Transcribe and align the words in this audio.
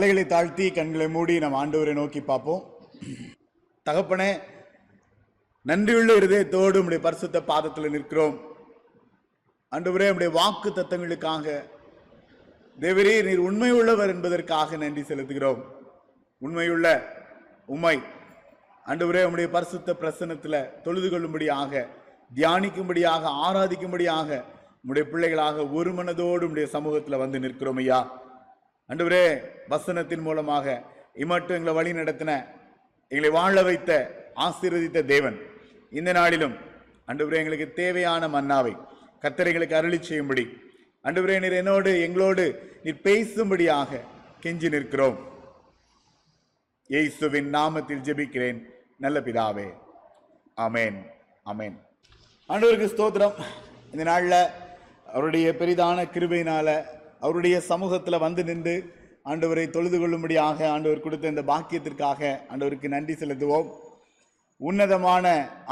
தலைகளை 0.00 0.22
தாழ்த்தி 0.26 0.66
கண்களை 0.76 1.06
மூடி 1.14 1.34
நம் 1.42 1.56
ஆண்டவரை 1.60 1.92
நோக்கி 1.98 2.20
பார்ப்போம். 2.28 2.62
தகப்பனே 3.86 4.28
நன்றியுள்ள 5.66 6.10
இருதயத்தோடு 6.20 6.78
உடைய 6.84 7.00
பரிசுத்த 7.06 7.38
பாதத்தில் 7.50 7.92
நிற்கிறோம். 7.94 8.36
ஆண்டவரே 9.72 10.06
நம்முடைய 10.10 10.30
வாக்கு 10.36 10.68
தத்தங்களுக்காக 10.76 11.56
தேவரே 12.84 13.14
நீர் 13.26 13.42
உண்மை 13.48 13.70
உள்ளவர் 13.80 14.12
என்பதற்காக 14.14 14.78
நன்றி 14.82 15.04
செலுத்துகிறோம். 15.10 15.60
உண்மையுள்ள 16.42 16.86
உம்மை 17.74 17.96
ஆண்டவரே 18.86 19.24
உம்முடைய 19.26 19.50
பரிசுத்த 19.56 19.96
பிரசனத்தில் 20.00 20.60
தொழுது 20.86 21.10
கொள்ளும்படியாக 21.10 21.84
தியானிக்கும்படியாக 22.38 23.34
ஆராதிக்கும்படியாக 23.46 24.40
உடைய 24.88 25.04
பிள்ளைகளாக 25.12 25.68
ஒரு 25.78 25.92
மனதோடு 26.00 26.50
உடைய 26.52 26.68
சமூகத்தில் 26.76 27.22
வந்து 27.24 27.44
நிற்கிறோம் 27.46 27.82
ஐயா. 27.84 28.00
அன்றுவரே 28.90 29.24
வசனத்தின் 29.72 30.24
மூலமாக 30.28 30.66
இம்மட்டும் 31.22 31.56
எங்களை 31.58 31.74
வழி 31.78 31.92
நடத்தின 31.98 32.32
எங்களை 33.12 33.30
வாழ 33.36 33.62
வைத்த 33.68 33.90
ஆசீர்வதித்த 34.46 35.00
தேவன். 35.12 35.36
இந்த 35.98 36.10
நாளிலும் 36.18 36.56
அன்றுவரே 37.10 37.40
எங்களுக்கு 37.42 37.68
தேவையான 37.82 38.22
மன்னாவை 38.34 38.74
கத்தரைகளுக்கு 39.22 39.78
அருளி 39.80 39.98
செய்யும்படி 40.08 40.44
அன்றுவரே 41.06 41.36
நீர் 41.44 41.58
என்னோடு 41.60 41.90
எங்களோடு 42.06 42.44
நீர் 42.84 43.04
பேசும்படியாக 43.08 44.00
கெஞ்சி 44.42 44.68
நிற்கிறோம். 44.74 45.18
இயேசுவின் 46.90 47.50
நாமத்தில் 47.56 48.04
ஜெபிக்கிறேன். 48.06 48.60
நல்ல 49.04 49.18
பிதாவே. 49.26 49.68
அமேன் 50.66 50.98
அமேன் 51.50 51.76
ஆண்டவருக்கு 52.48 52.88
ஸ்தோத்திரம். 52.94 53.36
இந்த 53.92 54.04
நாளில் 54.10 54.40
அவருடைய 55.12 55.48
பெரிதான 55.60 55.98
கிருபையினால 56.14 56.68
அவருடைய 57.24 57.56
சமூகத்தில் 57.70 58.24
வந்து 58.26 58.42
நின்று 58.50 58.74
ஆண்டவரை 59.30 59.64
தொழுது 59.70 59.96
கொள்ளும்படியாக 60.00 60.58
ஆண்டவர் 60.74 61.04
கொடுத்த 61.04 61.32
இந்த 61.32 61.42
பாக்கியத்திற்காக 61.52 62.20
ஆண்டவருக்கு 62.52 62.94
நன்றி 62.96 63.14
செலுத்துவோம். 63.20 63.68
உன்னதமான 64.60 65.26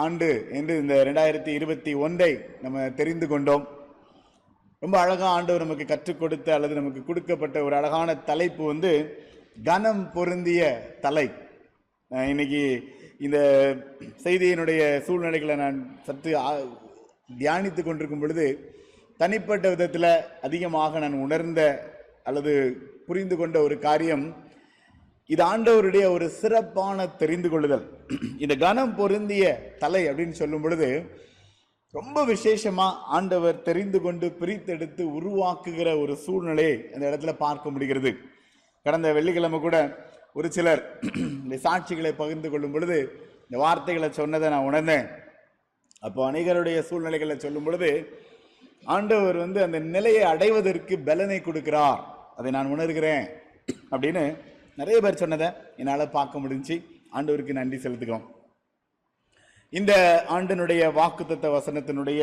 ஆண்டு 0.05 0.29
என்று 0.59 0.75
இந்த 0.83 0.95
ரெண்டாயிரத்தி 1.09 1.51
இருபத்தி 1.59 1.93
ஒன்றை 2.05 2.31
நம்ம 2.65 2.87
தெரிந்து 3.01 3.27
கொண்டோம். 3.33 3.65
ரொம்ப 4.83 4.97
அழகாக 5.05 5.31
ஆண்டவர் 5.37 5.65
நமக்கு 5.65 5.87
கற்றுக் 5.93 6.21
கொடுத்த 6.21 6.55
அல்லது 6.57 6.75
நமக்கு 6.81 7.01
கொடுக்கப்பட்ட 7.05 7.59
ஒரு 7.67 7.75
அழகான 7.81 8.15
தலைப்பு 8.31 8.63
வந்து 8.73 8.93
கனம் 9.69 10.05
பொருந்திய 10.15 10.63
தலை. 11.05 11.27
இன்னைக்கு 12.33 12.63
இந்த 13.27 13.39
செய்தியினுடைய 14.25 14.83
சூழ்நிலைகளை 15.07 15.55
நான் 15.65 15.79
சற்று 16.07 16.33
தியானித்து 17.41 17.83
கொண்டிருக்கும் 17.83 18.23
பொழுது 18.25 18.47
தனிப்பட்ட 19.21 19.67
விதத்தில் 19.73 20.11
அதிகமாக 20.47 20.99
நான் 21.05 21.23
உணர்ந்த 21.27 21.61
அல்லது 22.29 22.53
புரிந்து 23.07 23.37
கொண்ட 23.37 23.57
ஒரு 23.67 23.77
காரியம் 23.87 24.27
இது 25.31 25.43
ஆண்டவருடைய 25.53 26.05
ஒரு 26.17 26.27
சிறப்பான 26.41 27.07
தெரிந்து 27.23 27.49
கொள்ளுதல். 27.53 27.87
இந்த 28.45 28.55
கனம் 28.65 28.95
பொருந்திய 28.99 29.45
தலை 29.83 30.03
அப்படின்னு 30.11 30.37
சொல்லும் 30.41 30.63
பொழுது 30.65 30.89
ரொம்ப 31.95 32.25
விசேஷமாக 32.31 33.01
ஆண்டவர் 33.17 33.63
தெரிந்து 33.69 33.99
கொண்டு 34.05 34.27
பிரித்தெடுத்து 34.41 35.03
உருவாக்குகிற 35.19 35.89
ஒரு 36.03 36.15
சூழ்நிலையை 36.25 36.77
அந்த 36.95 37.05
இடத்துல 37.11 37.33
பார்க்க 37.45 37.75
முடிகிறது. 37.75 38.13
கடந்த 38.87 39.09
வெள்ளிக்கிழமை 39.19 39.61
கூட 39.67 39.77
ஒரு 40.39 40.49
சிலர் 40.57 40.83
இந்த 41.45 41.57
சாட்சிகளை 41.67 42.13
பகிர்ந்து 42.23 42.49
கொள்ளும் 42.51 42.75
பொழுது 42.77 42.99
இந்த 43.47 43.59
வார்த்தைகளை 43.65 44.09
சொன்னதை 44.21 44.49
நான் 44.55 44.69
உணர்ந்தேன். 44.71 45.07
அப்போ 46.07 46.21
அநேகருடைய 46.31 46.79
சூழ்நிலைகளை 46.89 47.37
சொல்லும் 47.45 47.67
பொழுது 47.69 47.91
ஆண்டவர் 48.95 49.37
வந்து 49.45 49.61
அந்த 49.67 49.79
நிலையை 49.95 50.23
அடைவதற்கு 50.33 50.95
பலனை 51.09 51.39
கொடுக்கிறார். 51.41 52.01
அதை 52.39 52.49
நான் 52.57 52.73
உணர்கிறேன். 52.75 53.27
அப்படின்னு 53.93 54.23
நிறைய 54.81 54.99
பேர் 55.05 55.23
சொன்னதை 55.23 55.49
என்னால் 55.81 56.15
பார்க்க 56.17 56.43
முடிஞ்சு 56.45 56.77
ஆண்டவருக்கு 57.17 57.59
நன்றி 57.59 57.79
செலுத்துகிறோம் 57.85 58.27
இந்த 59.73 59.93
ஆண்டினுடைய 60.35 60.83
வாக்குத்தத்த 60.99 61.47
வசனத்தினுடைய 61.57 62.23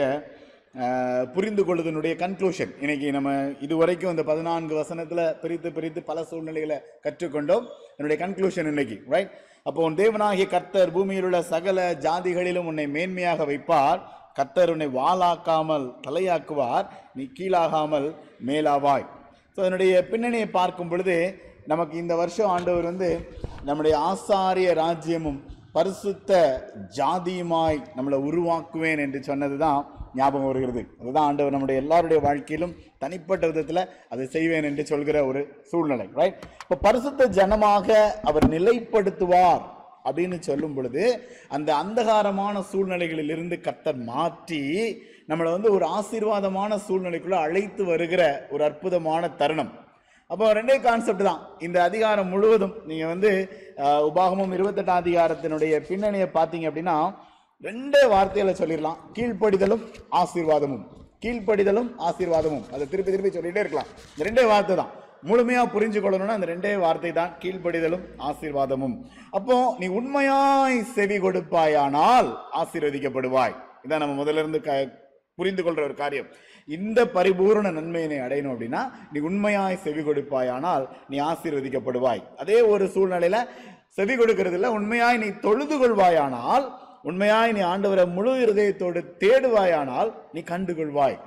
புரிந்து 1.35 1.63
கொள்ளுதனுடைய 1.63 2.13
கன்க்ளூஷன் 2.21 2.71
இன்னைக்கு 2.83 3.07
நம்ம 3.15 3.31
இதுவரைக்கும் 3.65 4.13
இந்த 4.13 4.23
பதினான்கு 4.29 4.73
வசனத்தில் 4.79 5.23
பிரித்து 5.41 5.69
பிரித்து 5.75 5.99
பல 6.09 6.17
சூழ்நிலைகளை 6.29 6.77
கற்றுக்கொண்டோம். 7.05 7.65
என்னுடைய 7.97 8.17
கன்க்ளூஷன் 8.23 8.69
இன்னைக்கு 8.71 8.97
ரைட் 9.13 9.31
அப்போ 9.67 9.79
உன் 9.87 9.99
தேவனாகிய 10.01 10.47
கர்த்தர் 10.53 10.93
பூமியில் 10.95 11.27
உள்ள 11.27 11.39
சகல 11.53 11.85
ஜாதிகளிலும் 12.05 12.67
உன்னை 12.71 12.85
மேன்மையாக 12.95 13.45
வைப்பார். 13.51 14.01
கர்த்தர் 14.35 14.71
உன்னை 14.73 14.87
வாளாக்காமல் 14.99 15.85
தலையாக்குவார் 16.05 16.87
நீ 17.17 17.23
கீழாகாமல் 17.37 18.07
மேலாவாய். 18.47 19.05
ஸோ 19.53 19.57
அதனுடைய 19.63 19.93
பின்னணியை 20.11 20.47
பார்க்கும் 20.59 20.89
பொழுது 20.91 21.17
நமக்கு 21.71 21.95
இந்த 22.03 22.13
வருஷம் 22.21 22.51
ஆண்டவர் 22.55 22.89
வந்து 22.91 23.09
நம்முடைய 23.67 23.93
ஆசாரிய 24.09 24.71
ராஜ்யமும் 24.83 25.37
பரிசுத்த 25.75 26.31
ஜாதியுமாய் 26.97 27.79
நம்மளை 27.95 28.17
உருவாக்குவேன் 28.27 29.01
என்று 29.05 29.19
சொன்னது 29.29 29.55
தான் 29.63 29.79
ஞாபகம் 30.19 30.49
வருகிறது. 30.49 30.81
அதுதான் 30.99 31.27
ஆண்டவர் 31.29 31.55
நம்முடைய 31.55 31.81
எல்லாருடைய 31.83 32.19
வாழ்க்கையிலும் 32.25 32.75
தனிப்பட்ட 33.03 33.45
விதத்தில் 33.49 33.81
அதை 34.13 34.25
செய்வேன் 34.35 34.67
என்று 34.69 34.83
சொல்கிற 34.91 35.17
ஒரு 35.29 35.41
சூழ்நிலை 35.71 36.07
ரைட் 36.19 36.37
இப்போ 36.61 36.77
பரிசுத்த 36.85 37.27
ஜனமாக 37.39 37.97
அவர் 38.29 38.47
நிலைப்படுத்துவார். 38.53 39.63
அப்படின்னு 40.07 40.37
சொல்லும் 40.49 40.75
பொழுது 40.77 41.03
அந்த 41.55 41.69
அந்தகாரமான 41.83 42.61
சூழ்நிலைகளில் 42.71 43.33
இருந்து 43.35 43.57
மாற்றி 44.11 44.61
நம்மளை 45.31 45.49
வந்து 45.55 45.69
ஒரு 45.75 45.85
ஆசீர்வாதமான 45.97 46.77
சூழ்நிலைக்குள்ள 46.87 47.37
அழைத்து 47.45 47.83
வருகிற 47.91 48.23
ஒரு 48.53 48.63
அற்புதமான 48.69 49.29
தருணம். 49.41 49.71
அப்போ 50.29 50.45
ரெண்டே 50.57 50.75
கான்செப்ட் 50.87 51.23
தான். 51.29 51.41
இந்த 51.65 51.77
அதிகாரம் 51.87 52.29
முழுவதும் 52.33 52.75
நீங்கள் 52.89 53.11
வந்து 53.13 53.31
உபாகமும் 54.09 54.53
இருபத்தெட்டாம் 54.57 55.01
அதிகாரத்தினுடைய 55.03 55.73
பின்னணியை 55.89 56.27
பார்த்தீங்க 56.37 56.69
அப்படின்னா 56.69 56.97
ரெண்டே 57.67 58.03
வார்த்தையில 58.13 58.53
சொல்லிடலாம். 58.61 58.99
கீழ்ப்படிதலும் 59.17 59.83
ஆசீர்வாதமும். 60.21 60.83
கீழ்ப்படிதலும் 61.23 61.89
ஆசீர்வாதமும். 62.07 62.65
அதை 62.73 62.83
திருப்பி 62.93 63.11
திருப்பி 63.11 63.31
சொல்லிகிட்டே 63.37 63.63
இருக்கலாம். 63.63 63.91
இந்த 64.13 64.25
ரெண்டே 64.29 64.45
வார்த்தை 64.53 64.75
தான். 64.81 64.93
முழுமையாக 65.27 65.71
புரிஞ்சு 65.75 65.99
கொள்ளணும்னா 66.01 66.37
அந்த 66.37 66.47
ரெண்டே 66.51 66.71
வார்த்தை 66.83 67.11
தான் 67.19 67.35
கீழ்ப்படிதலும் 67.41 68.05
ஆசீர்வாதமும். 68.29 68.95
அப்போ 69.37 69.55
நீ 69.81 69.87
உண்மையாய் 69.99 70.77
செவி 70.95 71.17
கொடுப்பாயானால் 71.25 72.29
ஆசீர்வதிக்கப்படுவாய். 72.61 73.55
இதான் 73.85 74.03
நம்ம 74.03 74.17
முதல்ல 74.21 74.43
இருந்து 74.43 74.61
க 74.67 74.71
புரிந்து 75.39 75.61
கொள்ற 75.63 75.81
ஒரு 75.87 75.95
காரியம். 76.01 76.27
இந்த 76.75 76.99
பரிபூரண 77.15 77.67
நன்மையினை 77.77 78.19
அடையணும் 78.25 78.53
அப்படின்னா 78.53 78.81
நீ 79.13 79.19
உண்மையாய் 79.29 79.83
செவி 79.85 80.01
கொடுப்பாயானால் 80.07 80.85
நீ 81.11 81.17
ஆசீர்வதிக்கப்படுவாய். 81.31 82.21
அதே 82.41 82.57
ஒரு 82.73 82.85
சூழ்நிலையில 82.95 83.39
செவி 83.97 84.15
கொடுக்கறதுல 84.19 84.71
உண்மையாய் 84.77 85.21
நீ 85.23 85.29
தொழுது 85.45 85.75
கொள்வாயானால் 85.81 86.65
உண்மையாய் 87.09 87.51
நீ 87.57 87.61
ஆண்டவரை 87.71 88.05
முழு 88.15 88.31
இருதயத்தோடு 88.43 89.01
தேடுவாயானால் 89.23 90.09
நீ 90.35 90.41
கண்டுகொள்வாய். 90.51 91.17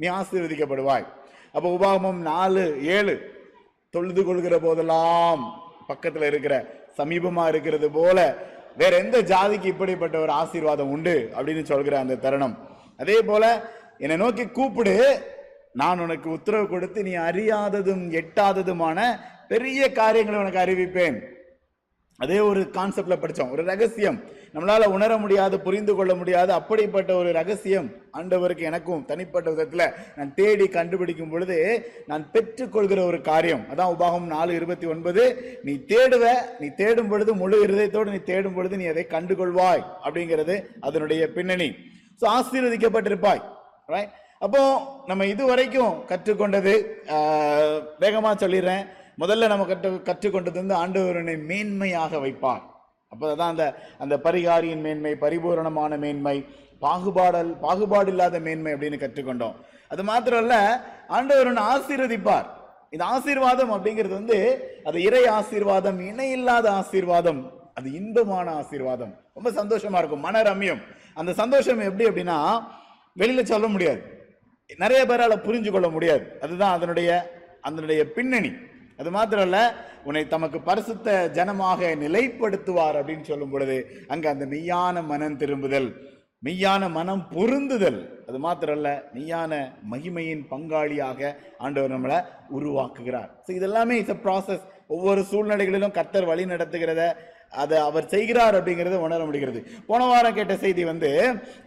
நீ 0.00 0.06
ஆசீர்வதிக்கப்படுவாய். 0.18 1.06
அப்போ 1.54 1.68
உபாகமம் 1.76 2.20
நாலு 2.30 2.64
ஏழு. 2.96 3.14
தொழுது 3.94 4.24
கொள்கிற 4.24 4.58
போதெல்லாம் 4.58 5.40
பக்கத்துல 5.88 6.22
இருக்கிற 6.22 6.54
சமீபமா 6.96 7.48
இருக்கிறது 7.48 7.90
போல 7.90 8.18
வேற 8.76 8.96
எந்த 8.96 9.22
ஜாதிக்கு 9.22 9.64
இப்படிப்பட்ட 9.64 10.18
ஒரு 10.18 10.32
ஆசீர்வாதம் 10.32 10.90
உண்டு 10.90 11.30
அப்படின்னு 11.36 11.62
சொல்கிற 11.62 11.98
அந்த 11.98 12.14
தருணம். 12.16 12.54
அதே 12.96 13.22
போல 13.22 13.70
என்னை 13.98 14.16
நோக்கி 14.16 14.46
கூப்பிடு. 14.46 14.94
நான் 15.72 15.98
உனக்கு 15.98 16.30
உத்தரவு 16.30 16.68
கொடுத்து 16.68 17.02
நீ 17.02 17.16
அறியாததும் 17.16 18.04
எட்டாததுமான 18.20 19.20
பெரிய 19.48 19.92
காரியங்களை 19.92 20.40
உனக்கு 20.40 20.64
அறிவிப்பேன். 20.64 21.18
அதே 22.16 22.38
ஒரு 22.38 22.60
கான்செப்ட்ல 22.60 23.16
படித்தோம் 23.16 23.50
ஒரு 23.50 23.64
ரகசியம். 23.64 24.20
நம்மளால 24.54 24.88
உணர 24.96 25.12
முடியாது 25.22 25.56
புரிந்து 25.66 25.92
கொள்ள 25.98 26.12
முடியாது. 26.20 26.50
அப்படிப்பட்ட 26.58 27.10
ஒரு 27.20 27.30
ரகசியம் 27.38 27.88
ஆண்டவருக்கு 28.18 28.64
எனக்கும் 28.70 29.04
தனிப்பட்ட 29.10 29.46
விதத்தில் 29.54 29.84
நான் 30.16 30.34
தேடி 30.40 30.66
கண்டுபிடிக்கும் 30.76 31.32
பொழுது 31.34 31.56
நான் 32.10 32.24
பெற்றுக்கொள்கிற 32.34 33.00
ஒரு 33.10 33.20
காரியம். 33.30 33.64
அதான் 33.72 33.92
உபாகம் 33.94 34.28
நாலு 34.34 34.52
இருபத்தி 34.60 34.88
ஒன்பது. 34.94 35.24
நீ 35.66 35.74
தேடுவ 35.92 36.24
நீ 36.62 36.68
தேடும் 36.82 37.10
பொழுது 37.12 37.34
முழு 37.42 37.58
இருதயத்தோடு 37.66 38.14
நீ 38.16 38.20
தேடும் 38.32 38.56
பொழுது 38.58 38.80
நீ 38.82 38.88
அதை 38.94 39.06
கண்டுகொள்வாய் 39.16 39.84
அப்படிங்கிறது 40.04 40.56
அதனுடைய 40.88 41.22
பின்னணி. 41.38 41.70
ஸோ 42.22 42.26
ஆசீர்வதிக்கப்பட்டிருப்பாய் 42.38 43.42
right? 43.94 44.10
அப்போ 44.44 44.60
நம்ம 45.08 45.26
இதுவரைக்கும் 45.32 45.94
கற்றுக்கொண்டது 46.10 46.72
வேகமாக 48.02 48.34
சொல்லிடுறேன். 48.42 48.84
முதல்ல 49.22 49.48
நம்ம 49.52 49.64
கற்று 49.70 49.90
கற்றுக்கொண்டது 50.08 50.58
வந்து 50.62 50.76
ஆண்டவரனை 50.82 51.34
மேன்மையாக 51.48 52.20
வைப்பார். 52.24 52.62
அப்பதான் 53.12 53.50
அந்த 53.52 53.74
அந்த 53.98 54.18
பரிகாரியின் 54.18 54.80
மேன்மை 54.80 55.14
பரிபூரணமான 55.14 55.96
மேன்மை 55.96 56.46
பாகுபாடல் 56.80 57.58
பாகுபாடு 57.60 58.10
இல்லாத 58.10 58.38
மேன்மை 58.38 58.72
அப்படின்னு 58.72 59.02
கற்றுக்கொண்டோம். 59.02 59.54
அது 59.88 60.04
மாத்திரம் 60.04 60.40
இல்ல 60.40 60.84
ஆண்டவர் 61.08 61.52
ஆசீர்வதிப்பார். 61.52 62.46
இந்த 62.90 63.04
ஆசீர்வாதம் 63.04 63.70
அப்படிங்கிறது 63.70 64.08
வந்து 64.08 64.38
அது 64.84 65.02
இறை 65.02 65.26
ஆசீர்வாதம் 65.26 66.00
இணையில்லாத 66.00 66.72
ஆசீர்வாதம் 66.72 67.52
அது 67.74 67.92
இன்பமான 67.92 68.52
ஆசீர்வாதம். 68.52 69.14
ரொம்ப 69.34 69.64
சந்தோஷமா 69.64 69.98
இருக்கும் 69.98 70.20
மன 70.20 70.42
ரம்யம் 70.42 70.82
அந்த 71.14 71.32
சந்தோஷம் 71.32 71.78
எப்படி 71.78 72.08
அப்படின்னா 72.08 72.64
வெளியில 73.16 73.42
சொல்ல 73.42 73.66
முடியாது. 73.66 74.02
நிறைய 74.76 75.04
பேரால 75.06 75.34
புரிஞ்சு 75.46 75.70
கொள்ள 75.70 75.88
முடியாது. 75.88 76.38
அதுதான் 76.40 76.72
அதனுடைய 76.72 77.40
அதனுடைய 77.60 78.12
பின்னணி. 78.12 78.52
அது 79.02 79.12
மாத்திரம் 79.18 79.46
இல்ல 79.48 79.60
உன்னை 80.08 80.22
தமக்கு 80.32 80.58
பரிசுத்த 80.70 81.14
ஜனமாக 81.36 81.90
நிலைப்படுத்துவார் 82.04 82.98
அப்படின்னு 83.00 83.28
சொல்லும் 83.30 83.52
பொழுது 83.54 83.76
அங்க 84.14 84.26
அந்த 84.34 84.44
மெய்யான 84.54 85.02
மனம் 85.12 85.38
திரும்புதல் 85.42 85.88
மெய்யான 86.46 86.82
மனம் 86.96 87.22
பொருந்துதல். 87.34 87.98
அது 88.28 88.38
மாத்திரம் 88.46 88.78
இல்ல 88.78 88.90
மெய்யான 89.16 89.52
மகிமையின் 89.92 90.42
பங்காளியாக 90.52 91.20
ஆண்டவர் 91.64 91.94
நம்மளை 91.94 92.18
உருவாக்குகிறார். 92.56 93.28
ஸோ 93.44 93.50
இதெல்லாமே 93.58 93.96
இட்ஸ் 94.00 94.14
அ 94.16 94.18
ப்ராசஸ் 94.24 94.64
ஒவ்வொரு 94.94 95.20
சூழ்நிலைகளிலும் 95.30 95.94
கர்த்தர் 95.98 96.30
வழி 96.30 96.46
நடத்துகிறத 96.52 97.02
அதை 97.62 97.78
அவர் 97.88 98.10
செய்கிறார் 98.14 98.56
அப்படிங்கிறத 98.58 98.98
உணர 99.06 99.20
முடிகிறது. 99.28 99.60
போன 99.90 100.02
வாரம் 100.10 100.36
கேட்ட 100.38 100.54
செய்தி 100.64 100.82
வந்து 100.92 101.10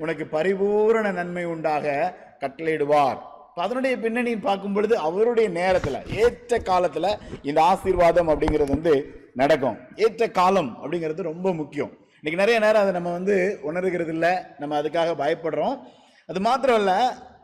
உனக்கு 0.04 0.26
பரிபூரண 0.36 1.08
நன்மை 1.20 1.46
உண்டாக 1.54 1.96
கட்டளையிடுவார். 2.44 3.20
அதனுடைய 3.64 3.98
பின்னணியை 3.98 4.38
பார்க்கும் 4.38 4.74
பொழுது 4.74 4.98
அவருடைய 4.98 5.50
நேரத்தில் 5.50 6.18
ஏற்ற 6.24 6.58
காலத்தில் 6.60 7.18
இந்த 7.42 7.64
ஆசீர்வாதம் 7.64 8.30
அப்படிங்கிறது 8.32 8.72
வந்து 8.78 8.94
நடக்கும். 9.34 9.78
ஏற்ற 9.96 10.30
காலம் 10.30 10.72
அப்படிங்கிறது 10.82 11.22
ரொம்ப 11.22 11.54
முக்கியம். 11.54 11.92
இன்னைக்கு 12.20 12.42
நிறைய 12.42 12.60
நேரம் 12.60 12.82
அதை 12.82 12.94
நம்ம 12.94 13.12
வந்து 13.12 13.60
உணர்கிறது 13.62 14.12
இல்லை. 14.12 14.34
நம்ம 14.58 14.82
அதுக்காக 14.82 15.16
பயப்படுறோம். 15.22 15.80
அது 16.28 16.40
மாத்திரம் 16.40 16.76
இல்லை 16.76 16.98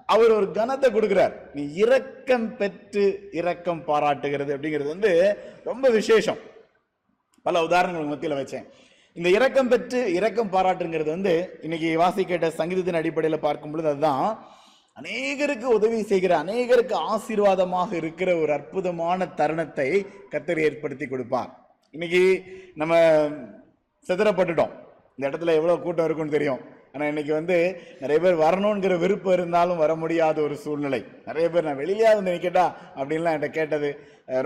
அவர் 0.06 0.32
ஒரு 0.32 0.48
கனத்தை 0.54 0.88
கொடுக்குறார். 0.98 1.34
நீ 1.54 1.74
இரக்கம் 1.74 2.58
பெற்று 2.58 3.30
இரக்கம் 3.32 3.84
பாராட்டுகிறது 3.88 4.54
அப்படிங்கிறது 4.56 4.94
வந்து 4.96 5.12
ரொம்ப 5.64 5.90
விசேஷம். 5.90 6.40
பல 7.44 7.64
உதாரணங்கள் 7.64 8.12
மத்தியில் 8.14 8.40
வச்சேன். 8.42 8.66
இந்த 9.14 9.30
இரக்கம் 9.30 9.70
பெற்று 9.70 10.14
இரக்கம் 10.14 10.52
பாராட்டுங்கிறது 10.52 11.10
வந்து 11.18 11.60
இன்னைக்கு 11.62 11.90
வாசிக்கிட்ட 12.02 12.48
சங்கீதத்தின் 12.60 13.00
அடிப்படையில் 13.00 13.46
பார்க்கும் 13.46 13.72
பொழுது 13.72 13.90
அதுதான் 13.90 14.28
அநேகருக்கு 14.98 15.68
உதவி 15.78 16.00
செய்கிற 16.10 16.34
அநேகருக்கு 16.44 16.96
ஆசீர்வாதமாக 17.12 17.92
இருக்கிற 18.02 18.30
ஒரு 18.42 18.52
அற்புதமான 18.58 19.28
தருணத்தை 19.40 19.88
கத்தர் 20.34 20.62
ஏற்படுத்தி 20.68 21.06
கொடுப்பார். 21.08 21.52
இன்னைக்கு 21.94 22.24
நம்ம 22.82 22.94
சிதறப்பட்டுட்டோம். 24.08 24.74
இந்த 25.16 25.26
இடத்துல 25.30 25.56
எவ்வளோ 25.60 25.78
கூட்டம் 25.86 26.08
இருக்கும்னு 26.08 26.36
தெரியும். 26.38 26.62
ஆனால் 26.94 27.10
இன்னைக்கு 27.12 27.34
வந்து 27.38 27.58
நிறைய 28.02 28.20
பேர் 28.24 28.42
வரணுங்கிற 28.44 28.94
விருப்பம் 29.04 29.36
இருந்தாலும் 29.38 29.82
வர 29.84 29.92
முடியாத 30.02 30.38
ஒரு 30.48 30.56
சூழ்நிலை. 30.64 31.02
நிறைய 31.28 31.46
பேர் 31.54 31.68
நான் 31.68 31.82
வெளியிலேயாவது 31.82 32.20
வந்து 32.20 32.36
நிற்கட்டா 32.36 32.66
அப்படின்லாம் 33.00 33.36
என்கிட்ட 33.36 33.58
கேட்டது 33.60 33.90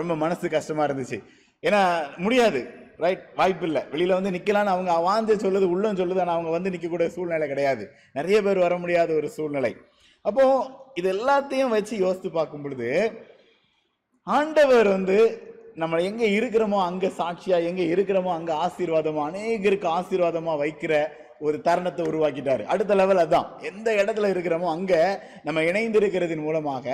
ரொம்ப 0.01 0.15
மனசு 0.23 0.51
கஷ்டமாக 0.55 0.87
இருந்துச்சு. 0.89 1.19
ஏன்னா 1.63 1.81
முடியாது 2.25 2.61
ரைட் 3.03 3.23
வாய்ப்பு 3.39 3.65
இல்லை 3.69 3.81
வெளியில் 3.93 4.17
வந்து 4.17 4.33
நிற்கலான்னு 4.35 4.73
அவங்க 4.73 4.93
வாந்து 5.07 5.33
சொல்லுது 5.45 5.67
உள்ளம் 5.73 5.99
சொல்லுது 6.01 6.21
ஆனால் 6.23 6.37
அவங்க 6.37 6.51
வந்து 6.57 6.73
நிற்கக்கூடிய 6.75 7.07
சூழ்நிலை 7.15 7.47
கிடையாது. 7.53 7.83
நிறைய 8.19 8.37
பேர் 8.45 8.65
வர 8.65 8.75
முடியாத 8.83 9.09
ஒரு 9.19 9.29
சூழ்நிலை. 9.37 9.73
அப்போ 10.25 10.43
இது 10.93 11.07
எல்லாத்தையும் 11.15 11.73
வச்சு 11.77 11.95
யோசித்து 11.97 12.29
பார்க்கும் 12.31 12.63
பொழுது 12.63 12.89
ஆண்டவர் 14.27 14.87
வந்து 14.87 15.17
நம்ம 15.75 15.99
எங்க 16.01 16.23
இருக்கிறோமோ 16.37 16.77
அங்க 16.85 17.05
சாட்சியா 17.17 17.57
எங்க 17.69 17.81
இருக்கிறோமோ 17.93 18.31
அங்க 18.35 18.51
ஆசீர்வாதமா 18.65 19.23
அநேகருக்கு 19.29 19.87
ஆசீர்வாதமா 19.97 20.53
வைக்கிற 20.63 20.93
ஒரு 21.39 21.57
தருணத்தை 21.61 22.03
உருவாக்கிட்டாரு. 22.09 22.63
அடுத்த 22.63 22.95
லெவல் 22.95 23.21
அதான். 23.23 23.47
எந்த 23.61 23.87
இடத்துல 24.01 24.29
இருக்கிறோமோ 24.33 24.67
அங்க 24.67 24.93
நம்ம 25.43 25.63
இணைந்து 25.63 25.99
இருக்கிறதின் 25.99 26.45
மூலமாக 26.47 26.85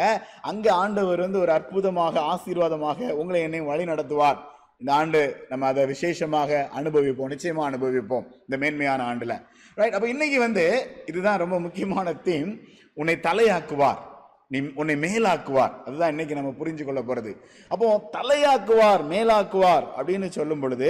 அங்க 0.41 0.67
ஆண்டவர் 0.73 1.19
வந்து 1.19 1.39
ஒரு 1.39 1.51
அற்புதமாக 1.51 2.21
ஆசீர்வாதமாக 2.33 3.09
உங்களை 3.13 3.41
என்னையும் 3.41 3.69
வழி 3.71 3.85
நடத்துவார். 3.91 4.39
இந்த 4.81 4.91
ஆண்டு 4.93 5.21
நம்ம 5.49 5.67
அதை 5.67 5.85
விசேஷமாக 5.85 6.51
அனுபவிப்போம் 6.79 7.31
நிச்சயமா 7.33 7.63
அனுபவிப்போம் 7.69 8.25
இந்த 8.45 8.57
மேன்மையான 8.57 9.01
ஆண்டுல. 9.11 9.33
ரைட் 9.77 9.93
அப்ப 9.93 10.07
இன்னைக்கு 10.07 10.39
வந்து 10.39 10.65
இதுதான் 11.05 11.41
ரொம்ப 11.43 11.59
முக்கியமான 11.59 12.13
தீம் 12.25 12.51
உன்னை 12.93 13.15
தலையாக்குவார். 13.27 13.99
நீ 14.47 14.59
உன்னை 14.75 14.95
மேலாக்குவார். 14.95 15.73
அதுதான் 15.85 16.09
இன்னைக்கு 16.09 16.35
நம்ம 16.35 16.53
புரிஞ்சு 16.59 16.83
கொள்ள 16.83 17.01
போறது. 17.01 17.31
அப்போ 17.67 18.09
தலையாக்குவார் 18.17 19.03
மேலாக்குவார் 19.13 19.85
அப்படின்னு 19.97 20.29
சொல்லும் 20.29 20.59
பொழுது 20.59 20.89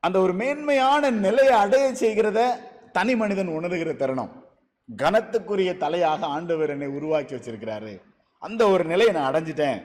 அந்த 0.00 0.20
ஒரு 0.20 0.32
மேன்மையான 0.32 1.10
நிலையை 1.10 1.54
அடைய 1.54 1.92
செய்கிறத 2.02 2.40
தனி 2.92 3.16
மனிதன் 3.16 3.48
உணர்கிற 3.48 3.96
தருணம். 3.96 4.32
கனத்துக்குரிய 4.88 5.72
தலையாக 5.84 6.24
ஆண்டவர் 6.36 6.70
என்னை 6.70 6.88
உருவாக்கி 6.88 7.34
வச்சிருக்கிறாரு. 7.34 8.00
அந்த 8.38 8.68
ஒரு 8.68 8.84
நிலையை 8.84 9.14
நான் 9.14 9.34
அடைஞ்சிட்டேன். 9.34 9.80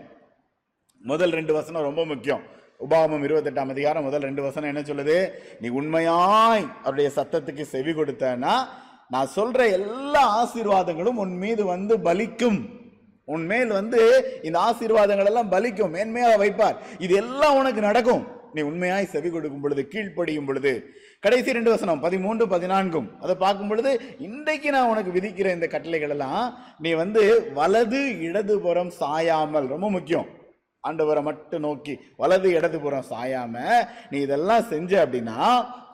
முதல் 1.02 1.32
ரெண்டு 1.32 1.54
வசனம் 1.54 1.82
ரொம்ப 1.82 2.06
முக்கியம். 2.06 2.44
உபாமம் 2.80 3.24
இருபத்தெட்டாம் 3.28 3.70
அதிகாரம் 3.70 4.04
முதல் 4.04 4.22
ரெண்டு 4.22 4.42
வசனம் 4.42 4.70
என்ன 4.76 4.82
சொல்லுது? 4.82 5.30
நீ 5.62 5.68
உண்மையாய் 5.68 6.66
அவருடைய 6.84 7.12
சத்தத்துக்கு 7.16 7.62
செவி 7.62 7.92
கொடுத்தனா 7.92 8.56
நான் 9.10 9.30
சொல்ற 9.36 9.60
எல்லா 9.72 10.24
ஆசீர்வாதங்களும் 10.40 11.20
உன் 11.24 11.36
மீது 11.38 11.66
வந்து 11.66 11.98
பலிக்கும். 11.98 12.60
உன் 13.26 13.46
மேல் 13.46 13.68
வந்து 13.68 14.02
இந்த 14.44 14.58
ஆசீர்வாதங்கள் 14.60 15.30
எல்லாம் 15.32 15.52
பலிக்கும். 15.52 15.94
மேன்மையாக 15.96 16.42
வைப்பார். 16.44 16.78
இது 17.00 17.16
எல்லாம் 17.16 17.58
உனக்கு 17.58 17.82
நடக்கும். 17.82 18.24
நீ 18.54 18.62
உண்மையாய் 18.62 19.12
செவி 19.14 19.30
கொடுக்கும் 19.30 19.62
பொழுது 19.62 19.88
கீழ்ப்படியும் 19.94 20.46
பொழுது. 20.46 20.72
கடைசி 21.20 21.56
ரெண்டு 21.58 21.70
வசனம் 21.70 22.00
பதிமூன்று 22.00 22.46
பதினான்கும். 22.46 23.08
அதை 23.20 23.36
பார்க்கும் 23.36 23.68
பொழுது 23.68 23.92
இன்றைக்கு 24.18 24.72
நான் 24.72 24.92
உனக்கு 24.94 25.12
விதிக்கிற 25.18 25.52
இந்த 25.58 25.68
கட்டளைகள் 25.68 26.10
எல்லாம் 26.10 26.58
நீ 26.80 26.92
வந்து 26.94 27.52
வலது 27.54 28.02
இடதுபுறம் 28.20 28.92
சாயாமல். 29.00 29.68
ரொம்ப 29.68 29.90
முக்கியம். 29.90 30.28
ஆண்டவரை 30.88 31.22
மட்டும் 31.30 31.66
நோக்கி 31.68 31.94
வலது 32.22 32.50
இடது 32.58 32.80
புறம் 32.84 33.10
சாயாம 33.12 33.56
நீ 34.12 34.20
இதெல்லாம் 34.26 34.70
செஞ்ச 34.74 34.92
அப்படின்னா 35.06 35.40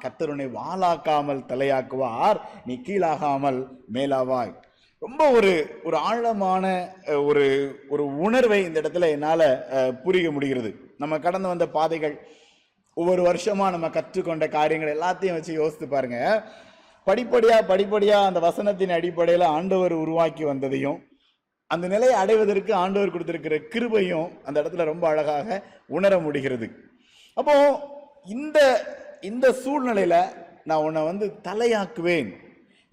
கத்தருனை 0.04 0.48
வாளாக்காமல் 0.60 1.48
தலையாக்குவார் 1.52 2.40
நீ 2.68 2.74
கீழாகாமல் 2.88 3.60
மேலாவாய். 3.98 4.54
ரொம்ப 5.02 5.24
ஒரு 5.38 5.52
ஒரு 5.88 5.98
ஆழமான 6.10 6.66
ஒரு 7.28 7.46
ஒரு 7.94 8.04
உணர்வை 8.26 8.60
இந்த 8.68 8.78
இடத்துல 8.82 9.10
என்னால் 9.16 9.48
புரிய 10.04 10.28
முடிகிறது. 10.36 10.72
நம்ம 11.02 11.20
கடந்து 11.26 11.52
வந்த 11.52 11.66
பாதைகள் 11.78 12.16
ஒவ்வொரு 12.98 13.22
வருஷமாக 13.30 13.74
நம்ம 13.76 13.88
கற்றுக்கொண்ட 13.96 14.46
காரியங்கள் 14.58 14.96
எல்லாத்தையும் 14.96 15.38
வச்சு 15.38 15.54
யோசித்து 15.62 15.88
பாருங்கள் 15.94 16.44
படிப்படியாக 17.08 17.68
படிப்படியாக 17.72 18.30
அந்த 18.30 18.40
வசனத்தின் 18.48 18.96
அடிப்படையில் 18.98 19.46
ஆண்டவர் 19.56 19.96
உருவாக்கி 20.04 20.44
வந்ததையும் 20.52 21.00
அந்த 21.74 21.86
நிலையை 21.94 22.16
அடைவதற்கு 22.22 22.72
ஆண்டவர் 22.84 23.14
கொடுத்திருக்கிற 23.14 23.58
கிருபையும் 23.74 24.30
அந்த 24.48 24.58
இடத்துல 24.62 24.86
ரொம்ப 24.92 25.06
அழகாக 25.12 25.62
உணர 25.98 26.14
முடிகிறது. 26.26 26.68
அப்போ 27.38 27.56
இந்த 28.36 28.60
இந்த 29.30 29.46
சூழ்நிலையில 29.64 30.16
நான் 30.70 30.84
உன்னை 30.88 31.02
வந்து 31.10 31.26
தலையாக்குவேன். 31.48 32.32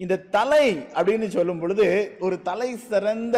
இந்த 0.03 0.15
தலை 0.35 0.65
அப்படின்னு 0.97 1.27
சொல்லும் 1.35 1.59
பொழுது 1.61 1.85
ஒரு 2.25 2.35
தலை 2.49 2.69
சிறந்த 2.89 3.37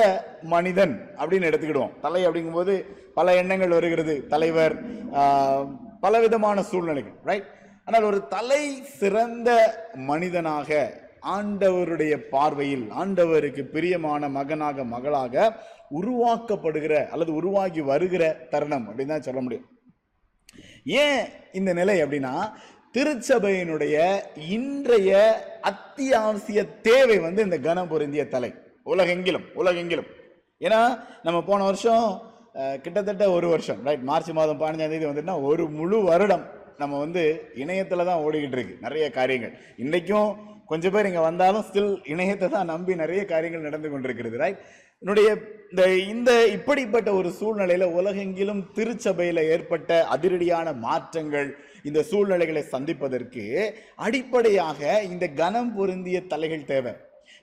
மனிதன் 0.53 0.93
அப்படின்னு 1.21 1.49
எடுத்துக்கிடுவோம். 1.49 1.95
தலை 2.05 2.21
அப்படிங்கும்போது 2.27 2.75
பல 3.17 3.35
எண்ணங்கள் 3.41 3.75
வருகிறது. 3.77 4.15
தலைவர் 4.33 4.75
பலவிதமான 6.05 6.63
சூழ்நிலைகள் 6.69 7.17
ரைட் 7.29 7.49
ஆனால் 7.87 8.07
ஒரு 8.09 8.19
தலை 8.35 8.63
சிறந்த 8.99 9.49
மனிதனாக 10.09 10.69
ஆண்டவருடைய 11.35 12.13
பார்வையில் 12.33 12.85
ஆண்டவருக்கு 13.01 13.63
பிரியமான 13.75 14.29
மகனாக 14.37 14.83
மகளாக 14.93 15.45
உருவாக்கப்படுகிற 15.99 16.93
அல்லது 17.13 17.31
உருவாகி 17.39 17.81
வருகிற 17.91 18.23
தருணம் 18.51 18.85
அப்படின்னு 18.89 19.13
தான் 19.13 19.27
சொல்ல 19.27 19.41
முடியும். 19.45 19.67
ஏன் 21.03 21.23
இந்த 21.59 21.71
நிலை 21.79 21.95
அப்படின்னா 22.03 22.33
திருச்சபையினுடைய 22.95 23.95
இன்றைய 24.55 25.11
அத்தியாவசிய 25.71 26.59
தேவை 26.87 27.17
வந்து 27.27 27.41
இந்த 27.47 27.57
கனம் 27.67 27.91
பொருந்திய 27.91 28.23
தலை. 28.35 28.51
உலகெங்கிலும் 28.93 29.47
உலகெங்கிலும். 29.61 30.09
ஏன்னா 30.65 30.81
நம்ம 31.25 31.37
போன 31.49 31.63
வருஷம் 31.69 32.07
கிட்டத்தட்ட 32.83 33.25
ஒரு 33.35 33.47
வருஷம் 33.53 33.79
ரைட் 33.87 34.03
மார்ச் 34.09 34.31
மாதம் 34.39 34.59
பதினஞ்சாம் 34.61 34.91
தேதி 34.93 35.07
வந்துட்டுனா 35.09 35.37
ஒரு 35.49 35.63
முழு 35.77 35.99
வருடம் 36.09 36.43
நம்ம 36.81 36.99
வந்து 37.03 37.23
இணையத்தில் 37.61 38.09
தான் 38.09 38.23
ஓடிக்கிட்டு 38.25 38.57
இருக்கு 38.57 38.75
நிறைய 38.85 39.05
காரியங்கள். 39.17 39.53
இன்றைக்கும் 39.83 40.29
கொஞ்சம் 40.69 40.93
பேர் 40.95 41.09
இங்கே 41.09 41.23
வந்தாலும் 41.29 41.65
ஸ்டில் 41.67 41.93
இணையத்தை 42.05 42.47
தான் 42.49 42.71
நம்பி 42.73 42.93
நிறைய 42.95 43.21
காரியங்கள் 43.25 43.67
நடந்து 43.67 43.89
கொண்டிருக்கிறது 43.89 44.37
ரைட் 44.37 44.59
என்னுடைய 45.03 45.29
இந்த 45.69 45.83
இந்த 46.05 46.31
இப்படிப்பட்ட 46.47 47.09
ஒரு 47.13 47.29
சூழ்நிலையில் 47.31 47.93
உலகெங்கிலும் 47.99 48.61
திருச்சபையில் 48.75 49.41
ஏற்பட்ட 49.45 49.89
அதிரடியான 50.11 50.67
மாற்றங்கள் 50.79 51.49
இந்த 51.83 51.99
சூழ்நிலைகளை 52.03 52.63
சந்திப்பதற்கு 52.73 53.43
அடிப்படையாக 53.95 55.01
இந்த 55.01 55.25
கனம் 55.41 55.73
பொருந்திய 55.75 56.19
தலைகள் 56.27 56.65
தேவை. 56.65 56.93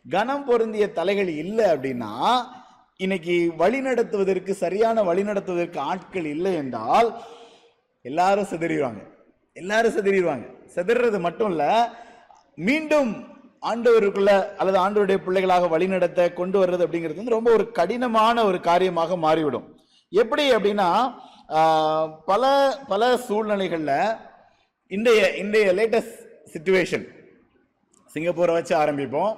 கனம் 0.07 0.45
பொருந்திய 0.45 0.85
தலைகள் 0.93 1.31
இல்லை 1.43 1.67
அப்படின்னா 1.75 2.13
இன்னைக்கு 3.01 3.37
வழி 3.57 3.81
நடத்துவதற்கு 3.81 4.55
சரியான 4.55 5.03
வழி 5.03 5.23
நடத்துவதற்கு 5.23 5.79
ஆட்கள் 5.91 6.29
இல்லை 6.35 6.53
என்றால் 6.55 7.09
எல்லாரும் 8.05 8.51
சிதறிடுவாங்க. 8.53 9.03
எல்லாரும் 9.57 9.95
சிதறிடுவாங்க. 9.97 10.47
சிதறது 10.75 11.19
மட்டும் 11.21 11.51
இல்லை 11.51 11.73
மீண்டும் 12.67 13.11
ஆண்டவருக்குள்ள 13.71 14.31
அல்லது 14.61 14.79
ஆண்டவருடைய 14.83 15.19
பிள்ளைகளாக 15.25 15.67
வழிநடத்த 15.75 16.21
கொண்டு 16.39 16.57
வர்றது 16.61 16.85
அப்படிங்கிறது 16.85 17.21
வந்து 17.21 17.37
ரொம்ப 17.37 17.51
ஒரு 17.57 17.65
கடினமான 17.79 18.45
ஒரு 18.51 18.59
காரியமாக 18.69 19.17
மாறிவிடும். 19.25 19.67
எப்படி 20.13 20.45
அப்படின்னா 20.57 20.89
பல 22.31 22.45
பல 22.93 23.03
சூழ்நிலைகளில் 23.27 23.97
இன்றைய 24.97 25.23
இன்றைய 25.43 25.73
லேட்டஸ்ட் 25.79 26.17
சுச்சுவேஷன் 26.55 27.07
சிங்கப்பூரை 28.15 28.53
வச்சு 28.57 28.75
ஆரம்பிப்போம். 28.83 29.33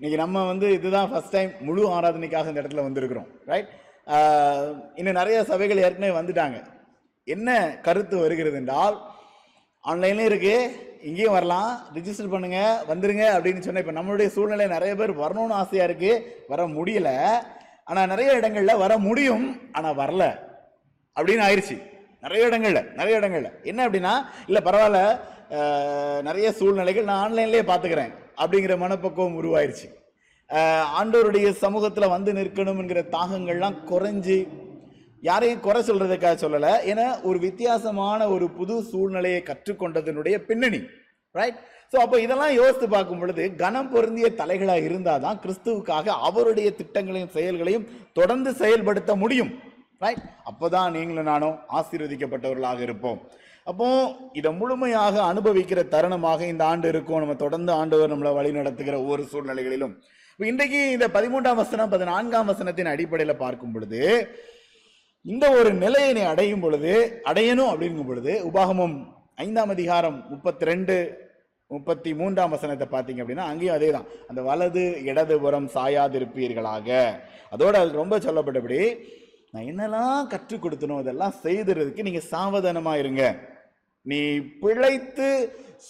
இன்னைக்கு 0.00 0.18
நம்ம 0.22 0.44
வந்து 0.50 0.66
இதுதான் 0.78 1.10
ஃபர்ஸ்ட் 1.10 1.34
டைம் 1.36 1.52
முழு 1.68 1.84
ஆராதனைக்காக 1.96 2.50
இந்த 2.50 2.62
இடத்துல 2.62 2.86
வந்திருக்கிறோம் 2.86 3.28
ரைட் 3.50 3.70
இன்னும் 4.98 5.18
நிறைய 5.20 5.38
சபைகள் 5.52 5.84
ஏற்கனவே 5.86 6.12
வந்துட்டாங்க. 6.18 6.58
என்ன 7.34 7.48
கருத்து 7.86 8.16
வருகிறது 8.24 8.56
என்றால் 8.62 8.96
ஆன்லைன்லேயும் 9.84 10.30
இருக்குது 10.30 10.86
இங்கேயும் 11.06 11.36
வரலாம். 11.36 11.70
ரிஜிஸ்டர் 11.94 12.30
பண்ணுங்க 12.30 12.58
வந்துருங்க 12.90 13.24
அப்படின்னு 13.36 13.64
சொன்ன 13.66 13.82
இப்ப 13.84 13.94
நம்மளுடைய 13.98 14.28
சூழ்நிலை 14.36 14.66
நிறைய 14.66 14.92
பேர் 15.00 15.12
வரணும்னு 15.22 15.56
ஆசையா 15.60 15.84
இருக்கு. 15.84 16.12
வர 16.48 16.66
முடியல. 16.76 17.10
ஆனா 17.84 18.00
நிறைய 18.06 18.30
இடங்கள்ல 18.40 18.72
வர 18.84 18.92
முடியும் 19.06 19.46
ஆனா 19.72 19.90
வரல. 20.00 20.24
அப்படின்னு 21.16 21.46
ஆயிடுச்சு 21.48 21.76
நிறைய 22.24 22.48
இடங்கள்ல 22.48 22.80
நிறைய 23.00 23.20
இடங்கள்ல. 23.20 23.50
என்ன 23.70 23.80
அப்படின்னா 23.88 24.14
இல்ல 24.46 24.60
பரவாயில்ல 24.68 25.02
நிறைய 26.28 26.48
சூழ்நிலைகள் 26.52 27.08
நான் 27.10 27.22
ஆன்லைன்லேயே 27.26 27.64
பார்த்துக்கிறேன் 27.70 28.12
அப்படிங்கிற 28.42 28.74
மனப்பக்குவம் 28.78 29.38
உருவாயிருச்சு. 29.40 29.86
ஆண்டோருடைய 31.00 31.48
சமூகத்தில் 31.64 32.12
வந்து 32.14 32.32
நிற்கணும்ங்கிற 32.32 33.00
தாகங்கள்லாம் 33.16 33.78
குறைஞ்சி 33.90 34.38
யாரையும் 35.22 35.64
குறை 35.66 35.80
சொல்றதுக்காக 35.88 36.36
சொல்லலை. 36.42 36.72
ஏன்னா 36.90 37.06
ஒரு 37.28 37.38
வித்தியாசமான 37.46 38.20
ஒரு 38.34 38.46
புது 38.58 38.74
சூழ்நிலையை 38.90 39.40
கற்றுக்கொண்டதனுடைய 39.48 40.36
பின்னணி. 40.48 40.80
ரைட் 41.34 41.58
ஸோ 41.92 41.96
அப்போ 42.04 42.16
இதெல்லாம் 42.24 42.54
யோசித்து 42.60 42.86
பார்க்கும் 42.94 43.20
பொழுது 43.20 43.44
கனம் 43.62 43.90
பொருந்திய 43.92 44.28
தலைகளாக 44.40 44.86
இருந்தால் 44.88 45.22
தான் 45.24 45.38
கிறிஸ்துவுக்காக 45.44 46.14
அவருடைய 46.28 46.68
திட்டங்களையும் 46.80 47.34
செயல்களையும் 47.36 47.86
தொடர்ந்து 48.18 48.50
செயல்படுத்த 48.62 49.12
முடியும். 49.22 49.52
ரைட் 50.04 50.24
அப்பதான் 50.50 50.94
நீங்களும் 50.96 51.30
நானும் 51.32 51.56
ஆசீர்வதிக்கப்பட்டவர்களாக 51.78 52.82
இருப்போம். 52.88 53.18
அப்போ 53.70 53.86
இதை 54.38 54.50
முழுமையாக 54.58 55.16
அனுபவிக்கிற 55.30 55.80
தருணமாக 55.94 56.40
இந்த 56.52 56.62
ஆண்டு 56.72 56.86
இருக்கும். 56.92 57.22
நம்ம 57.22 57.34
தொடர்ந்து 57.44 57.72
ஆண்டவர் 57.80 58.12
நம்மளை 58.12 58.32
வழி 58.38 58.52
நடத்துகிற 58.58 58.94
ஒவ்வொரு 59.02 59.24
சூழ்நிலைகளிலும். 59.32 59.94
இன்றைக்கு 60.50 60.80
இந்த 60.96 61.06
பதிமூன்றாம் 61.16 61.60
வசனம் 61.62 61.92
பதினான்காம் 61.94 62.48
வசனத்தின் 62.52 62.92
அடிப்படையில் 62.92 63.42
பார்க்கும் 63.42 63.74
பொழுது 63.74 64.00
இந்த 65.24 65.50
ஒரு 65.50 65.74
நிலையை 65.74 66.12
நீ 66.12 66.20
அடையும் 66.20 66.60
பொழுது 66.60 66.92
அடையணும் 67.24 67.70
அப்படிங்கும் 67.70 68.06
பொழுது 68.06 68.42
உபாகமும் 68.44 68.96
ஐந்தாம் 69.34 69.68
அதிகாரம் 69.68 70.24
முப்பத்தி 70.28 70.64
ரெண்டு 70.64 70.94
முப்பத்தி 71.70 72.14
மூன்றாம் 72.14 72.50
வசனத்தை 72.50 72.86
பார்த்தீங்க 72.90 73.22
அப்படின்னா 73.22 73.44
அங்கேயும் 73.44 73.74
அதே 73.74 73.90
தான் 73.90 74.06
அந்த 74.28 74.42
வலது 74.42 75.02
இடதுபுறம் 75.02 75.68
சாயாதிருப்பீர்களாக. 75.74 76.88
அதோடு 77.50 77.78
அது 77.78 77.92
ரொம்ப 77.92 78.18
சொல்லப்பட்டபடி 78.18 78.80
நான் 79.50 79.64
என்னெல்லாம் 79.64 80.26
கற்றுக் 80.26 80.64
கொடுத்தனோ 80.64 80.98
அதெல்லாம் 80.98 81.34
செய்துறதுக்கு 81.42 82.02
நீங்கள் 82.02 82.22
சாவதானமாக 82.22 82.98
இருங்க. 82.98 83.22
நீ 84.06 84.38
பிழைத்து 84.60 85.28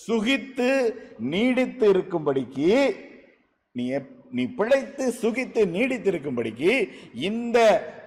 சுகித்து 0.08 0.70
நீடித்து 1.18 1.92
இருக்கும்படிக்கு 1.92 2.96
நீ 3.74 3.90
எப்- 3.90 4.17
நீ 4.32 4.42
பிழைத்து 4.58 5.04
சுகித்து 5.22 5.60
நீடித்திருக்கும்படிக்கு 5.66 6.72
இந்த 7.20 7.58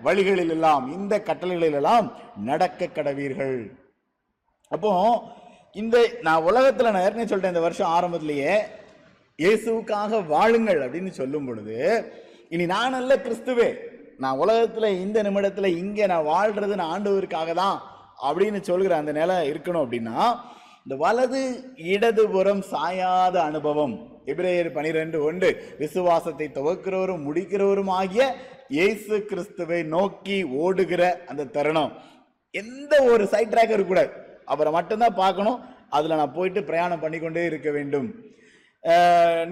வழிகளில் 0.01 0.49
எல்லாம் 0.49 0.85
இந்த 0.93 1.13
கட்டளைகளில் 1.19 1.73
எல்லாம் 1.73 2.07
நடக்க 2.43 2.87
கடவீர்கள். 2.87 3.57
அப்போ 4.71 4.91
இந்த 5.75 5.97
நான் 6.21 6.43
உலகத்தில் 6.43 6.91
நான் 6.91 7.03
ஏற்கனவே 7.03 7.27
சொல்லிட்டேன் 7.27 7.55
இந்த 7.55 7.65
வருஷம் 7.65 7.91
ஆரம்பத்திலேயே 7.91 8.53
இயேசுவுக்காக 9.39 10.19
வாழுங்கள் 10.27 10.81
அப்படின்னு 10.81 11.11
சொல்லும் 11.11 11.45
பொழுது 11.45 11.77
இனி 12.49 12.65
நான் 12.65 12.93
அல்ல 12.93 13.13
கிறிஸ்துவே 13.15 13.69
நான் 14.19 14.37
உலகத்தில் 14.37 14.97
இந்த 14.99 15.19
நிமிடத்தில் 15.23 15.77
இங்கே 15.77 16.05
நான் 16.05 16.25
வாழ்றது 16.25 16.75
நான் 16.75 16.93
ஆண்டவருக்காக 16.95 17.53
தான் 17.53 17.77
அப்படின்னு 18.19 18.59
சொல்கிற 18.61 18.95
அந்த 18.97 19.11
நிலை 19.11 19.35
இருக்கணும் 19.51 19.83
அப்படின்னா 19.83 20.17
இந்த 20.85 20.95
வலது 20.95 21.41
இடதுபுறம் 21.77 22.63
சாயாத 22.71 23.35
அனுபவம் 23.43 23.95
எபிரேயர் 24.31 24.69
பனிரெண்டு 24.77 25.17
ஒன்று 25.27 25.49
விசுவாசத்தை 25.83 26.47
துவக்கிறவரும் 26.57 27.25
முடிக்கிறவரும் 27.27 27.91
ஆகிய 27.99 28.23
இயேசு 28.77 29.15
கிறிஸ்துவை 29.29 29.79
நோக்கி 29.95 30.37
ஓடுகிற 30.63 31.03
அந்த 31.31 31.49
தருணம். 31.55 31.93
எந்த 32.61 32.93
ஒரு 33.11 33.23
சைட் 33.33 33.53
ட்ராக் 33.53 33.73
இருக்கக்கூடாது 33.75 34.11
அவரை 34.53 34.71
மட்டும்தான் 34.77 35.19
பார்க்கணும். 35.21 35.59
அதில் 35.97 36.19
நான் 36.19 36.35
போயிட்டு 36.35 36.61
பிரயாணம் 36.69 37.01
பண்ணிக்கொண்டே 37.03 37.43
இருக்க 37.51 37.69
வேண்டும். 37.77 38.09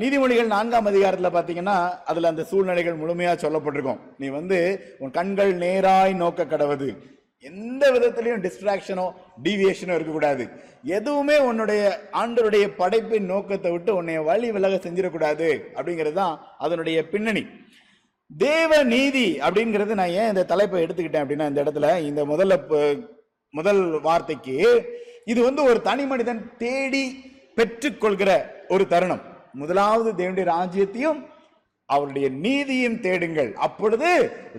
நீதிமொழிகள் 0.01 0.53
நான்காம் 0.53 0.89
அதிகாரத்தில் 0.91 1.35
பார்த்தீங்கன்னா 1.35 1.75
அதில் 2.11 2.29
அந்த 2.29 2.43
சூழ்நிலைகள் 2.51 3.01
முழுமையாக 3.01 3.41
சொல்லப்பட்டிருக்கும். 3.43 3.99
நீ 4.21 4.27
வந்து 4.37 4.57
உன் 5.01 5.15
கண்கள் 5.17 5.51
நேராய் 5.63 6.13
நோக்க 6.21 6.45
கடவுது. 6.53 6.89
எந்த 7.47 7.83
விதத்திலையும் 7.95 8.41
டிஸ்ட்ராக்ஷனோ 8.45 9.05
டீவியேஷனோ 9.43 9.93
இருக்கக்கூடாது. 9.97 10.43
எதுவுமே 10.97 11.37
உன்னுடைய 11.49 11.81
ஆண்டருடைய 12.21 12.65
படைப்பின் 12.81 13.29
நோக்கத்தை 13.31 13.71
விட்டு 13.71 13.91
உன்னைய 13.99 14.21
வழி 14.29 14.47
விலக 14.55 14.79
செஞ்சிடக்கூடாது. 14.85 15.49
அப்படிங்கிறது 15.77 16.17
தான் 16.21 16.35
அதனுடைய 16.57 16.97
பின்னணி. 17.13 17.43
தேவ 18.31 18.71
நீதி 18.93 19.27
அப்படிங்கிறது 19.45 19.93
நான் 19.99 20.15
ஏன் 20.21 20.31
இந்த 20.33 20.43
தலைப்பை 20.51 20.83
எடுத்துக்கிட்டேன் 20.85 21.23
அப்படின்னா 21.23 21.49
இந்த 21.51 21.63
இடத்துல 21.65 21.87
இந்த 22.09 22.23
முதல்ல 22.31 22.57
முதல் 23.53 23.81
வார்த்தைக்கு 24.07 24.57
இது 25.31 25.39
வந்து 25.47 25.61
ஒரு 25.69 25.79
தனி 25.89 26.03
மனிதன் 26.11 26.41
தேடி 26.63 27.03
பெற்றுக்கொள்கிற 27.57 28.31
ஒரு 28.73 28.83
தருணம். 28.93 29.23
முதலாவது 29.61 30.09
தேவனுடைய 30.19 30.47
ராஜ்யத்தையும் 30.55 31.19
அவருடைய 31.93 32.27
நீதியும் 32.45 32.99
தேடுங்கள். 33.05 33.51
அப்பொழுது 33.65 34.09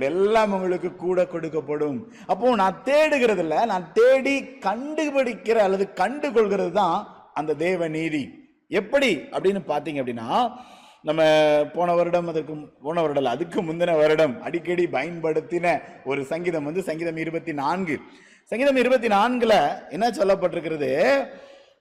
எல்லாம் 0.08 0.52
உங்களுக்கு 0.56 0.90
கூட 1.04 1.20
கொடுக்கப்படும். 1.34 1.98
அப்போ 2.32 2.54
நான் 2.62 2.82
தேடுகிறதுல 2.88 3.58
நான் 3.72 3.86
தேடி 3.98 4.36
கண்டுபிடிக்கிற 4.66 5.58
அல்லது 5.66 5.86
கண்டுகொள்கிறது 6.02 6.72
தான் 6.80 6.98
அந்த 7.40 7.58
தேவ 7.64 7.88
நீதி. 7.98 8.22
எப்படி 8.80 9.10
அப்படின்னு 9.34 9.60
பார்த்தீங்க 9.72 10.00
அப்படின்னா 10.02 10.30
நம்ம 11.08 11.22
போன 11.74 11.94
வருடம் 11.98 12.30
அதற்கு 12.30 12.54
போன 12.86 12.96
வருடம் 13.04 13.28
அதுக்கு 13.34 13.58
முந்தின 13.68 13.92
வருடம் 14.00 14.34
அடிக்கடி 14.46 14.84
பயன்படுத்தின 14.96 15.76
ஒரு 16.10 16.22
சங்கீதம் 16.32 16.66
வந்து 16.68 16.82
சங்கீதம் 16.88 17.20
இருபத்தி 17.24 17.52
நான்கு. 17.62 17.96
சங்கீதம் 18.50 18.80
இருபத்தி 18.82 19.08
நான்குல 19.14 19.54
என்ன 19.96 20.06
சொல்லப்பட்டிருக்கிறது? 20.18 20.90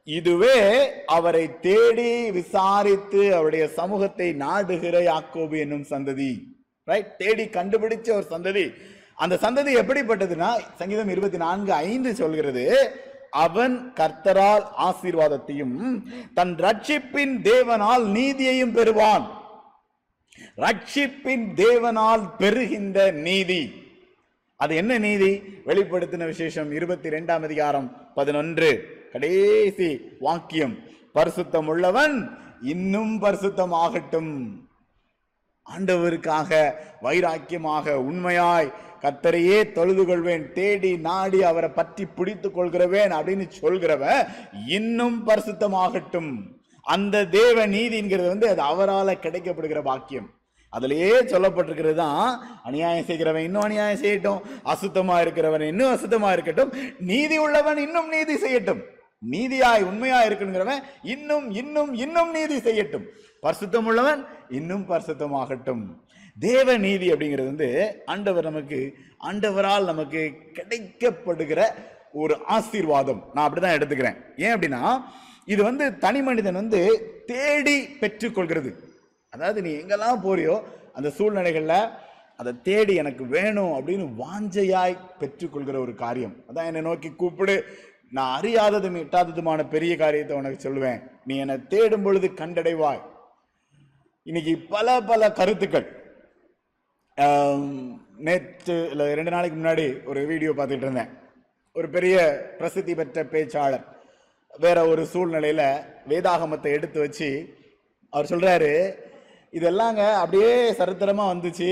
இதுவே 0.04 0.58
அவரை 1.06 1.60
தேடி 1.60 2.32
விசாரித்து 2.32 3.36
அவருடைய 3.36 3.68
சமூகத்தை 3.68 4.34
நாடுகிற 4.34 5.00
யாக்கோபு 5.00 5.58
என்னும் 5.58 5.86
சந்ததி. 5.90 6.44
ரைட் 6.84 7.18
தேடி 7.18 7.44
கண்டுபிடிச்ச 7.44 8.12
ஒரு 8.12 8.26
சந்ததி. 8.30 8.74
அந்த 9.16 9.38
சந்ததி 9.42 9.72
எப்படிப்பட்டதுன்னா 9.82 10.50
சங்கீதம் 10.78 11.10
இருபத்தி 11.10 11.38
நான்கு 11.38 11.74
ஐந்து 11.74 12.16
சொல்கிறது 12.16 12.94
அவன் 13.30 13.94
கர்த்தரால் 13.96 14.64
ஆசீர்வாதத்தையும் 14.78 16.04
தன் 16.34 16.56
ரட்சிப்பின் 16.56 17.36
தேவனால் 17.44 18.06
நீதியையும் 18.18 18.74
பெறுவான். 18.74 19.32
ரட்சிப்பின் 20.58 21.48
தேவனால் 21.56 22.30
பெறுகின்ற 22.38 23.12
நீதி. 23.12 23.74
அது 24.56 24.76
என்ன 24.76 24.98
நீதி? 24.98 25.42
வெளிப்படுத்தின 25.66 26.26
விசேஷம் 26.26 26.72
இருபத்தி 26.72 27.10
ரெண்டாம் 27.10 27.44
அதிகாரம் 27.44 28.14
பதினொன்று. 28.16 28.98
கடைசி 29.14 29.90
வாக்கியம். 30.26 30.76
பரிசுத்தம் 31.18 31.70
உள்ளவன் 31.74 32.16
இன்னும் 32.74 33.14
பரிசுத்தம் 33.24 33.74
ஆகட்டும் 33.84 34.34
ஆண்டவருக்காக 35.66 36.52
வைராக்கியமாக 37.06 37.96
உண்மையாய் 38.10 38.70
கத்தரையே 39.04 39.58
தொழுது 39.76 40.04
கொள்வேன் 40.06 40.46
தேடி 40.56 40.92
நாடி 41.08 41.40
அவரை 41.50 41.70
பற்றி 41.78 42.04
பிடித்துக் 42.18 42.56
கொள்கிறவேன் 42.58 43.12
அப்படின்னு 43.18 43.46
சொல்கிறவன் 43.62 44.22
இன்னும் 44.78 45.18
பரிசுத்தமாகட்டும். 45.28 46.32
அந்த 46.86 47.24
தேவ 47.38 47.68
நீதிங்கிறது 47.76 48.30
வந்து 48.34 48.50
அது 48.54 48.62
அவரால் 48.72 49.22
கிடைக்கப்படுகிற 49.26 49.82
பாக்கியம் 49.90 50.30
அதுலயே 50.74 51.12
சொல்லப்பட்டிருக்கிறது 51.32 52.00
தான் 52.04 52.26
அநியாயம் 52.68 53.08
செய்கிறவன் 53.10 53.46
இன்னும் 53.48 53.66
அநியாயம் 53.68 54.02
செய்யட்டும் 54.04 54.42
அசுத்தமா 54.74 55.16
இருக்கிறவன் 55.24 55.70
இன்னும் 55.72 55.94
அசுத்தமா 55.96 56.32
இருக்கட்டும் 56.36 56.74
நீதி 57.12 57.38
உள்ளவன் 57.46 57.80
இன்னும் 57.86 58.10
நீதி 58.16 58.36
செய்யட்டும். 58.46 58.82
நீதியாய் 59.26 59.82
உண்மையாய் 59.82 60.28
இருக்கணுங்கிறவன் 60.30 60.84
இன்னும் 61.04 61.52
இன்னும் 61.52 61.94
இன்னும் 61.94 62.32
நீதி 62.32 62.58
செய்யட்டும். 62.58 63.06
பரிசுத்தம் 63.42 63.86
உள்ளவன் 63.86 64.26
இன்னும் 64.50 64.86
பரிசுத்தமாகட்டும். 64.90 65.84
தேவ 66.40 66.78
நீதி 66.78 67.12
அப்படிங்கிறது 67.12 67.46
வந்து 67.46 68.02
ஆண்டவர் 68.06 68.44
நமக்கு 68.44 68.96
ஆண்டவரால் 69.30 69.86
நமக்கு 69.86 70.22
கிடைக்கப்படுகிற 70.58 71.64
ஒரு 72.12 72.38
ஆசீர்வாதம். 72.46 73.24
நான் 73.34 73.50
அப்படிதான் 73.50 73.78
எடுத்துக்கிறேன். 73.78 74.20
ஏன் 74.38 74.54
அப்படின்னா 74.56 75.02
இது 75.46 75.64
வந்து 75.64 75.98
தனி 75.98 76.22
மனிதன் 76.22 76.54
வந்து 76.54 76.82
தேடி 77.26 77.78
பெற்றுக்கொள்கிறது. 78.02 78.72
அதாவது 79.30 79.62
நீ 79.62 79.72
எங்கெல்லாம் 79.74 80.24
போறியோ 80.24 80.64
அந்த 80.94 81.10
சூழ்நிலைகளில் 81.10 81.90
அதை 82.38 82.52
தேடி 82.64 82.96
எனக்கு 82.96 83.26
வேணும் 83.26 83.74
அப்படின்னு 83.74 84.06
வாஞ்சையாய் 84.24 84.98
பெற்றுக்கொள்கிற 85.20 85.78
ஒரு 85.78 85.96
காரியம். 85.96 86.36
அதான் 86.50 86.66
என்னை 86.66 86.82
நோக்கி 86.82 87.10
கூப்பிடு 87.10 87.56
நான் 88.18 88.34
அறியாததும் 88.38 89.00
எட்டாததுமான 89.04 89.60
பெரிய 89.74 89.94
காரியத்தை 90.02 90.34
உனக்கு 90.38 90.60
சொல்லுவேன். 90.66 91.00
நீ 91.28 91.34
என்னை 91.44 91.56
தேடும் 91.74 92.06
பொழுது 92.06 92.28
கண்டடைவாய். 92.42 93.02
இன்னைக்கு 94.28 94.54
பல 94.74 94.88
பல 95.10 95.32
கருத்துக்கள். 95.40 95.88
நேற்று 98.28 98.76
இல்லை 98.92 99.06
ரெண்டு 99.20 99.34
நாளைக்கு 99.36 99.58
முன்னாடி 99.60 99.86
ஒரு 100.10 100.22
வீடியோ 100.32 100.52
பார்த்துட்டு 100.58 100.86
இருந்தேன். 100.88 101.14
ஒரு 101.76 101.88
பெரிய 101.96 102.18
பிரசித்தி 102.58 102.94
பெற்ற 103.00 103.24
பேச்சாளர். 103.34 103.86
வேற 104.66 104.78
ஒரு 104.92 105.04
சூழ்நிலையில் 105.14 105.68
வேதாகமத்தை 106.12 106.72
எடுத்து 106.78 107.00
வச்சு 107.04 107.30
அவர் 108.14 108.32
சொல்கிறாரு 108.32 108.72
இதெல்லாங்க 109.54 110.02
அப்படியே 110.22 110.52
சரித்திரமாக 110.80 111.32
வந்துச்சு. 111.34 111.70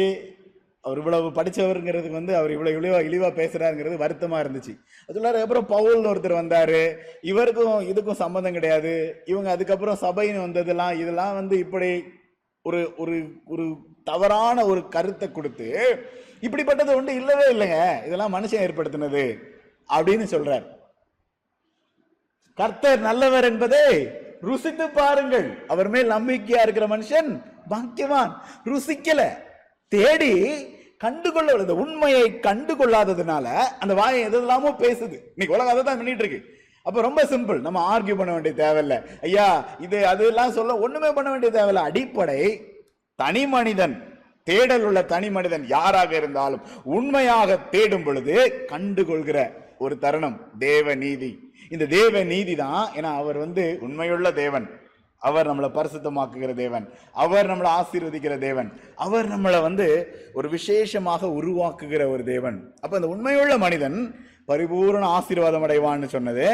அவர் 0.87 0.97
இவ்வளவு 0.97 1.29
படித்தவருங்கிறதுக்கு 1.29 2.17
வந்து 2.19 2.35
அவர் 2.35 2.51
இவ்வளவு 2.51 2.77
இழிவா 2.79 2.99
இழிவா 3.07 3.29
பேசுறாருங்கிறது 3.39 3.95
வருத்தமா 4.03 4.37
இருந்துச்சு. 4.43 4.73
அது 5.07 5.21
சொல்லாரு 5.21 5.41
அப்புறம் 5.41 5.69
பவுல்னு 5.73 6.11
ஒருத்தர் 6.11 6.39
வந்தாரு. 6.41 6.81
இவருக்கும் 7.21 7.79
இதுக்கும் 7.89 8.21
சம்மந்தம் 8.23 8.53
கிடையாது. 8.53 8.93
இவங்க 9.25 9.49
அதுக்கப்புறம் 9.51 10.01
சபைன்னு 10.01 10.41
வந்ததெல்லாம் 10.41 10.99
இதெல்லாம் 10.99 11.33
வந்து 11.33 11.57
இப்படி 11.57 12.03
ஒரு 12.61 12.93
ஒரு 12.97 13.17
ஒரு 13.45 13.65
தவறான 14.03 14.65
ஒரு 14.65 14.87
கருத்தை 14.87 15.31
கொடுத்து 15.31 15.67
இப்படிப்பட்டது 16.41 16.95
ஒன்று 16.95 17.15
இல்லவே 17.15 17.45
இல்லைங்க. 17.51 18.05
இதெல்லாம் 18.05 18.33
மனுஷன் 18.33 18.63
ஏற்படுத்தினது 18.65 19.23
அப்படின்னு 19.93 20.25
சொல்றார். 20.35 20.65
கர்த்தர் 22.53 22.99
நல்லவர் 22.99 23.43
என்பதை 23.43 23.83
ருசித்து 24.41 24.89
பாருங்கள். 24.89 25.47
அவர் 25.67 25.89
மேல் 25.89 26.11
நம்பிக்கையா 26.11 26.61
இருக்கிற 26.61 26.87
மனுஷன் 26.87 27.29
பாக்கியவான். 27.69 28.31
ருசிக்கல. 28.65 29.21
தேடி 29.87 30.33
கண்டுகொள்ள 31.03 31.55
இந்த 31.63 31.75
உண்மையை 31.83 32.23
கண்டுகொள்ளாததுனால 32.47 33.47
அந்த 33.83 33.93
வாயை 33.99 34.21
எதெல்லாமோ 34.29 34.69
பேசுது. 34.83 35.17
இன்னைக்கு 35.33 35.55
உலகம் 35.55 35.73
அதை 35.73 35.81
தான் 35.83 35.99
பண்ணிட்டு 35.99 36.23
இருக்கு. 36.23 36.39
அப்போ 36.87 36.99
ரொம்ப 37.07 37.21
சிம்பிள் 37.31 37.59
நம்ம 37.65 37.79
ஆர்கியூ 37.93 38.15
பண்ண 38.19 38.31
வேண்டிய 38.35 38.53
தேவையில்லை. 38.63 38.97
ஐயா 39.27 39.47
இது 39.85 39.97
அதெல்லாம் 40.11 40.55
சொல்ல 40.57 40.75
ஒண்ணுமே 40.85 41.09
பண்ண 41.17 41.27
வேண்டிய 41.33 41.51
தேவையில்ல. 41.57 41.83
அடிப்படை 41.89 42.39
தனி 43.21 43.43
மனிதன் 43.53 43.95
தேடல் 44.49 44.85
உள்ள 44.87 44.99
தனி 45.13 45.29
மனிதன் 45.37 45.63
யாராக 45.75 46.11
இருந்தாலும் 46.21 46.65
உண்மையாக 46.97 47.57
தேடும் 47.73 48.05
பொழுது 48.05 48.35
கண்டுகொள்கிற 48.71 49.39
ஒரு 49.85 49.95
தருணம். 50.03 50.37
தேவ 50.65 50.95
நீதி 51.03 51.31
இந்த 51.73 51.85
தேவ 51.95 52.23
நீதி 52.33 52.53
தான் 52.63 52.83
ஏன்னா 52.97 53.09
அவர் 53.21 53.37
வந்து 53.45 53.63
உண்மையுள்ள 53.85 54.27
தேவன். 54.43 54.67
அவர் 55.21 55.49
நம்மளை 55.49 55.69
பரிசுத்தமாக்குகிற 55.77 56.53
தேவன். 56.53 56.85
அவர் 57.11 57.49
நம்மளை 57.51 57.69
ஆசீர்வதிக்கிற 57.79 58.37
தேவன். 58.37 58.69
அவர் 58.95 59.27
நம்மளை 59.27 59.61
வந்து 59.61 59.87
ஒரு 60.33 60.49
விசேஷமாக 60.49 61.27
உருவாக்குகிற 61.39 62.03
ஒரு 62.13 62.23
தேவன். 62.23 62.57
அப்போ 62.81 62.95
இந்த 62.95 63.07
உண்மையுள்ள 63.07 63.57
மனிதன் 63.57 63.97
பரிபூரண 64.45 65.05
ஆசீர்வாதம் 65.07 65.65
அடைவான்னு 65.67 66.07
சொன்னது. 66.15 66.45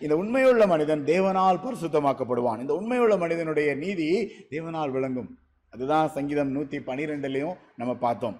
இந்த 0.00 0.16
உண்மையுள்ள 0.16 0.66
மனிதன் 0.66 1.02
தேவனால் 1.04 1.62
பரிசுத்தமாக்கப்படுவான். 1.64 2.60
இந்த 2.60 2.74
உண்மையுள்ள 2.74 3.16
மனிதனுடைய 3.16 3.74
நீதி 3.74 4.08
தேவனால் 4.50 4.94
விளங்கும். 4.96 5.30
அதுதான் 5.72 6.08
சங்கீதம் 6.08 6.50
நூற்றி 6.50 6.78
பனிரெண்டுலேயும் 6.78 7.58
நம்ம 7.76 7.92
பார்த்தோம். 7.94 8.38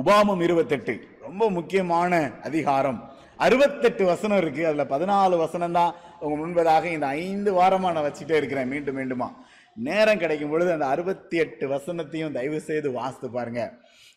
உபாமம் 0.00 0.42
இருபத்தெட்டு. 0.46 0.94
ரொம்ப 1.20 1.50
முக்கியமான 1.50 2.12
அதிகாரம். 2.42 2.98
அறுபத்தெட்டு 3.44 4.04
வசனம் 4.04 4.40
இருக்குது 4.42 4.68
அதில் 4.70 4.90
பதினாலு 4.94 5.36
வசனம் 5.44 5.76
தான் 5.78 5.94
உங்கள் 6.24 6.40
முன்பதாக 6.42 6.84
இந்த 6.96 7.06
ஐந்து 7.22 7.50
வாரமாக 7.58 7.94
நான் 7.94 8.06
வச்சுட்டே 8.08 8.36
இருக்கிறேன் 8.40 8.70
மீண்டும் 8.72 8.96
மீண்டுமா. 8.98 9.28
நேரம் 9.86 10.20
கிடைக்கும் 10.22 10.52
பொழுது 10.52 10.70
அந்த 10.74 10.86
அறுபத்தி 10.94 11.36
எட்டு 11.44 11.64
வசனத்தையும் 11.74 12.34
தயவு 12.36 12.58
செய்து 12.68 12.88
வாசித்து 12.98 13.28
பாருங்க. 13.36 13.62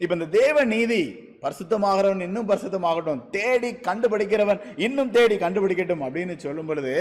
இப்போ 0.01 0.13
இந்த 0.17 0.27
தேவ 0.39 0.63
நீதி 0.73 1.01
பரிசுத்தமாகிறவன் 1.43 2.25
இன்னும் 2.27 2.49
பரிசுத்தமாகட்டும் 2.51 3.21
தேடி 3.37 3.69
கண்டுபிடிக்கிறவன் 3.87 4.61
இன்னும் 4.85 5.13
தேடி 5.17 5.35
கண்டுபிடிக்கட்டும் 5.43 6.03
அப்படின்னு 6.05 6.35
சொல்லும் 6.45 6.69
பொழுது 6.69 6.93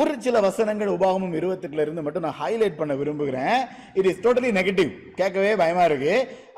ஒரு 0.00 0.14
சில 0.24 0.40
வசனங்கள் 0.46 0.94
உபாகமும் 0.94 1.36
இருபத்தெட்டுல 1.38 1.84
இருந்து 1.84 2.02
மட்டும் 2.06 2.24
நான் 2.26 2.40
ஹைலைட் 2.40 2.80
பண்ண 2.80 2.94
விரும்புகிறேன். 3.02 3.58
இட் 3.98 4.08
இஸ் 4.10 4.24
டோட்டலி 4.24 4.50
நெகட்டிவ் 4.58 4.90
கேட்கவே 5.20 5.52
பயமா 5.62 5.84
இருக்கு. 5.90 6.14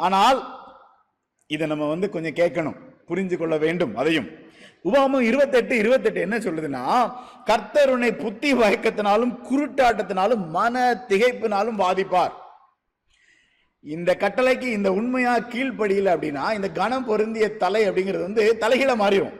ஆனால் 0.06 0.40
இதை 1.56 1.66
நம்ம 1.72 1.88
வந்து 1.94 2.08
கொஞ்சம் 2.16 2.38
கேட்கணும் 2.40 2.78
புரிஞ்சு 3.10 3.36
கொள்ள 3.36 3.54
வேண்டும் 3.66 3.94
அதையும். 4.00 4.28
உபாமம் 4.84 5.26
இருபத்தெட்டு 5.28 5.74
இருபத்தெட்டு 5.76 6.20
என்ன 6.20 6.36
சொல்லுதுன்னா 6.36 6.84
கர்த்தர் 7.48 7.92
உன்னை 7.94 8.12
புத்தி 8.24 8.50
வயக்கத்தினாலும் 8.54 9.34
குருட்டாட்டத்தினாலும் 9.48 10.44
மன 10.58 10.84
திகைப்பினாலும் 11.10 11.80
பாதிப்பார் 11.82 12.34
இந்த 13.84 14.10
கட்டளைக்கு 14.22 14.68
இந்த 14.78 14.88
உண்மையா 14.92 15.34
கீழ்ப்படியில 15.52 16.14
அப்படின்னா 16.14 16.46
இந்த 16.56 16.68
கணம் 16.80 17.06
பொருந்திய 17.10 17.46
தலை 17.62 17.82
அப்படிங்கிறது 17.88 18.26
வந்து 18.28 18.44
தலைகீழ 18.62 18.94
மாறிடும் 19.02 19.36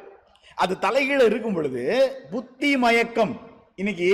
அது 0.63 0.75
தலைகீழ 0.85 1.21
இருக்கும் 1.31 1.57
பொழுது 1.57 1.83
புத்தி 2.31 2.71
மயக்கம். 2.77 3.35
இன்னைக்கு 3.81 4.09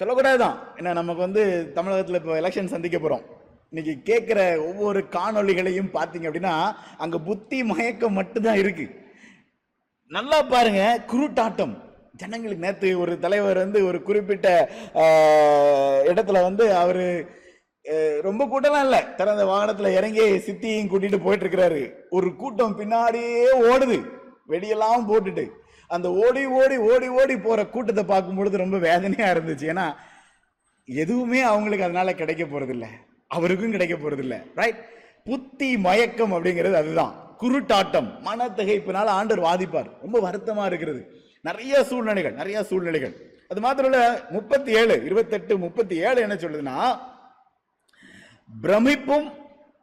சொல்லக்கூடாதுதான். 0.00 0.58
ஏன்னா 0.78 0.92
நமக்கு 1.00 1.22
வந்து 1.26 1.42
தமிழகத்தில் 1.74 2.18
இப்போ 2.18 2.34
எலெக்ஷன் 2.40 2.72
சந்திக்க 2.74 2.98
போறோம். 2.98 3.24
இன்னைக்கு 3.72 3.94
கேட்குற 4.10 4.40
ஒவ்வொரு 4.68 5.00
காணொளிகளையும் 5.16 5.94
பார்த்தீங்க 5.96 6.28
அப்படின்னா 6.28 6.54
அங்கே 7.04 7.18
புத்தி 7.28 7.58
மயக்கம் 7.70 8.18
மட்டும்தான் 8.20 8.60
இருக்குது 8.62 8.92
நல்லா 10.08 10.42
பாருங்க 10.42 11.04
குருட்டாட்டம். 11.06 11.72
ஜனங்களுக்கு 12.16 12.64
நேத்து 12.64 12.98
ஒரு 13.00 13.18
தலைவர் 13.18 13.56
வந்து 13.56 13.86
ஒரு 13.86 14.02
குறிப்பிட்ட 14.02 14.48
இடத்துல 16.10 16.42
வந்து 16.42 16.74
அவர் 16.74 17.02
ரொம்ப 18.22 18.44
கூட்டம்லாம் 18.52 18.84
இல்லை. 18.88 19.00
திறந்த 19.14 19.44
வாகனத்தில் 19.46 19.96
இறங்கி 19.98 20.20
சித்தியும் 20.20 20.90
கூட்டிட்டு 20.92 21.18
போயிட்டு 21.24 21.46
இருக்கிறாரு 21.46 21.92
ஒரு 22.10 22.36
கூட்டம் 22.36 22.78
பின்னாடியே 22.78 23.48
ஓடுது. 23.70 23.98
வெடியெல்லாம் 24.48 25.08
போட்டுட்டு. 25.10 25.44
அந்த 25.88 26.10
ஓடி 26.10 26.46
ஓடி 26.46 26.76
ஓடி 26.76 27.08
ஓடி 27.08 27.36
போற 27.36 27.66
கூட்டத்தை 27.66 28.04
பார்க்கும் 28.04 28.36
பொழுது 28.36 28.56
ரொம்ப 28.56 28.78
வேதனையா 28.78 29.32
இருந்துச்சு. 29.32 29.66
ஏன்னா 29.72 29.86
எதுவுமே 30.84 31.40
அவங்களுக்கு 31.40 31.84
அதனால 31.84 32.14
கிடைக்க 32.14 32.44
போறதில்ல. 32.44 32.86
அவருக்கும் 33.28 33.70
கிடைக்க 33.70 33.96
போறதில்ல. 33.96 34.42
ரைட் 34.54 34.80
புத்தி 35.24 35.78
மயக்கம் 35.78 36.32
அப்படிங்கிறது 36.32 36.72
அதுதான். 36.72 37.14
குருட்டாட்டம் 37.40 38.08
மனத்திகைப்பினால 38.24 39.08
ஆண்டர் 39.18 39.44
வாதிப்பார். 39.48 39.90
ரொம்ப 40.02 40.16
வருத்தமா 40.20 40.66
இருக்கிறது. 40.66 41.00
நிறைய 41.42 41.84
சூழ்நிலைகள் 41.84 42.32
நிறைய 42.32 42.62
சூழ்நிலைகள். 42.62 43.14
அது 43.48 43.60
மாத்திரம் 43.60 43.92
இல்ல 43.92 44.04
முப்பத்தி 44.30 44.72
ஏழு 44.72 45.04
இருபத்தெட்டு 45.04 45.58
முப்பத்தி 45.58 45.96
ஏழு 45.96 46.20
என்ன 46.20 46.34
சொல்லுதுன்னா 46.34 46.78
பிரமிப்பும் 48.60 49.26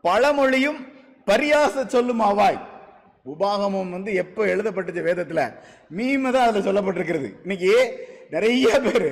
பழமொழியும் 0.04 0.80
பரியாச 1.26 1.86
சொல்லும் 1.86 2.22
ஆவாய் 2.22 2.60
உபாகமம் 3.26 3.90
வந்து 3.90 4.14
எப்போ 4.14 4.46
எழுதப்பட்டுச்சு 4.46 5.02
வேதத்துல? 5.08 5.42
மீம 5.98 6.32
தான் 6.32 6.48
அதுல 6.48 6.66
சொல்லப்பட்டிருக்கிறது. 6.68 7.30
இன்னைக்கு 7.42 7.74
நிறைய 8.30 8.80
பேர் 8.80 9.08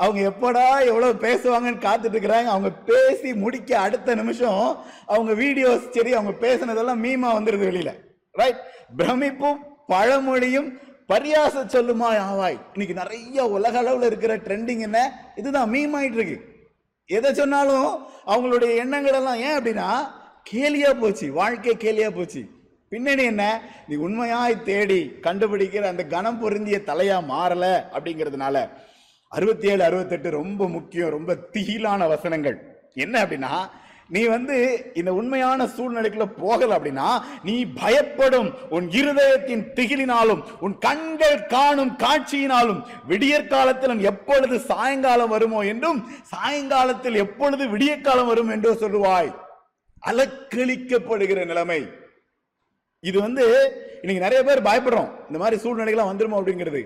அவங்க 0.00 0.20
எப்படா 0.28 0.66
எவ்வளோ 0.86 1.08
பேசுவாங்கன்னு 1.12 1.82
காத்துட்டு 1.86 2.16
இருக்கிறாங்க. 2.16 2.50
அவங்க 2.52 2.70
பேசி 2.70 3.34
முடிக்க 3.34 3.78
அடுத்த 3.78 4.14
நிமிஷம் 4.14 4.62
அவங்க 5.06 5.32
வீடியோஸ் 5.42 5.90
சரி 5.90 6.12
அவங்க 6.14 6.32
பேசுனதெல்லாம் 6.46 7.02
மீமா 7.06 7.28
வந்துருது 7.38 7.66
வெளியில. 7.70 7.90
ரைட் 8.32 8.60
பிரமிப்பும் 8.96 9.58
பழமொழியும் 9.88 10.68
பரியாச 11.08 11.62
சொல்லுமா 11.74 12.08
ஆவாய். 12.26 12.60
இன்னைக்கு 12.72 12.94
நிறைய 12.94 13.46
உலக 13.46 13.78
அளவில் 13.78 14.06
இருக்கிற 14.06 14.36
ட்ரெண்டிங் 14.36 14.80
என்ன? 14.80 14.98
இதுதான் 15.36 15.72
மீம் 15.72 15.94
ஆயிட்டு 15.94 16.18
இருக்கு. 16.20 16.38
எதை 17.06 17.34
சொன்னாலும் 17.34 18.06
அவங்களுடைய 18.26 18.76
எண்ணங்கள் 18.76 19.12
எல்லாம் 19.12 19.36
ஏன் 19.36 19.56
அப்படின்னா 19.58 19.88
கேலியா 20.52 21.00
போச்சு. 21.00 21.32
வாழ்க்கை 21.32 21.76
கேலியா 21.76 22.10
போச்சு. 22.10 22.42
பின்னணி 22.88 23.24
என்ன? 23.24 23.62
நீ 23.88 23.96
உண்மையாய் 23.96 24.62
தேடி 24.62 25.00
கண்டுபிடிக்கிற 25.22 25.82
அந்த 25.82 26.04
கணம் 26.04 26.40
பொருந்திய 26.40 26.80
தலையா 26.86 27.18
மாறல 27.32 27.66
அப்படிங்கிறதுனால. 27.92 28.68
அறுபத்தி 29.36 29.66
ஏழு 29.72 29.82
அறுபத்தெட்டு 29.84 30.30
ரொம்ப 30.30 30.68
முக்கியம் 30.68 31.14
ரொம்ப 31.16 31.32
திகிலான 31.54 32.08
வசனங்கள். 32.08 32.56
என்ன 32.94 33.14
அப்படின்னா 33.24 33.54
நீ 34.14 34.22
வந்து 34.26 34.56
இந்த 34.94 35.10
உண்மையான 35.14 35.66
சூழ்நிலைக்குள்ள 35.74 36.26
போகல 36.38 36.76
அப்படின்னா 36.78 37.08
நீ 37.42 37.54
பயப்படும். 37.82 38.48
உன் 38.76 38.86
இருதயத்தின் 39.00 39.62
திகிலினாலும் 39.76 40.40
உன் 40.60 40.74
கண்கள் 40.78 41.46
காணும் 41.46 41.92
காட்சியினாலும் 42.04 42.80
விடியற் 43.10 43.52
காலத்திலும் 43.52 44.00
எப்பொழுது 44.10 44.58
சாயங்காலம் 44.70 45.32
வருமோ 45.34 45.60
என்றும் 45.72 46.00
சாயங்காலத்தில் 46.32 47.20
எப்பொழுது 47.24 47.66
விடியற்காலம் 47.68 48.30
வரும் 48.32 48.48
என்றோ 48.48 48.72
சொல்லுவாய். 48.82 49.30
அலக்களிக்கப்படுகிற 50.10 51.46
நிலைமை. 51.46 51.80
இது 53.00 53.20
வந்து 53.20 53.44
இன்னைக்கு 54.00 54.24
நிறைய 54.26 54.40
பேர் 54.42 54.66
பயப்படுறோம். 54.68 55.12
இந்த 55.28 55.38
மாதிரி 55.38 55.56
சூழ்நிலைகள்லாம் 55.62 56.12
வந்துருமோ 56.12 56.38
அப்படிங்கிறது. 56.40 56.82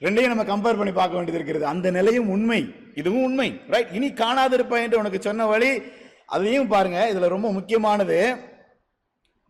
ரெண்டையும் 0.00 0.32
நம்ம 0.32 0.42
கம்பேர் 0.42 0.78
பண்ணி 0.80 0.92
பார்க்க 0.92 1.16
வேண்டியது 1.18 1.38
இருக்கிறது. 1.38 1.66
அந்த 1.66 1.90
நிலையும் 1.90 2.28
உண்மை. 2.28 2.60
இதுவும் 2.94 3.22
உண்மை. 3.22 3.48
ரைட் 3.68 3.94
இனி 3.98 4.08
காணாதிருப்பேன் 4.12 4.84
என்று 4.84 4.98
உனக்கு 4.98 5.20
சொன்ன 5.20 5.46
வழி 5.46 5.70
அதையும் 6.26 6.70
பாருங்க. 6.74 6.98
இதுல 7.12 7.28
ரொம்ப 7.34 7.52
முக்கியமானது. 7.52 8.18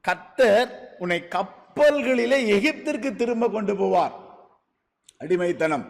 கத்தர் 0.08 0.70
உன்னை 0.98 1.18
கப்பல்களிலே 1.36 2.38
எகிப்திற்கு 2.56 3.14
திரும்ப 3.14 3.48
கொண்டு 3.48 3.74
போவார். 3.74 4.12
அடிமைத்தனம். 5.18 5.86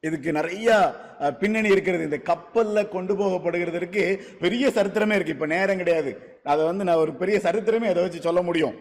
இதுக்கு 0.00 0.32
நிறைய 0.32 0.94
பின்னணி 1.40 1.68
இருக்கிறது. 1.68 2.04
இந்த 2.04 2.18
கப்பலில் 2.30 2.88
கொண்டு 2.88 3.14
போகப்படுகிறதுக்கு 3.14 4.02
பெரிய 4.44 4.68
சரித்திரமே 4.68 5.14
இருக்கு. 5.14 5.34
இப்போ 5.36 5.46
நேரம் 5.46 5.82
கிடையாது. 5.82 6.10
அதை 6.44 6.64
வந்து 6.64 6.84
நான் 6.84 7.02
ஒரு 7.04 7.14
பெரிய 7.14 7.38
சரித்திரமே 7.42 7.88
அதை 7.92 8.02
வச்சு 8.02 8.20
சொல்ல 8.20 8.42
முடியும். 8.42 8.76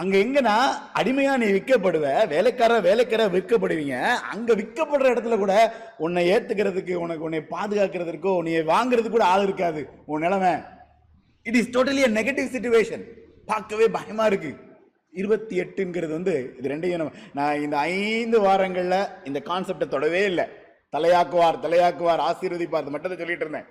அங்க 0.00 0.14
எங்கன்னா 0.24 0.54
அடிமையா 0.98 1.32
நீ 1.40 1.48
விற்கப்படுவ 1.56 2.06
வேலைக்கார 2.32 2.72
வேலைக்கார 2.86 3.24
விற்கப்படுவீங்க. 3.34 3.96
அங்க 4.32 4.50
விற்கப்படுற 4.60 5.12
இடத்துல 5.14 5.36
கூட 5.42 5.54
உன்னை 6.04 6.22
ஏத்துக்கிறதுக்கு 6.34 6.94
உனக்கு 7.04 7.26
உன்னை 7.28 7.40
பாதுகாக்கிறதுக்கோ 7.52 8.32
உன்னை 8.38 8.62
வாங்குறதுக்கு 8.72 9.16
கூட 9.16 9.26
ஆள் 9.34 9.44
இருக்காது. 9.46 9.82
உன் 10.12 10.24
நிலைமை. 10.26 10.52
It 11.46 11.58
is 11.60 11.72
totally 11.76 12.04
negative 12.18 12.52
situation 12.54 13.04
பார்க்கவே 13.52 13.88
பயமா 13.98 14.26
இருக்கு. 14.32 14.52
இருபத்தி 15.20 15.54
எட்டுங்கிறது 15.62 16.12
வந்து 16.18 16.34
இது 16.58 16.70
ரெண்டையும் 16.72 17.14
நான் 17.38 17.62
இந்த 17.64 17.76
ஐந்து 17.94 18.38
வாரங்களில் 18.46 19.00
இந்த 19.30 19.38
கான்செப்டை 19.50 19.88
தொடவே 19.94 20.22
இல்லை. 20.32 20.46
தலையாக்குவார் 20.94 21.62
தலையாக்குவார் 21.64 22.26
ஆசீர்வதிப்பார் 22.28 22.84
அது 22.84 22.92
மட்டும் 22.94 23.12
தான் 23.12 23.22
சொல்லிட்டு 23.22 23.44
இருந்தேன். 23.46 23.68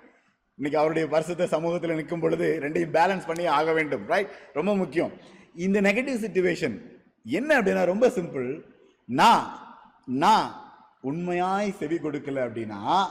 இன்னைக்கு 0.58 0.78
அவருடைய 0.80 1.04
வருஷத்தை 1.14 1.46
சமூகத்தில் 1.54 1.98
நிற்கும் 2.00 2.22
பொழுது 2.24 2.46
ரெண்டையும் 2.64 2.96
பேலன்ஸ் 2.98 3.30
பண்ணி 3.30 3.44
ஆக 3.58 3.72
வேண்டும் 3.78 4.04
ரைட் 4.12 4.34
ரொம்ப 4.58 4.72
முக்கியம். 4.82 5.12
இந்த 5.54 5.80
நெகட்டிவ் 5.80 6.22
சுச்சுவேஷன் 6.24 6.76
என்ன 7.24 7.60
அப்படின்னா 7.60 7.84
ரொம்ப 7.84 8.06
சிம்பிள் 8.08 8.62
நான் 9.04 9.44
நான் 10.06 10.48
உண்மையாய் 11.00 11.72
செவி 11.72 11.96
கொடுக்கல 11.96 12.42
அப்படின்னா 12.46 13.04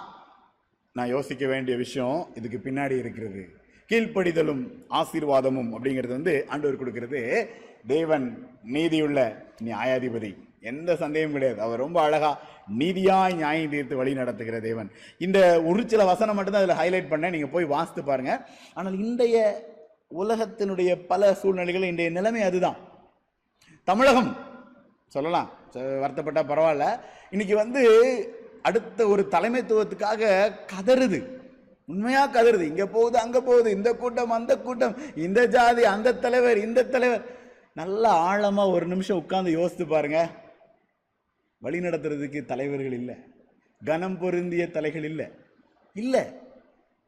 நான் 0.92 1.08
யோசிக்க 1.08 1.48
வேண்டிய 1.48 1.78
விஷயம் 1.78 2.28
இதுக்கு 2.36 2.72
பின்னாடி 2.72 2.98
இருக்கிறது. 2.98 3.50
கீழ்ப்படிதலும் 3.90 4.64
ஆசீர்வாதமும் 4.90 5.72
அப்படிங்கிறது 5.76 6.08
வந்து 6.08 6.46
ஆண்டவர் 6.48 6.78
கொடுக்கிறது. 6.78 7.50
தேவன் 7.88 8.48
நீதியுள்ள 8.64 9.46
நியாயாதிபதி. 9.64 10.32
எந்த 10.62 10.96
சந்தேகமும் 10.96 11.34
கிடையாது. 11.34 11.62
அவர் 11.62 11.80
ரொம்ப 11.80 12.02
அழகா 12.02 12.40
நீதியாய் 12.78 13.36
நியாயம் 13.36 13.70
தீர்த்து 13.70 13.96
வழி 13.96 14.14
நடத்துகிற 14.14 14.60
தேவன். 14.60 14.92
இந்த 15.18 15.64
ஒரு 15.64 15.90
சில 15.90 16.06
வசனம் 16.06 16.36
மட்டும்தான் 16.36 16.64
அதில் 16.64 16.82
ஹைலைட் 16.82 17.12
பண்ணேன். 17.12 17.30
நீங்கள் 17.30 17.50
போய் 17.50 17.66
வாசித்து 17.66 18.04
பாருங்க. 18.04 18.48
ஆனால் 18.74 19.00
இன்றைய 19.00 19.72
உலகத்தினுடைய 20.20 21.06
பல 21.06 21.34
சூழ்நிலைகள் 21.34 21.84
இன்றைய 21.84 22.12
நிலைமை 22.12 22.42
அதுதான். 22.42 22.76
தமிழகம் 23.84 24.38
சொல்லலாம். 25.08 25.50
ச- 25.72 26.02
பரவாயில்ல. 26.34 27.00
இன்னைக்கு 27.30 27.56
வந்து 27.56 27.82
அடுத்த 28.62 29.08
ஒரு 29.08 29.28
தலைமைத்துவத்துக்காக 29.32 30.52
கதறுது. 30.66 31.42
உண்மையாக 31.88 32.44
கதறுது. 32.44 32.62
இங்கே 32.62 32.86
போகுது 32.86 33.18
அங்கே 33.18 33.40
போகுது. 33.40 33.72
இந்த 33.72 33.94
கூட்டம் 33.94 34.30
அந்த 34.30 34.60
கூட்டம். 34.60 35.18
இந்த 35.18 35.46
ஜாதி 35.46 35.84
அந்த 35.84 36.14
தலைவர் 36.14 36.58
இந்த 36.58 36.84
தலைவர். 36.84 37.26
நல்ல 37.74 38.10
ஆழமாக 38.10 38.70
ஒரு 38.70 38.88
நிமிஷம் 38.88 39.18
உட்காந்து 39.18 39.50
யோசித்து 39.50 39.88
பாருங்க. 39.88 40.30
வழி 41.58 41.80
நடத்துறதுக்கு 41.80 42.46
தலைவர்கள் 42.46 42.94
இல்லை. 42.94 43.16
கனம் 43.86 44.20
பொருந்திய 44.20 44.72
தலைகள் 44.72 45.04
இல்லை. 45.04 45.28
இல்லை. 45.94 46.24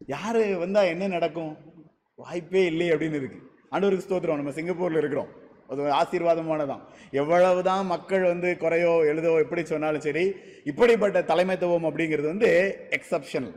யார் 0.06 0.38
வந்தால் 0.38 0.86
என்ன 0.86 1.08
நடக்கும்? 1.08 1.74
வாய்ப்பே 2.20 2.62
இல்லை 2.66 2.88
அப்படின்னு 2.92 3.20
இருக்கு. 3.22 3.40
ஆண்டவருக்கு 3.72 4.06
ஸ்தோத்திரம். 4.06 4.40
நம்ம 4.40 4.52
சிங்கப்பூரில் 4.58 5.00
இருக்கிறோம். 5.02 5.32
அது 5.70 5.82
ஒரு 5.86 5.94
ஆசீர்வாதமானதான். 6.02 6.84
எவ்வளவுதான் 7.22 7.86
மக்கள் 7.86 8.24
வந்து 8.32 8.50
குறையோ 8.60 8.92
எழுதோ 9.12 9.32
எப்படி 9.44 9.62
சொன்னாலும் 9.66 10.06
சரி 10.08 10.24
இப்படிப்பட்ட 10.72 11.22
தலைமைத்துவம் 11.32 11.88
அப்படிங்கிறது 11.90 12.28
வந்து 12.34 12.50
எக்ஸப்ஷனல் 12.98 13.56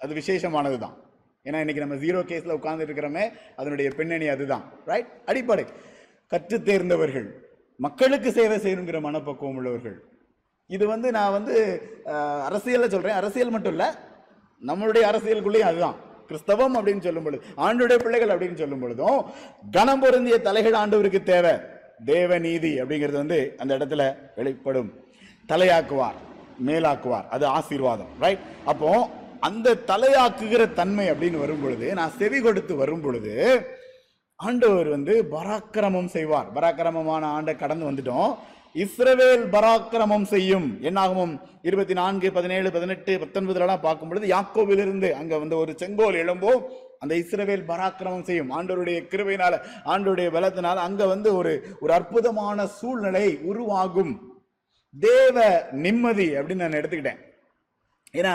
அது 0.00 0.12
விசேஷமானது 0.20 0.78
தான் 0.84 0.94
ஏன்னா 1.46 1.58
இன்னைக்கு 1.62 1.84
நம்ம 1.84 1.96
ஜீரோ 2.04 2.20
கேஸில் 2.30 2.56
உட்கார்ந்து 2.58 2.86
இருக்கிறோமே 2.86 3.24
அதனுடைய 3.56 3.88
பின்னணி 3.98 4.26
அதுதான். 4.34 4.64
ரைட் 4.90 5.10
அடிப்படை. 5.30 5.64
கற்று 6.32 6.58
தேர்ந்தவர்கள். 6.68 7.26
மக்களுக்கு 7.80 8.28
சேவை 8.38 8.56
செய்யணுங்கிற 8.64 8.98
மனப்பக்குவம் 9.06 9.56
உள்ளவர்கள். 9.56 9.96
இது 10.70 10.84
வந்து 10.94 11.08
நான் 11.18 11.36
வந்து 11.38 11.56
அரசியலில் 12.48 12.92
சொல்கிறேன் 12.94 13.18
அரசியல் 13.20 13.54
மட்டும் 13.56 13.74
இல்லை 13.76 13.88
நம்மளுடைய 14.62 15.04
அரசியலுக்குள்ளேயும் 15.10 15.70
அதுதான். 15.70 15.98
கிறிஸ்தவம் 16.32 16.76
அப்படின்னு 16.78 17.06
சொல்லும் 17.06 17.26
பொழுது 17.28 17.44
ஆண்டுடைய 17.66 17.98
பிள்ளைகள் 18.04 18.34
அப்படின்னு 18.34 18.60
சொல்லும் 18.64 18.82
பொழுதும் 18.84 19.20
கனம் 19.76 20.02
பொருந்திய 20.04 20.38
தலைகள் 20.48 20.80
ஆண்டவருக்கு 20.82 21.22
தேவை. 21.32 21.54
தேவ 22.12 22.38
நீதி 22.46 22.70
அப்படிங்கிறது 22.82 23.18
வந்து 23.22 23.38
அந்த 23.62 23.72
இடத்துல 23.78 24.02
வெளிப்படும். 24.36 24.88
தலையாக்குவார் 25.50 26.18
மேலாக்குவார். 26.68 27.26
அது 27.34 27.44
ஆசீர்வாதம் 27.56 28.12
ரைட் 28.24 28.42
அப்போ 28.72 28.90
அந்த 29.48 29.68
தலையாக்குகிற 29.90 30.62
தன்மை 30.80 31.04
அப்படின்னு 31.10 31.38
வரும் 31.44 31.62
பொழுது 31.62 31.86
நான் 31.98 32.16
செவி 32.18 32.38
கொடுத்து 32.40 32.72
வரும் 32.82 33.04
பொழுது 33.04 33.34
ஆண்டவர் 34.46 34.88
வந்து 34.94 35.14
பராக்கிரமம் 35.34 36.12
செய்வார். 36.14 36.48
பராக்கிரமமான 36.54 37.24
ஆண்டை 37.36 37.54
கடந்து 37.56 37.88
வந்துட்டோம். 37.90 38.32
இஸ்ரவேல் 38.74 39.42
பராக்கிரமம் 39.54 40.24
செய்யும். 40.32 40.68
என்னாகும் 40.80 41.32
இருபத்தி 41.62 41.94
நான்கு 41.94 42.32
பதினேழு 42.32 42.68
பதினெட்டு 42.72 43.12
பத்தொன்பதுலாம் 43.22 43.82
பார்க்கும் 43.86 44.08
பொழுது 44.08 44.26
யாக்கோவிலிருந்து 44.34 45.10
அங்க 45.10 45.38
வந்து 45.38 45.56
ஒரு 45.56 45.72
செங்கோல் 45.80 46.20
எழும்போ 46.22 46.52
அந்த 46.98 47.14
இஸ்ரவேல் 47.14 47.64
பராக்கிரமம் 47.70 48.26
செய்யும். 48.28 48.50
ஆண்டோருடைய 48.58 48.98
கிருவையினால 49.12 49.54
ஆண்டோருடைய 49.92 50.28
பலத்தினால 50.36 50.82
அங்க 50.88 51.06
வந்து 51.06 51.36
ஒரு 51.36 51.52
ஒரு 51.80 51.92
அற்புதமான 51.92 52.66
சூழ்நிலை 52.66 53.26
உருவாகும். 53.50 54.14
தேவ 54.94 55.36
நிம்மதி 55.72 56.28
அப்படின்னு 56.36 56.64
நான் 56.64 56.80
எடுத்துக்கிட்டேன். 56.80 57.20
ஏன்னா 58.14 58.34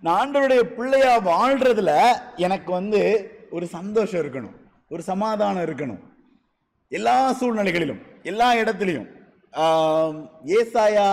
நான் 0.00 0.18
ஆண்டோருடைய 0.20 0.62
பிள்ளையா 0.78 1.12
வாழ்றதுல 1.28 1.92
எனக்கு 2.36 2.72
வந்து 2.72 3.02
ஒரு 3.50 3.66
சந்தோஷம் 3.66 4.22
இருக்கணும். 4.22 4.56
ஒரு 4.88 5.02
சமாதானம் 5.02 5.64
இருக்கணும். 5.66 6.02
எல்லா 6.88 7.18
சூழ்நிலைகளிலும் 7.40 8.02
எல்லா 8.22 8.48
இடத்துலையும். 8.54 9.06
ஏசாயா 10.58 11.06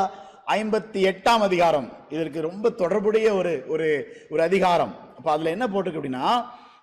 ஐம்பத்தி 0.57 0.99
எட்டாம் 1.11 1.43
அதிகாரம். 1.47 1.87
இதற்கு 2.09 2.39
ரொம்ப 2.41 2.69
தொடர்புடைய 2.81 3.27
ஒரு 3.35 3.53
ஒரு 3.67 3.87
ஒரு 4.29 4.41
அதிகாரம். 4.43 4.93
அப்போ 5.17 5.31
அதில் 5.31 5.53
என்ன 5.55 5.65
போட்டிருக்கு 5.67 6.01
அப்படின்னா 6.01 6.27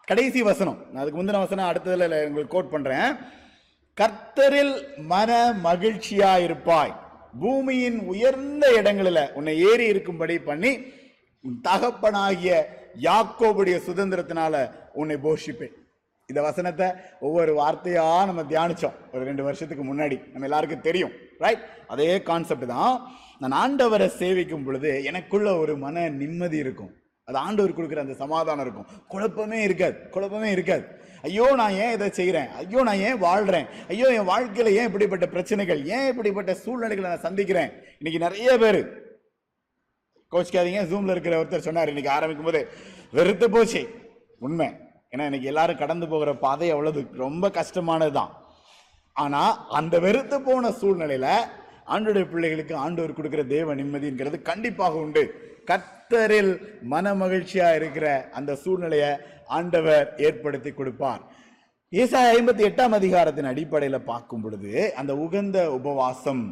கடைசி 0.04 0.42
வசனம். 0.42 0.78
நான் 0.90 1.02
அதுக்கு 1.02 1.20
முந்தின 1.20 1.42
வசனம் 1.46 1.70
அடுத்ததில் 1.70 2.26
உங்களுக்கு 2.28 2.54
கோட் 2.56 2.72
பண்ணுறேன் 2.74 3.10
கர்த்தரில் 3.96 4.74
மன 5.12 5.30
மகிழ்ச்சியா 5.64 6.32
இருப்பாய் 6.46 6.94
பூமியின் 7.40 7.98
உயர்ந்த 8.12 8.64
இடங்களில் 8.80 9.30
உன்னை 9.38 9.54
ஏறி 9.70 9.84
இருக்கும்படி 9.86 10.36
பண்ணி 10.38 10.72
உன் 11.44 11.60
தகப்பனாகிய 11.68 12.54
யாக்கோபுடைய 13.08 13.76
சுதந்திரத்தினால 13.88 14.54
உன்னை 14.92 15.16
போஷிப்பேன். 15.26 15.74
இந்த 16.30 16.40
வசனத்தை 16.48 16.88
ஒவ்வொரு 17.26 17.52
வார்த்தையாக 17.60 18.28
நம்ம 18.30 18.44
தியானிச்சோம். 18.52 18.96
ஒரு 19.14 19.22
ரெண்டு 19.30 19.42
வருஷத்துக்கு 19.48 19.84
முன்னாடி. 19.90 20.18
நம்ம 20.32 20.46
எல்லாருக்கும் 20.48 20.86
தெரியும். 20.88 21.12
ரைட் 21.44 21.66
அதே 21.94 22.12
கான்செப்ட் 22.30 22.72
தான். 22.76 22.94
நான் 23.42 23.58
ஆண்டவரை 23.62 24.08
சேவிக்கும் 24.22 24.64
பொழுது 24.68 24.90
எனக்குள்ள 25.10 25.50
ஒரு 25.64 25.74
மன 25.84 26.06
நிம்மதி 26.22 26.58
இருக்கும். 26.64 26.90
அது 27.28 27.38
ஆண்டவர் 27.46 27.76
கொடுக்குற 27.76 28.00
அந்த 28.04 28.16
சமாதானம் 28.22 28.64
இருக்கும். 28.66 28.88
குழப்பமே 29.12 29.58
இருக்காது. 29.66 29.96
குழப்பமே 30.14 30.48
இருக்காது. 30.56 30.84
ஐயோ 31.26 31.46
நான் 31.60 31.74
ஏன் 31.84 31.94
இதை 31.96 32.06
செய்கிறேன் 32.18 32.48
ஐயோ 32.60 32.80
நான் 32.88 33.02
ஏன் 33.08 33.18
வாழ்கிறேன் 33.24 33.66
ஐயோ 33.92 34.06
என் 34.18 34.28
வாழ்க்கையில் 34.30 34.76
ஏன் 34.78 34.88
இப்படிப்பட்ட 34.88 35.26
பிரச்சனைகள்? 35.34 35.80
ஏன் 35.96 36.06
இப்படிப்பட்ட 36.10 36.52
சூழ்நிலைகளை 36.64 37.06
நான் 37.10 37.26
சந்திக்கிறேன்? 37.26 37.70
இன்னைக்கு 38.00 38.20
நிறைய 38.26 38.50
பேர். 38.62 38.80
கோச்சிக்காதீங்க. 40.32 40.82
ஜூமில் 40.92 41.14
இருக்கிற 41.14 41.36
ஒருத்தர் 41.42 41.66
சொன்னார். 41.66 41.92
இன்னைக்கு 41.92 42.12
ஆரம்பிக்கும் 42.16 42.48
போது 42.48 42.62
வெறுத்து 43.18 43.48
போச்சு. 43.56 43.82
உண்மை. 44.46 44.68
ஏன்னா 45.12 45.24
இன்னைக்கு 45.28 45.50
எல்லாரும் 45.52 45.80
கடந்து 45.82 46.06
போகிற 46.10 46.32
பாதை 46.44 46.66
அவ்வளவு 46.72 47.00
ரொம்ப 47.22 47.44
கஷ்டமானது 47.56 48.12
தான் 48.18 48.32
ஆனால் 49.16 49.56
அந்த 49.78 49.94
வெறுத்து 50.04 50.36
போன 50.40 50.70
சூழ்நிலையில் 50.80 51.32
ஆண்டுடைய 51.94 52.24
பிள்ளைகளுக்கு 52.32 52.74
ஆண்டவர் 52.82 53.16
கொடுக்குற 53.18 53.42
தேவ 53.54 53.74
நிம்மதிங்கிறது 53.80 54.36
கண்டிப்பாக 54.50 55.00
உண்டு. 55.04 55.22
கத்தரில் 55.70 56.52
மன 56.92 57.14
மகிழ்ச்சியாக 57.22 57.78
இருக்கிற 57.80 58.06
அந்த 58.38 58.54
சூழ்நிலையை 58.62 59.10
ஆண்டவர் 59.56 60.06
ஏற்படுத்தி 60.26 60.70
கொடுப்பார். 60.72 61.22
ஏசாய 61.92 62.34
ஐம்பத்தி 62.36 62.62
எட்டாம் 62.68 62.94
அதிகாரத்தின் 62.98 63.50
அடிப்படையில் 63.52 64.08
பார்க்கும் 64.10 64.42
பொழுது 64.44 64.72
அந்த 65.00 65.12
உகந்த 65.24 65.58
உபவாசம். 65.78 66.44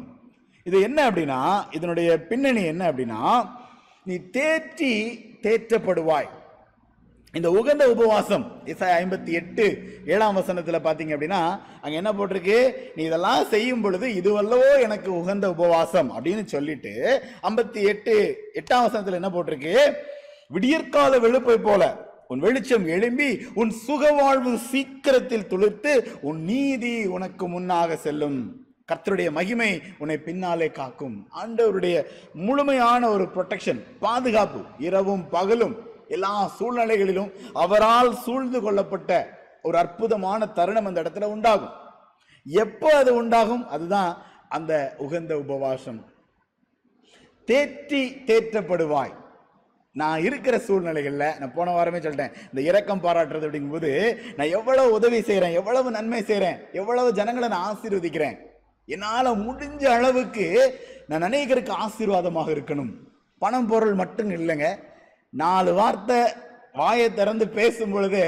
இது 0.65 0.77
என்ன 0.87 0.99
அப்படின்னா 1.09 1.39
இதனுடைய 1.77 2.09
பின்னணி 2.31 2.63
என்ன 2.73 2.83
அப்படின்னா 2.91 3.21
நீ 4.07 4.17
தேற்றி 4.37 4.91
தேற்றப்படுவாய். 5.45 6.29
இந்த 7.33 7.51
உகந்த 7.51 7.89
உபவாசம் 7.89 8.43
இசாய் 8.65 8.93
ஐம்பத்தி 9.01 9.31
எட்டு 9.39 9.65
ஏழாம் 10.05 10.37
வசனத்தில் 10.39 10.85
பார்த்தீங்க 10.85 11.13
அப்படின்னா 11.15 11.41
அங்கே 11.81 11.95
என்ன 11.95 12.11
போட்டிருக்கு? 12.11 12.73
நீ 12.95 13.03
இதெல்லாம் 13.03 13.43
செய்யும் 13.47 13.81
பொழுது 13.81 14.07
இதுவல்லவோ 14.07 14.69
எனக்கு 14.81 15.09
உகந்த 15.13 15.49
உபவாசம் 15.49 16.09
அப்படின்னு 16.15 16.45
சொல்லிட்டு 16.45 16.93
ஐம்பத்தி 17.41 17.81
எட்டு 17.91 18.13
எட்டாம் 18.53 18.85
வசனத்தில் 18.85 19.19
என்ன 19.19 19.29
போட்டிருக்கு? 19.29 19.75
விடியற்கால 20.53 21.19
வெளுப்பை 21.19 21.57
போல 21.57 22.07
உன் 22.27 22.39
வெளிச்சம் 22.39 22.87
எழும்பி 22.87 23.29
உன் 23.53 23.73
சுகவாழ்வு 23.87 24.53
சீக்கிரத்தில் 24.71 25.47
துளிர்த்து 25.47 25.93
உன் 26.21 26.41
நீதி 26.43 27.05
உனக்கு 27.05 27.47
முன்னாக 27.47 27.95
செல்லும். 27.95 28.39
கர்த்தருடைய 28.89 29.31
மகிமை 29.31 29.81
உன்னை 29.97 30.17
பின்னாலே 30.17 30.71
காக்கும். 30.71 31.27
ஆண்டவருடைய 31.41 31.95
முழுமையான 32.33 33.09
ஒரு 33.09 33.27
ப்ரொடெக்ஷன் 33.35 33.81
பாதுகாப்பு 33.99 34.61
இரவும் 34.87 35.29
பகலும் 35.29 35.75
எல்லா 36.15 36.33
சூழ்நிலைகளிலும் 36.57 37.31
அவரால் 37.63 38.11
சூழ்ந்து 38.23 38.59
கொள்ளப்பட்ட 38.65 39.11
ஒரு 39.67 39.77
அற்புதமான 39.83 40.47
தருணம் 40.57 40.87
அந்த 40.89 40.99
இடத்துல 41.03 41.27
உண்டாகும். 41.35 41.75
எப்போ 42.45 42.89
அது 43.01 43.11
உண்டாகும்? 43.21 43.63
அதுதான் 43.75 44.11
அந்த 44.57 44.73
உகந்த 45.05 45.33
உபவாசம். 45.43 45.99
தேற்றி 47.47 48.01
தேற்றப்படுவாய். 48.29 49.13
நான் 49.95 50.23
இருக்கிற 50.27 50.55
சூழ்நிலைகளில் 50.65 51.37
நான் 51.39 51.55
போன 51.55 51.71
வாரமே 51.75 51.99
சொல்லிட்டேன் 52.03 52.35
இந்த 52.49 52.61
இரக்கம் 52.69 53.03
பாராட்டுறது 53.05 53.47
அப்படிங்கும்போது 53.47 53.91
நான் 54.37 54.53
எவ்வளவு 54.57 54.89
உதவி 54.97 55.19
செய்கிறேன் 55.29 55.55
எவ்வளவு 55.59 55.89
நன்மை 55.97 56.21
செய்கிறேன் 56.23 56.59
எவ்வளவு 56.79 57.09
ஜனங்களை 57.19 57.47
நான் 57.53 57.67
ஆசீர்வதிக்கிறேன். 57.69 58.37
என்னால் 58.93 59.29
முடிஞ்ச 59.47 59.83
அளவுக்கு 59.95 60.45
நான் 61.09 61.25
அநேகருக்கு 61.29 61.73
ஆசீர்வாதமாக 61.85 62.49
இருக்கணும். 62.55 62.91
பணம் 63.43 63.67
பொருள் 63.71 63.95
மட்டும் 64.01 64.31
இல்லைங்க. 64.37 64.67
நாலு 65.33 65.71
வார்த்தை 65.79 66.19
வாயை 66.79 67.07
திறந்து 67.13 67.45
பேசும் 67.57 67.93
பொழுது 67.93 68.23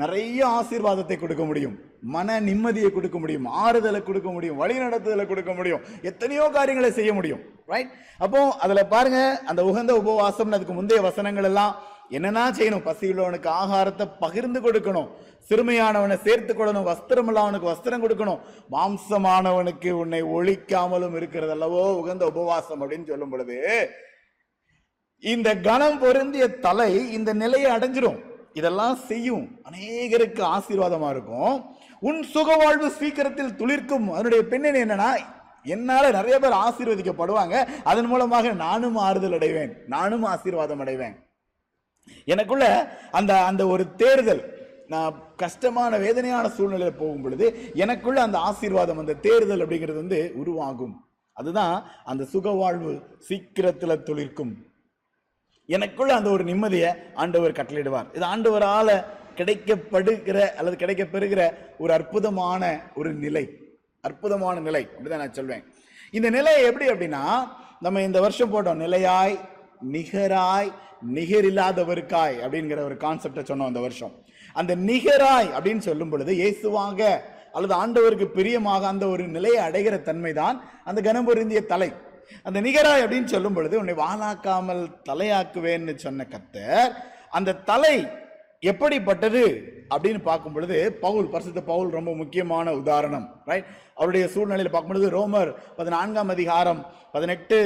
நிறைய 0.00 0.40
ஆசீர்வாதத்தை 0.58 1.16
கொடுக்க 1.18 1.44
முடியும். 1.44 1.76
மன 2.14 2.38
நிம்மதியை 2.40 2.90
கொடுக்க 2.92 3.16
முடியும். 3.18 3.46
ஆறுதலை 3.62 4.00
கொடுக்க 4.02 4.28
முடியும். 4.34 4.60
வழிநடத்துதலை 4.62 5.24
கொடுக்க 5.26 5.52
முடியும். 5.58 5.82
எத்தனையோ 6.10 6.44
காரியங்களை 6.56 6.90
செய்ய 6.98 7.12
முடியும். 7.18 7.42
ரைட் 7.72 7.90
அப்போ 8.24 8.40
அதுல 8.64 8.82
பாருங்க 8.92 9.20
அந்த 9.50 9.60
உகந்த 9.70 9.92
உபவாசம் 10.02 10.54
அதுக்கு 10.58 10.76
முந்தைய 10.78 11.00
வசனங்கள் 11.08 11.48
எல்லாம் 11.50 11.74
என்னென்னா 12.16 12.44
செய்யணும்? 12.58 12.86
பசியுள்ளவனுக்கு 12.88 13.50
ஆகாரத்தை 13.60 14.06
பகிர்ந்து 14.22 14.60
கொடுக்கணும். 14.60 15.10
சிறுமையானவனை 15.48 16.16
சேர்த்து 16.26 16.52
கொள்ளணும். 16.54 16.88
வஸ்திரம் 16.90 17.28
இல்லாதவனுக்கு 17.30 17.72
வஸ்திரம் 17.72 18.04
கொடுக்கணும். 18.04 18.40
மாம்சமானவனுக்கு 18.74 19.90
உன்னை 20.02 20.22
ஒழிக்காமலும் 20.36 21.16
இருக்கிறது 21.20 21.54
அல்லவோ 21.56 21.82
உகந்த 22.00 22.24
உபவாசம் 22.32 22.82
அப்படின்னு 22.82 23.10
சொல்லும் 23.12 23.34
பொழுது 23.34 23.58
இந்த 25.20 25.56
கணம் 25.56 25.98
பொருந்திய 25.98 26.48
தலை 26.48 27.12
இந்த 27.12 27.32
நிலையை 27.32 27.76
அடைஞ்சிரும். 27.76 28.20
இதெல்லாம் 28.52 28.96
செய்யும். 28.96 29.60
அநேகருக்கு 29.70 30.42
ஆசீர்வாதமா 30.42 31.10
இருக்கும். 31.10 31.64
உன் 32.00 32.26
சுகவாழ்வு 32.34 32.88
சீக்கிரத்தில் 32.88 33.52
துளிர்க்கும். 33.52 34.10
அதனுடைய 34.10 34.44
பின்னணி 34.44 34.78
என்னன்னா 34.78 35.18
என்னால 35.62 36.10
நிறைய 36.10 36.38
பேர் 36.38 36.52
ஆசீர்வதிக்கப்படுவாங்க. 36.52 37.68
அதன் 37.84 38.04
மூலமாக 38.04 38.52
நானும் 38.52 38.96
ஆறுதல் 38.96 39.32
அடைவேன். 39.32 39.76
நானும் 39.86 40.22
ஆசீர்வாதம் 40.22 40.80
அடைவேன். 40.80 41.16
எனக்குள்ள 42.24 42.98
அந்த 43.10 43.44
அந்த 43.44 43.66
ஒரு 43.66 43.94
தேர்தல் 43.94 44.58
நான் 44.88 45.14
கஷ்டமான 45.36 45.96
வேதனையான 45.96 46.48
சூழ்நிலையில் 46.48 46.94
போகும் 46.94 47.22
பொழுது 47.22 47.70
எனக்குள்ள 47.74 48.22
அந்த 48.22 48.38
ஆசீர்வாதம் 48.38 48.98
அந்த 48.98 49.12
தேர்தல் 49.12 49.68
அப்படிங்கிறது 49.68 49.94
வந்து 49.94 50.32
உருவாகும். 50.34 51.08
அதுதான் 51.32 51.84
அந்த 52.04 52.26
சுகவாழ்வு 52.32 53.02
சீக்கிரத்தில் 53.18 54.02
துளிர்க்கும். 54.04 54.69
எனக்குள்ள 55.74 56.12
அந்த 56.18 56.28
ஒரு 56.36 56.44
நிம்மதியை 56.50 56.90
ஆண்டவர் 57.22 57.58
கட்டளையிடுவார். 57.58 58.08
இது 58.16 58.24
ஆண்டவரால் 58.32 58.94
கிடைக்கப்படுகிற 59.38 60.38
அல்லது 60.58 60.76
கிடைக்க 60.82 61.02
பெறுகிற 61.14 61.40
ஒரு 61.82 61.92
அற்புதமான 61.98 62.62
ஒரு 63.00 63.10
நிலை. 63.24 63.44
அற்புதமான 64.04 64.56
நிலை. 64.68 64.82
அப்படிதான் 64.94 65.22
நான் 65.24 65.38
சொல்வேன். 65.38 65.62
இந்த 66.16 66.28
நிலை 66.36 66.54
எப்படி 66.68 66.86
அப்படின்னா 66.92 67.24
நம்ம 67.86 68.02
இந்த 68.08 68.20
வருஷம் 68.26 68.52
போட்டோம். 68.52 68.80
நிலையாய் 68.84 69.36
நிகராய் 69.94 70.70
நிகரில்லாதவருக்காய் 71.16 72.36
அப்படிங்கிற 72.44 72.80
ஒரு 72.88 72.96
கான்செப்டை 73.04 73.42
சொன்னோம் 73.50 73.70
இந்த 73.72 73.82
வருஷம். 73.86 74.14
அந்த 74.60 74.72
நிகராய் 74.90 75.50
அப்படின்னு 75.56 75.82
சொல்லும் 75.88 76.12
பொழுது 76.12 76.32
இயேசுவாக 76.42 77.00
அல்லது 77.56 77.74
ஆண்டவருக்கு 77.82 78.26
பிரியமாக 78.38 78.86
அந்த 78.92 79.04
ஒரு 79.14 79.24
நிலையை 79.36 79.60
அடைகிற 79.68 79.94
தன்மை 80.08 80.32
தான் 80.42 80.56
அந்த 80.88 81.00
கனபொருந்திய 81.06 81.60
தலை. 81.72 81.90
அந்த 82.42 82.60
நிகராய் 82.60 83.02
அப்படின்னு 83.02 83.24
சொல்லும் 83.24 83.54
பொழுது 83.54 83.78
உன்னை 83.78 83.94
வானாக்காமல் 83.94 84.90
தலையாக்குவேன்னு 85.08 85.94
சொன்ன 85.94 86.26
கத்தர் 86.30 86.92
அந்த 87.30 87.52
தலை 87.54 88.06
எப்படிப்பட்டது? 88.60 89.42
அப்படின்னு 89.90 90.18
பார்க்கும் 90.22 90.52
பொழுது 90.52 90.98
பவுல் 91.00 91.28
பரிசுத்த 91.28 91.60
பவுல் 91.62 91.90
ரொம்ப 91.90 92.14
முக்கியமான 92.14 92.72
உதாரணம் 92.72 93.28
ரைட் 93.44 93.64
அவருடைய 93.94 94.28
சூழ்நிலையில் 94.28 94.70
பார்க்கும் 94.70 94.92
பொழுது 94.92 95.10
ரோமர் 95.10 95.50
பதினான்காம் 95.76 96.28
அதிகாரம் 96.28 96.86
பதினெட்டு 97.12 97.58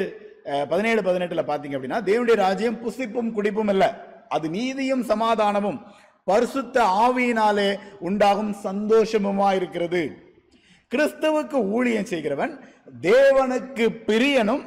பதினேழு 0.68 1.02
பதினெட்டுல 1.02 1.42
பார்த்தீங்க 1.46 1.76
அப்படின்னா 1.76 2.02
தேவனுடைய 2.02 2.34
ராஜ்யம் 2.34 2.80
புசிப்பும் 2.84 3.32
குடிப்பும் 3.32 3.68
இல்ல 3.68 3.84
அது 4.28 4.50
நீதியும் 4.50 5.02
சமாதானமும் 5.02 5.86
பரிசுத்த 6.24 6.82
ஆவியினாலே 6.84 7.78
உண்டாகும் 8.00 8.54
சந்தோஷமுமா 8.64 9.54
இருக்கிறது 9.54 10.23
கிறிஸ்துவுக்கு 10.94 11.58
ஊழியம் 11.76 12.10
செய்கிறவன் 12.12 12.52
தேவனுக்கு 13.06 13.84
பிரியனும் 14.08 14.64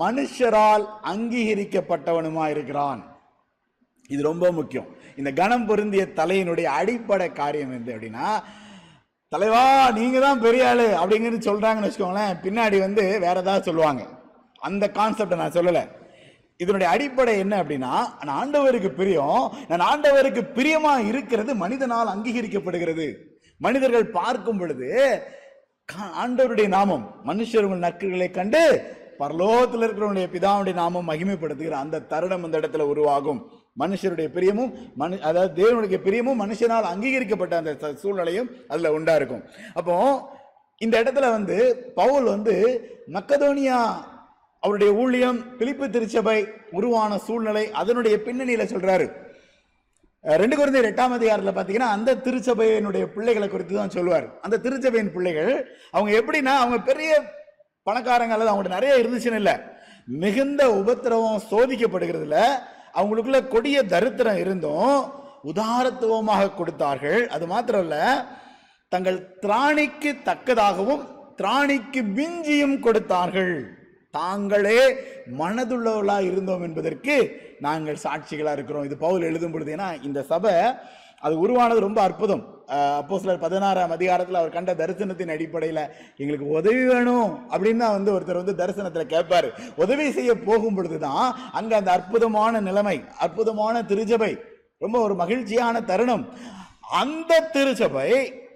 மனுஷரால் 0.00 0.84
அங்கீகரிக்கப்பட்டவனுமா 1.12 2.44
இருக்கிறான் 2.54 3.00
இது 4.08 4.22
ரொம்ப 4.22 4.46
முக்கியம். 4.58 4.88
இந்த 5.20 5.30
கணம் 5.40 5.66
பொருந்திய 5.68 6.04
தலையினுடைய 6.18 6.68
அடிப்படை 6.78 7.28
காரியம் 7.32 7.74
எது 7.76 7.92
அப்படின்னா 7.94 8.28
தலைவா 9.32 9.62
நீங்க 9.98 10.18
தான் 10.24 10.42
பெரிய 10.46 10.64
ஆளு 10.70 10.86
அப்படிங்கிறது 11.02 11.46
சொல்றாங்கன்னு 11.48 11.88
வச்சுக்கோங்களேன் 11.88 12.34
பின்னாடி 12.44 12.78
வந்து 12.86 13.04
வேற 13.24 13.36
ஏதாவது 13.44 13.66
சொல்லுவாங்க. 13.68 14.02
அந்த 14.68 14.84
கான்செப்டை 14.98 15.36
நான் 15.42 15.56
சொல்லலை. 15.58 15.84
இதனுடைய 16.62 16.88
அடிப்படை 16.94 17.32
என்ன 17.44 17.54
அப்படின்னா 17.62 17.92
நான் 18.26 18.36
ஆண்டவருக்கு 18.40 18.90
பிரியம் 19.00 19.46
நான் 19.70 19.86
ஆண்டவருக்கு 19.90 20.42
பிரியமா 20.58 20.92
இருக்கிறது 21.12 21.54
மனிதனால் 21.64 22.12
அங்கீகரிக்கப்படுகிறது. 22.14 23.08
மனிதர்கள் 23.66 24.06
பார்க்கும் 24.18 24.58
பொழுது 24.58 24.90
ஆண்டவருடைய 25.92 26.68
நாமம் 26.68 27.14
மனுஷர் 27.26 27.62
உங்கள் 27.62 28.30
கண்டு 28.30 28.82
பரலோகத்தில் 29.18 29.82
இருக்கிறவனுடைய 29.82 30.26
பிதாவுடைய 30.32 30.74
நாமம் 30.74 31.08
மகிமைப்படுத்துகிற 31.08 31.70
அந்த 31.70 32.00
தருணம் 32.00 32.44
அந்த 32.44 32.58
இடத்துல 32.58 32.80
உருவாகும். 32.80 33.50
மனுஷருடைய 33.78 34.28
பிரியமும் 34.34 34.94
மனு 34.94 35.22
அதாவது 35.22 35.54
தேவனுடைய 35.62 35.94
பிரியமும் 35.94 36.40
மனுஷனால் 36.40 36.82
அங்கீகரிக்கப்பட்ட 36.82 37.56
அந்த 37.56 37.72
ச- 37.72 37.94
சூழ்நிலையும் 37.94 38.50
அதில் 38.68 38.86
உண்டா 38.86 39.14
இருக்கும். 39.14 39.42
அப்போ 39.74 40.22
இந்த 40.78 41.02
இடத்துல 41.02 41.30
வந்து 41.30 41.76
பவுல் 41.94 42.22
வந்து 42.22 42.80
மக்கதோனியா 43.12 43.82
அவருடைய 44.60 44.92
ஊழியம் 44.92 45.56
பிலிப்பு 45.56 45.90
திருச்சபை 45.90 46.48
உருவான 46.70 47.18
சூழ்நிலை 47.18 47.70
அதனுடைய 47.70 48.16
பின்னணியில 48.16 48.62
சொல்றாரு. 48.66 49.23
ரெண்டு 50.24 50.56
குழந்தை 50.58 50.80
எட்டாம் 50.90 51.14
அதிகாரத்தில் 51.16 51.54
பார்த்தீங்கன்னா 51.56 51.88
அந்த 51.96 52.18
திருச்சபையினுடைய 52.26 53.04
பிள்ளைகளை 53.14 53.48
குறித்து 53.48 53.74
தான் 53.74 53.94
சொல்லுவார். 53.96 54.26
அந்த 54.44 54.60
திருச்சபையின் 54.64 55.12
பிள்ளைகள் 55.16 55.50
அவங்க 55.94 56.10
எப்படின்னா 56.20 56.54
அவங்க 56.62 56.78
பெரிய 56.90 57.10
பணக்காரங்க 57.88 58.34
அல்லது 58.36 58.52
அவங்கள்ட்ட 58.52 58.78
நிறைய 58.78 58.94
இருந்துச்சுன்னு 59.02 59.40
இல்லை. 59.42 59.56
மிகுந்த 60.22 60.62
உபத்திரவம் 60.80 61.44
சோதிக்கப்படுகிறதுல 61.50 62.38
அவங்களுக்குள்ள 62.98 63.40
கொடிய 63.54 63.76
தரித்திரம் 63.92 64.40
இருந்தும் 64.44 64.96
உதாரத்துவமாக 65.50 66.52
கொடுத்தார்கள். 66.58 67.20
அது 67.28 67.44
மாத்திரம் 67.52 67.84
இல்ல 67.86 67.96
தங்கள் 68.92 69.18
திராணிக்கு 69.44 70.10
தக்கதாகவும் 70.30 71.02
திராணிக்கு 71.40 72.00
மிஞ்சியும் 72.18 72.76
கொடுத்தார்கள். 72.80 73.56
தாங்களே 74.14 74.80
மனதுள்ளவர்களாக 75.38 76.28
இருந்தோம் 76.30 76.64
என்பதற்கு 76.66 77.14
நாங்கள் 77.66 78.02
சாட்சிகளாக 78.04 78.56
இருக்கிறோம். 78.58 78.86
இது 78.88 78.96
பவுல் 79.06 79.28
எழுதும் 79.30 79.54
பொழுது. 79.54 79.72
ஏன்னா 79.76 79.88
இந்த 80.08 80.20
சபை 80.32 80.54
அது 81.26 81.34
உருவானது 81.44 81.80
ரொம்ப 81.86 82.00
அற்புதம். 82.06 82.42
அப்போ 83.00 83.18
சிலர் 83.20 83.42
பதினாறாம் 83.44 83.92
அதிகாரத்தில் 83.96 84.38
அவர் 84.40 84.54
கண்ட 84.56 84.72
தரிசனத்தின் 84.80 85.32
அடிப்படையில் 85.34 85.80
எங்களுக்கு 86.20 86.46
உதவி 86.58 86.82
வேணும் 86.90 87.30
அப்படின்னு 87.52 87.82
தான் 87.84 87.94
வந்து 87.96 88.12
ஒருத்தர் 88.14 88.40
வந்து 88.40 88.54
தரிசனத்தில் 88.60 89.12
கேட்பாரு 89.14 89.48
உதவி 89.84 90.06
செய்ய 90.18 90.32
போகும் 90.48 90.76
பொழுதுதான் 90.78 91.26
அங்கே 91.58 91.74
அந்த 91.80 91.90
அற்புதமான 91.98 92.60
நிலைமை 92.68 92.96
அற்புதமான 93.26 93.84
திருச்சபை 93.90 94.32
ரொம்ப 94.84 94.96
ஒரு 95.06 95.14
மகிழ்ச்சியான 95.22 95.82
தருணம். 95.90 96.24
அந்த 97.02 97.40
திருச்சபை 97.56 98.10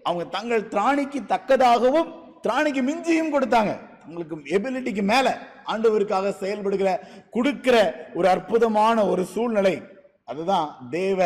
அவங்க 0.07 0.25
தங்கள் 0.37 0.71
திராணிக்கு 0.73 1.21
தக்கதாகவும் 1.35 2.11
திராணிக்கு 2.47 2.83
மிஞ்சியும் 2.88 3.33
கொடுத்தாங்க. 3.35 3.73
உங்களுக்கு 4.09 4.37
எபிலிட்டிக்கு 4.57 5.05
மேலே. 5.12 5.33
ஆண்டவருக்காக 5.72 6.35
செயல்படுகிற 6.42 6.90
கொடுக்கிற 7.37 7.76
ஒரு 8.18 8.28
அற்புதமான 8.35 9.07
ஒரு 9.12 9.22
சூழ்நிலை. 9.35 9.76
அதுதான் 10.31 10.66
தேவ 10.96 11.20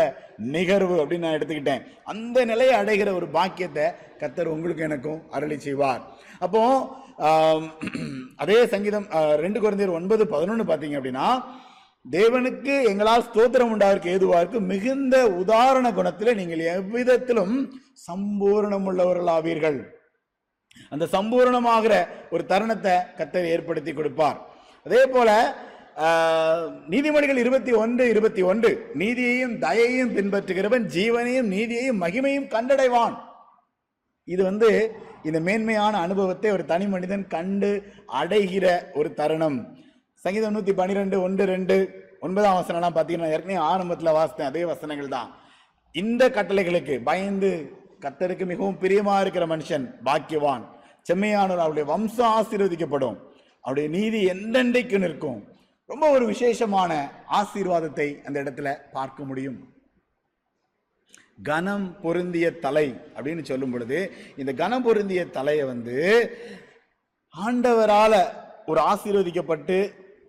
நிகர்வு 0.55 0.97
அப்படின்னு 1.03 1.27
நான் 1.27 1.39
எடுத்துக்கிட்டேன். 1.39 1.85
அந்த 2.13 2.39
நிலையை 2.51 2.75
அடைகிற 2.81 3.11
ஒரு 3.21 3.27
பாக்கியத்தை 3.37 3.87
கத்தர் 4.21 4.53
உங்களுக்கு 4.55 4.87
எனக்கும் 4.89 5.23
அருளி 5.37 5.57
செய்வார். 5.67 6.03
அப்போ 6.45 6.63
அதே 8.43 8.59
சங்கீதம் 8.75 9.07
ரெண்டு 9.45 9.59
குழந்தையர் 9.63 9.97
ஒன்பது 9.99 10.23
பதினொன்று 10.35 10.65
பார்த்தீங்க 10.69 10.99
அப்படின்னா 10.99 11.27
தேவனுக்கு 12.05 12.75
எங்களால் 12.91 13.27
ஸ்தோத்திரம் 13.27 13.73
உண்டாருக்கு 13.75 14.15
ஏதுவாருக்கு 14.15 14.61
மிகுந்த 14.71 15.17
உதாரண 15.41 15.87
குணத்தில் 15.99 16.39
நீங்கள் 16.41 16.63
எவ்விதத்திலும் 16.77 17.57
சம்பூர்ணம் 18.07 18.87
உள்ளவர்களாவீர்கள் 18.91 19.79
அந்த 20.93 21.05
சம்பூரணமாகிற 21.15 21.95
ஒரு 22.35 22.43
தருணத்தை 22.53 22.95
கத்தர் 23.19 23.53
ஏற்படுத்தி 23.55 23.93
கொடுப்பார். 23.99 24.39
அதே 24.87 25.03
போல 25.15 25.31
நீதிமொழிகள் 26.93 27.41
இருபத்தி 27.43 27.73
ஒன்று 27.83 28.05
இருபத்தி 28.13 28.43
ஒன்று 28.51 28.71
நீதியையும் 29.01 29.55
தயையும் 29.65 30.15
பின்பற்றுகிறவன் 30.17 30.85
ஜீவனையும் 30.95 31.51
நீதியையும் 31.55 32.01
மகிமையும் 32.05 32.49
கண்டடைவான். 32.55 33.17
இது 34.29 34.43
வந்து 34.49 34.71
இந்த 35.29 35.39
மேன்மையான 35.47 35.95
அனுபவத்தை 36.07 36.51
ஒரு 36.57 36.65
தனி 36.73 36.87
மனிதன் 36.95 37.27
கண்டு 37.35 37.71
அடைகிற 38.21 38.67
ஒரு 39.01 39.11
தருணம். 39.21 39.59
சங்கீதம் 40.25 40.55
நூற்றி 40.57 40.73
பன்னிரெண்டு 40.81 41.17
ஒன்று 41.27 41.45
ரெண்டு 41.55 41.77
ஒன்பதாம் 42.27 42.59
வசனம்லாம் 42.59 42.97
பார்த்தீங்கன்னா 42.97 43.33
ஏற்கனவே 43.35 43.61
ஆரம்பத்தில் 43.71 44.17
வாசித்தேன் 44.17 44.51
அதே 44.51 44.65
வசனங்கள் 44.73 45.15
தான். 45.17 45.31
இந்த 45.95 46.23
கட்டளைகளுக்கு 46.37 46.95
பயந்து 47.09 47.51
கத்தருக்கு 48.03 48.45
மிகவும் 48.47 48.79
பிரியமா 48.81 49.21
இருக்கிற 49.21 49.47
மனுஷன் 49.47 49.85
பாக்கியவான். 50.05 50.65
செம்மையானவர் 51.09 51.65
அவருடைய 51.65 51.85
வம்சம் 51.85 52.33
ஆசீர்வதிக்கப்படும். 52.39 53.17
அவருடைய 53.61 53.89
நீதி 53.99 54.21
எந்தெண்டைக்கு 54.27 54.99
நிற்கும். 54.99 55.41
ரொம்ப 55.87 56.11
ஒரு 56.11 56.25
விசேஷமான 56.27 56.93
ஆசீர்வாதத்தை 57.33 58.07
அந்த 58.23 58.43
இடத்துல 58.43 58.69
பார்க்க 58.93 59.25
முடியும். 59.25 59.59
கனம் 61.43 61.87
பொருந்திய 62.03 62.47
தலை 62.59 62.87
அப்படின்னு 63.17 63.43
சொல்லும் 63.43 63.71
பொழுது 63.71 64.13
இந்த 64.37 64.53
கனம் 64.53 64.83
பொருந்திய 64.83 65.25
தலையை 65.25 65.65
வந்து 65.65 65.97
ஆண்டவரால 67.35 68.15
ஒரு 68.67 68.81
ஆசீர்வதிக்கப்பட்டு 68.81 69.79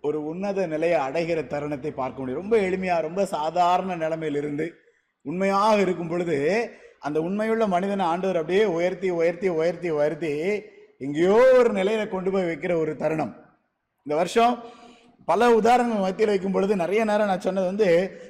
ஒரு 0.01 0.25
உன்னத 0.25 0.67
நிலையை 0.67 0.99
அடைகிற 0.99 1.39
தருணத்தை 1.47 1.91
பார்க்க 1.91 2.19
முடியும். 2.19 2.41
ரொம்ப 2.41 2.55
எளிமையா 2.57 3.01
ரொம்ப 3.01 3.25
சாதாரண 3.25 3.95
நிலைமையிலிருந்து 3.95 4.65
உண்மையாக 5.21 5.81
இருக்கும் 5.81 6.07
பொழுது 6.07 6.37
அந்த 7.07 7.17
உண்மையுள்ள 7.27 7.63
மனிதனை 7.75 8.03
ஆண்டவர் 8.11 8.39
அப்படியே 8.41 8.65
உயர்த்தி 8.75 9.09
உயர்த்தி 9.19 9.47
உயர்த்தி 9.57 9.89
உயர்த்தி 9.97 10.31
எங்கேயோ 11.05 11.37
ஒரு 11.59 11.69
நிலையில 11.79 12.03
கொண்டு 12.09 12.29
போய் 12.31 12.49
வைக்கிற 12.49 12.73
ஒரு 12.83 12.91
தருணம். 13.01 13.33
இந்த 14.05 14.13
வருஷம் 14.21 14.53
பல 15.29 15.49
உதாரணங்கள் 15.59 16.05
மத்தியில் 16.05 16.31
வைக்கும் 16.33 16.55
பொழுது 16.55 16.73
நிறைய 16.83 17.01
நேரம் 17.09 17.29
நான் 17.31 17.45
சொன்னது 17.45 17.67
வந்து 17.71 17.87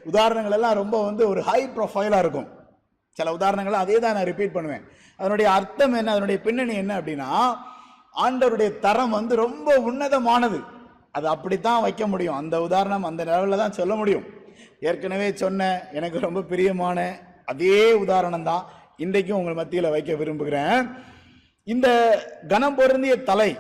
உதாரணங்கள் 0.10 0.56
எல்லாம் 0.58 0.80
ரொம்ப 0.82 0.96
வந்து 1.04 1.24
ஒரு 1.32 1.42
ஹை 1.50 1.62
ப்ரொஃபைலாக 1.76 2.24
இருக்கும். 2.24 2.48
சில 3.18 3.32
உதாரணங்களை 3.38 3.78
அதே 3.84 3.98
தான் 4.00 4.16
நான் 4.18 4.30
ரிப்பீட் 4.32 4.56
பண்ணுவேன். 4.58 4.84
அதனுடைய 5.20 5.48
அர்த்தம் 5.58 5.96
என்ன? 6.00 6.12
அதனுடைய 6.12 6.38
பின்னணி 6.46 6.76
என்ன 6.76 6.94
அப்படின்னா 7.00 7.30
ஆண்டவருடைய 8.26 8.70
தரம் 8.86 9.16
வந்து 9.18 9.34
ரொம்ப 9.36 9.76
உன்னதமானது. 9.90 10.60
அது 11.18 11.28
அப்படித்தான் 11.28 11.84
வைக்க 11.86 12.04
முடியும். 12.08 12.40
அந்த 12.42 12.56
உதாரணம் 12.68 13.08
அந்த 13.10 13.24
லெவலில் 13.32 13.62
தான் 13.64 13.78
சொல்ல 13.80 13.94
முடியும். 13.96 14.26
ஏற்கனவே 14.90 15.28
சொன்ன 15.44 15.70
எனக்கு 15.92 16.20
ரொம்ப 16.20 16.42
பிரியமான 16.52 17.00
அதே 17.52 17.80
உதாரணம் 18.04 18.48
தான் 18.50 18.64
இன்றைக்கும் 19.04 19.40
உங்கள் 19.40 19.60
மத்தியில் 19.60 19.94
வைக்க 19.96 20.12
விரும்புகிறேன். 20.22 20.84
இந்த 21.74 21.88
கனம் 22.52 22.78
பொருந்திய 22.80 23.16
தலை 23.30 23.52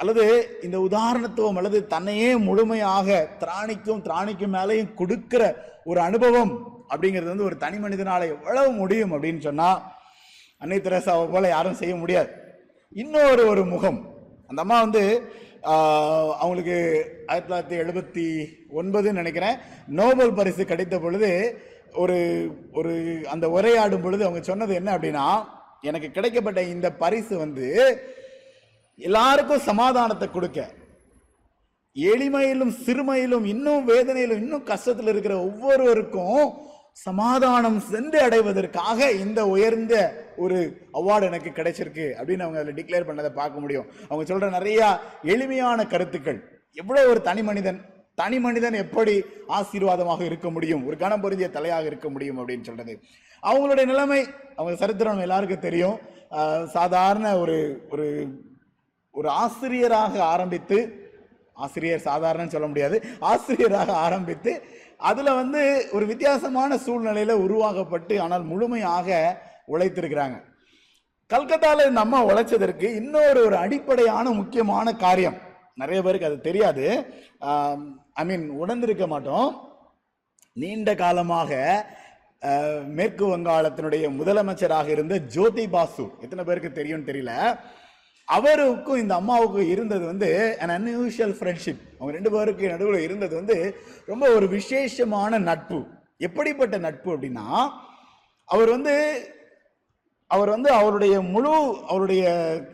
அல்லது 0.00 0.24
இந்த 0.66 0.76
உதாரணத்துவம் 0.88 1.58
அல்லது 1.60 1.78
தன்னையே 1.92 2.30
முழுமையாக 2.46 3.18
திராணிக்கும் 3.42 4.02
திராணிக்கும் 4.06 4.54
மேலேயும் 4.56 4.94
கொடுக்கிற 5.00 5.42
ஒரு 5.90 6.00
அனுபவம் 6.08 6.52
அப்படிங்கிறது 6.90 7.32
வந்து 7.32 7.48
ஒரு 7.48 7.56
தனி 7.64 7.78
மனிதனால் 7.84 8.30
எவ்வளவு 8.34 8.70
முடியும் 8.80 9.14
அப்படின்னு 9.14 9.40
சொன்னால் 9.46 9.80
அன்னை 10.62 10.78
திரேசாவை 10.80 11.24
போல 11.32 11.48
யாரும் 11.54 11.80
செய்ய 11.80 11.94
முடியாது. 12.02 12.30
இன்னொரு 13.02 13.42
ஒரு 13.52 13.62
முகம். 13.72 13.98
அந்த 14.48 14.60
அம்மா 14.64 14.76
வந்து 14.86 15.02
அவங்களுக்கு 16.42 16.76
ஆயிரத்தி 17.30 17.48
தொள்ளாயிரத்தி 17.48 17.78
எழுபத்தி 17.84 18.26
ஒன்பதுன்னு 18.80 19.20
நினைக்கிறேன். 19.22 19.56
நோபல் 19.98 20.36
பரிசு 20.38 20.62
கிடைத்த 20.72 20.96
பொழுது 21.04 21.30
ஒரு 22.02 22.16
ஒரு 22.78 22.92
அந்த 23.34 23.46
உரையாடும் 23.56 24.04
பொழுது 24.04 24.22
அவங்க 24.26 24.40
சொன்னது 24.42 24.72
என்ன 24.80 24.90
அப்படின்னா 24.96 25.26
எனக்கு 25.88 26.08
கிடைக்கப்பட்ட 26.16 26.60
இந்த 26.74 26.88
பரிசு 27.02 27.34
வந்து 27.44 27.66
எல்லாருக்கும் 29.08 29.66
சமாதானத்தை 29.70 30.26
கொடுக்க. 30.30 30.60
எளிமையிலும் 31.96 32.72
சிறுமையிலும் 32.84 33.46
இன்னும் 33.52 33.84
வேதனையிலும் 33.88 34.42
இன்னும் 34.44 34.68
கஷ்டத்தில் 34.70 35.10
இருக்கிற 35.12 35.34
ஒவ்வொருவருக்கும் 35.48 36.44
சமாதானம் 37.06 37.78
சென்று 37.90 38.18
அடைவதற்காக 38.26 39.08
இந்த 39.24 39.40
உயர்ந்த 39.54 39.94
ஒரு 40.44 40.58
அவார்டு 40.98 41.28
எனக்கு 41.30 41.50
கிடைச்சிருக்கு 41.58 42.06
அப்படின்னு 42.18 42.44
அவங்க 42.44 42.60
அதில் 42.62 42.78
டிக்ளேர் 42.78 43.08
பண்ணதை 43.08 43.30
பார்க்க 43.40 43.62
முடியும். 43.64 43.86
அவங்க 44.08 44.24
சொல்ற 44.30 44.48
நிறைய 44.50 44.80
எளிமையான 45.34 45.86
கருத்துக்கள். 45.92 46.38
எவ்வளோ 46.82 47.04
ஒரு 47.12 47.20
தனி 47.28 47.42
மனிதன் 47.42 47.78
தனி 48.18 48.36
மனிதன் 48.46 48.76
எப்படி 48.84 49.14
ஆசீர்வாதமாக 49.58 50.20
இருக்க 50.28 50.48
முடியும்? 50.56 50.82
ஒரு 50.88 50.96
கணம் 51.02 51.22
பொருந்திய 51.24 51.48
தலையாக 51.56 51.90
இருக்க 51.90 52.08
முடியும் 52.14 52.38
அப்படின்னு 52.40 52.68
சொல்றது. 52.68 52.94
அவங்களுடைய 53.42 53.86
நிலைமை 53.92 54.20
அவங்க 54.58 54.76
சரித்திரம் 54.82 55.24
எல்லாருக்கும் 55.26 55.66
தெரியும். 55.68 55.96
சாதாரண 56.76 57.26
ஒரு 57.42 57.56
ஒரு 57.94 58.06
ஒரு 59.18 59.28
ஆசிரியராக 59.42 60.14
ஆரம்பித்து 60.34 60.78
ஆசிரியர் 61.64 62.06
சாதாரணன்னு 62.08 62.54
சொல்ல 62.54 62.68
முடியாது 62.72 62.96
ஆசிரியராக 63.32 63.90
ஆரம்பித்து 64.06 64.52
அதில் 65.10 65.38
வந்து 65.40 65.62
ஒரு 65.96 66.04
வித்தியாசமான 66.10 66.78
சூழ்நிலையில் 66.84 67.42
உருவாக்கப்பட்டு 67.44 68.14
ஆனால் 68.24 68.44
முழுமையாக 68.50 69.08
உழைத்திருக்கிறாங்க. 69.74 70.36
கல்கத்தாவில் 71.30 71.88
இந்த 71.90 72.02
அம்மா 72.06 72.18
உழைச்சதற்கு 72.30 72.88
இன்னொரு 73.00 73.40
ஒரு 73.46 73.56
அடிப்படையான 73.64 74.26
முக்கியமான 74.40 74.94
காரியம். 75.04 75.38
நிறைய 75.82 76.00
பேருக்கு 76.02 76.28
அது 76.30 76.38
தெரியாது. 76.48 76.84
ஐ 78.20 78.22
மீன் 78.28 78.44
உணர்ந்திருக்க 78.62 79.04
மாட்டோம். 79.12 79.48
நீண்ட 80.62 80.90
காலமாக 81.00 81.50
மேற்கு 82.96 83.24
வங்காளத்தினுடைய 83.30 84.04
முதலமைச்சராக 84.18 84.88
இருந்த 84.94 85.14
ஜோதி 85.34 85.64
பாசு 85.74 86.04
எத்தனை 86.24 86.42
பேருக்கு 86.48 86.70
தெரியும்னு 86.78 87.08
தெரியல 87.08 87.32
அவருக்கும் 88.28 89.00
இந்த 89.02 89.14
அம்மாவுக்கும் 89.20 89.70
இருந்தது 89.72 90.04
வந்து 90.12 90.28
அன் 90.62 90.74
அன்யூஷுவல் 90.76 91.34
ஃப்ரெண்ட்ஷிப் 91.38 91.82
அவங்க 91.98 92.14
ரெண்டு 92.16 92.30
பேருக்கு 92.34 92.72
நடுவில் 92.72 93.04
இருந்தது 93.06 93.34
வந்து 93.40 93.56
ரொம்ப 94.10 94.24
ஒரு 94.36 94.46
விசேஷமான 94.56 95.38
நட்பு. 95.48 95.80
எப்படிப்பட்ட 96.28 96.78
நட்பு 96.86 97.10
அப்படின்னா 97.14 97.46
அவர் 98.48 98.70
வந்து 98.76 98.94
அவர் 100.30 100.54
வந்து 100.54 100.70
அவருடைய 100.80 101.16
முழு 101.34 101.52
அவருடைய 101.90 102.24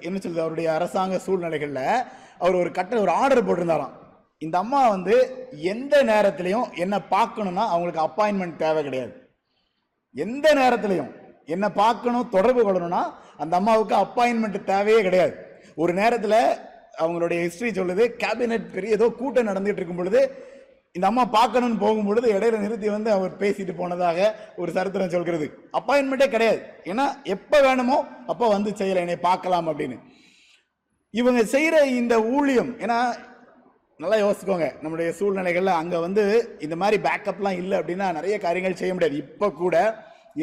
என்ன 0.06 0.16
சொல்றது 0.18 0.44
அவருடைய 0.44 0.68
அரசாங்க 0.76 1.18
சூழ்நிலைகளில் 1.26 1.84
அவர் 2.42 2.60
ஒரு 2.62 2.70
கட்ட 2.78 3.02
ஒரு 3.04 3.12
ஆர்டர் 3.22 3.46
போட்டிருந்தாராம். 3.48 3.96
இந்த 4.44 4.56
அம்மா 4.64 4.80
வந்து 4.94 5.14
எந்த 5.72 5.94
நேரத்திலையும் 6.10 6.68
என்னை 6.82 6.98
பார்க்கணும்னா 7.14 7.64
அவங்களுக்கு 7.72 8.04
அப்பாயின்மெண்ட் 8.06 8.60
தேவை 8.64 8.82
கிடையாது. 8.86 9.12
எந்த 10.14 10.46
நேரத்திலையும் 10.60 11.10
என்னை 11.54 11.68
பார்க்கணும் 11.82 12.30
தொடர்பு 12.36 12.62
கொள்ளணும்னா 12.66 13.02
அந்த 13.42 13.54
அம்மாவுக்கு 13.60 13.94
அப்பாயின்மெண்ட் 14.04 14.58
தேவையே 14.72 15.00
கிடையாது. 15.06 15.34
ஒரு 15.82 15.92
நேரத்தில் 16.00 16.40
அவங்களுடைய 17.02 17.38
ஹிஸ்ட்ரி 17.44 17.70
சொல்லுது 17.76 18.04
கேபினெட் 18.22 18.72
பெரிய 18.74 18.96
ஏதோ 18.96 19.06
கூட்டம் 19.20 19.48
நடந்துகிட்டு 19.50 19.80
இருக்கும் 19.80 20.00
பொழுது 20.00 20.20
இந்த 20.96 21.06
அம்மா 21.10 21.22
பார்க்கணும்னு 21.36 21.78
போகும் 21.82 22.08
பொழுது 22.08 22.26
இடையில 22.36 22.58
நிறுத்தி 22.62 22.88
வந்து 22.94 23.10
அவர் 23.16 23.38
பேசிட்டு 23.42 23.74
போனதாக 23.78 24.18
ஒரு 24.60 24.70
சரித்திரம் 24.76 25.14
சொல்கிறது. 25.14 25.46
அப்பாயின்மெண்ட்டே 25.78 26.28
கிடையாது. 26.34 26.60
ஏன்னா 26.90 27.06
எப்போ 27.34 27.58
வேணுமோ 27.66 27.98
அப்போ 28.32 28.48
வந்து 28.54 28.72
செய்யலை 28.80 29.02
என்னை 29.04 29.18
பார்க்கலாம் 29.28 29.68
அப்படின்னு. 29.70 29.96
இவங்க 31.20 31.40
செய்கிற 31.54 31.76
இந்த 32.00 32.14
ஊழியம் 32.36 32.72
ஏன்னா 32.84 32.98
நல்லா 34.00 34.16
யோசிச்சுக்கோங்க 34.22 34.68
நம்முடைய 34.82 35.12
சூழ்நிலைகளில் 35.18 35.78
அங்கே 35.80 35.98
வந்து 35.98 36.22
இந்த 36.60 36.76
மாதிரி 36.76 36.96
பேக்கப்லாம் 37.06 37.58
இல்லை 37.62 37.78
அப்படின்னா 37.80 38.06
நிறைய 38.18 38.38
காரியங்கள் 38.38 38.80
செய்ய 38.80 38.92
முடியாது. 38.94 39.16
இப்போ 39.24 39.50
கூட 39.50 39.76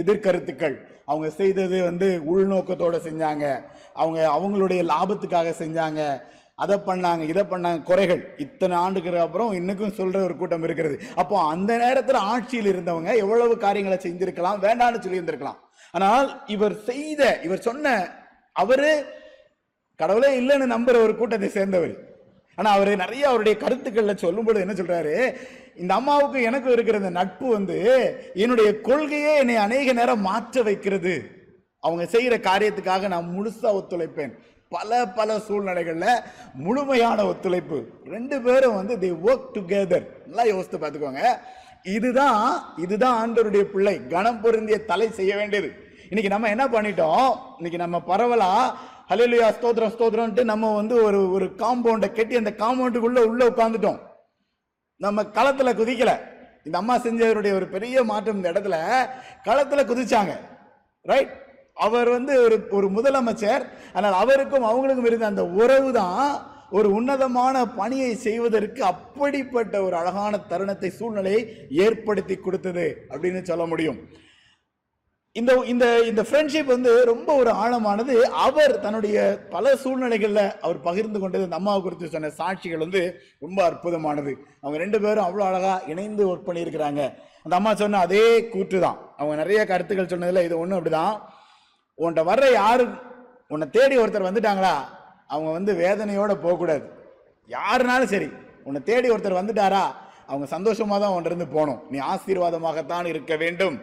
எதிர்கருத்துக்கள். 0.02 0.76
அவங்க 1.06 1.30
செய்தது 1.30 1.84
வந்து 1.84 2.08
உள்நோக்கத்தோடு 2.32 2.98
செஞ்சாங்க. 3.08 3.46
அவங்க 3.94 4.20
அவங்களுடைய 4.38 4.82
லாபத்துக்காக 4.92 5.54
செஞ்சாங்க. 5.62 6.02
அதை 6.56 6.76
பண்ணாங்க 6.88 7.24
இதை 7.32 7.44
பண்ணாங்க. 7.44 7.82
குறைகள். 7.84 8.22
இத்தனை 8.38 8.76
ஆண்டுக்கு 8.78 9.20
அப்புறம் 9.26 9.52
இன்னுக்கும் 9.60 9.98
சொல்கிற 10.00 10.24
ஒரு 10.24 10.36
கூட்டம் 10.38 10.66
இருக்கிறது. 10.68 10.98
அப்போ 11.16 11.36
அந்த 11.54 11.72
நேரத்தில் 11.78 12.20
ஆட்சியில் 12.34 12.72
இருந்தவங்க 12.74 13.12
எவ்வளவு 13.24 13.58
காரியங்களை 13.58 14.00
செஞ்சிருக்கலாம் 14.06 14.60
வேண்டாம்னு 14.66 15.04
சொல்லியிருந்திருக்கலாம். 15.06 15.60
ஆனால் 15.92 16.44
இவர் 16.56 16.76
செய்த 16.90 17.40
இவர் 17.44 17.68
சொன்ன 17.70 17.96
அவரு 18.54 18.92
கடவுளே 19.96 20.30
இல்லைன்னு 20.42 20.74
நம்புற 20.76 20.98
ஒரு 21.06 21.16
கூட்டத்தை 21.16 21.50
சேர்ந்தவர். 21.50 21.96
ஆனால் 22.60 22.76
அவர் 22.78 22.92
நிறைய 23.04 23.24
அவருடைய 23.30 23.56
கருத்துக்களில் 23.64 24.22
சொல்லும்பொழுது 24.24 24.64
என்ன 24.66 24.76
சொல்கிறாரு 24.78 25.16
இந்த 25.82 25.92
அம்மாவுக்கு 26.00 26.40
எனக்கு 26.50 26.70
இருக்கிற 26.76 26.98
இந்த 27.02 27.12
நட்பு 27.18 27.48
வந்து 27.58 27.78
என்னுடைய 28.44 28.70
கொள்கையே 28.88 29.34
என்னை 29.42 29.58
அநேக 29.66 29.94
நேரம் 30.00 30.26
மாற்ற 30.30 30.62
வைக்கிறது. 30.70 31.14
அவங்க 31.84 32.06
செய்கிற 32.14 32.36
காரியத்துக்காக 32.48 33.08
நான் 33.14 33.34
முழுசாக 33.36 33.78
ஒத்துழைப்பேன். 33.80 34.34
பல 34.76 34.98
பல 35.20 35.38
சூழ்நிலைகளில் 35.46 36.24
முழுமையான 36.66 37.20
ஒத்துழைப்பு. 37.32 37.78
ரெண்டு 38.16 38.38
பேரும் 38.46 38.78
வந்து 38.80 38.96
தி 39.04 39.10
ஒர்க் 39.28 39.48
டுகெதர் 39.56 40.06
நல்லா 40.26 40.46
யோசித்து 40.52 40.80
பார்த்துக்கோங்க. 40.82 41.24
இதுதான் 41.98 42.44
இதுதான் 42.86 43.18
ஆண்டவருடைய 43.22 43.66
பிள்ளை. 43.74 43.96
கணம் 44.14 44.42
பொருந்திய 44.44 44.78
தலை 44.92 45.08
செய்ய 45.20 45.34
வேண்டியது. 45.40 45.70
இன்னைக்கு 46.10 46.34
நம்ம 46.34 46.50
என்ன 46.56 46.66
பண்ணிட்டோம்? 46.76 47.30
இன்னைக்கு 47.58 47.80
நம்ம 47.86 47.98
பரவலாக 48.12 48.76
ஹalleluya 49.10 49.46
ஸ்தோத்திரம் 49.58 49.92
ஸ்தோத்திரம்ட்டு 49.94 50.42
நம்ம 50.50 50.66
வந்து 50.80 50.96
ஒரு 51.06 51.20
ஒரு 51.36 51.46
காம்பவுண்டை 51.62 52.08
கட்டி 52.18 52.36
அந்த 52.40 52.52
காம்பவுண்டுக்குள்ளே 52.60 53.22
உள்ளே 53.30 53.46
உட்காந்துட்டோம் 53.52 53.98
நம்ம 55.02 55.24
களத்தில் 55.38 55.78
குதிக்கலை. 55.80 56.14
இந்த 56.66 56.76
அம்மா 56.82 56.96
செஞ்சவருடைய 57.06 57.54
ஒரு 57.60 57.68
பெரிய 57.76 58.04
மாற்றம் 58.10 58.38
இந்த 58.40 58.52
இடத்துல 58.54 58.76
களத்தில் 59.48 59.90
குதிச்சாங்க. 59.92 60.34
ரைட் 61.12 61.34
அவர் 61.88 62.10
வந்து 62.18 62.34
ஒரு 62.46 62.56
ஒரு 62.78 62.88
முதலமைச்சர். 62.98 63.66
ஆனால் 63.96 64.20
அவருக்கும் 64.22 64.70
அவங்களுக்கும் 64.72 65.10
இருந்த 65.12 65.32
அந்த 65.34 65.46
உறவு 65.62 65.90
தான் 66.00 66.24
ஒரு 66.78 66.88
உன்னதமான 66.98 67.66
பணியை 67.82 68.14
செய்வதற்கு 68.28 68.82
அப்படிப்பட்ட 68.94 69.76
ஒரு 69.88 69.96
அழகான 70.02 70.44
தருணத்தை 70.52 70.92
சூழ்நிலையை 71.00 71.42
ஏற்படுத்தி 71.86 72.38
கொடுத்தது 72.38 72.88
அப்படின்னு 73.12 73.42
சொல்ல 73.52 73.66
முடியும். 73.72 74.00
இந்த 75.36 75.52
இந்த 75.72 75.86
இந்த 76.10 76.22
ஃப்ரெண்ட்ஷிப் 76.28 76.72
வந்து 76.74 76.92
ரொம்ப 77.10 77.30
ஒரு 77.42 77.52
ஆழமானது. 77.62 78.14
அவர் 78.46 78.74
தன்னுடைய 78.86 79.18
பல 79.54 79.74
சூழ்நிலைகளில் 79.82 80.44
அவர் 80.66 80.80
பகிர்ந்து 80.88 81.20
கொண்டது 81.20 81.46
இந்த 81.48 81.58
அம்மாவை 81.60 81.82
குறித்து 81.82 82.08
சொன்ன 82.14 82.32
சாட்சிகள் 82.40 82.84
வந்து 82.86 83.02
ரொம்ப 83.46 83.60
அற்புதமானது. 83.70 84.32
அவங்க 84.62 84.78
ரெண்டு 84.84 85.00
பேரும் 85.04 85.26
அவ்வளோ 85.28 85.44
அழகாக 85.50 85.92
இணைந்து 85.94 86.24
ஒர்க் 86.32 86.48
பண்ணியிருக்கிறாங்க. 86.48 87.04
அந்த 87.44 87.54
அம்மா 87.60 87.74
சொன்ன 87.82 88.00
அதே 88.08 88.26
கூற்று 88.54 88.80
தான் 88.86 88.98
அவங்க 89.20 89.36
நிறைய 89.42 89.62
கருத்துக்கள் 89.72 90.12
சொன்னதில் 90.14 90.46
இது 90.48 90.56
ஒன்றும் 90.64 90.80
அப்படிதான். 90.80 91.16
உன்கிட்ட 92.00 92.24
வர்ற 92.32 92.48
யாரு 92.62 92.88
உன்னை 93.54 93.68
தேடி 93.78 93.96
ஒருத்தர் 94.02 94.30
வந்துட்டாங்களா 94.30 94.76
அவங்க 95.34 95.50
வந்து 95.58 95.72
வேதனையோட 95.84 96.34
போகக்கூடாது. 96.46 96.84
யாருனாலும் 97.50 98.12
சரி 98.16 98.30
உன்னை 98.68 98.82
தேடி 98.90 99.08
ஒருத்தர் 99.14 99.40
வந்துட்டாரா 99.42 99.86
அவங்க 100.32 100.46
சந்தோஷமாக 100.56 101.00
தான் 101.04 101.14
உன்கிட்ட 101.16 101.48
போகணும். 101.56 101.80
நீ 101.92 101.98
ஆசீர்வாதமாகத்தான் 102.12 103.10
இருக்க 103.14 103.36
வேண்டும். 103.46 103.78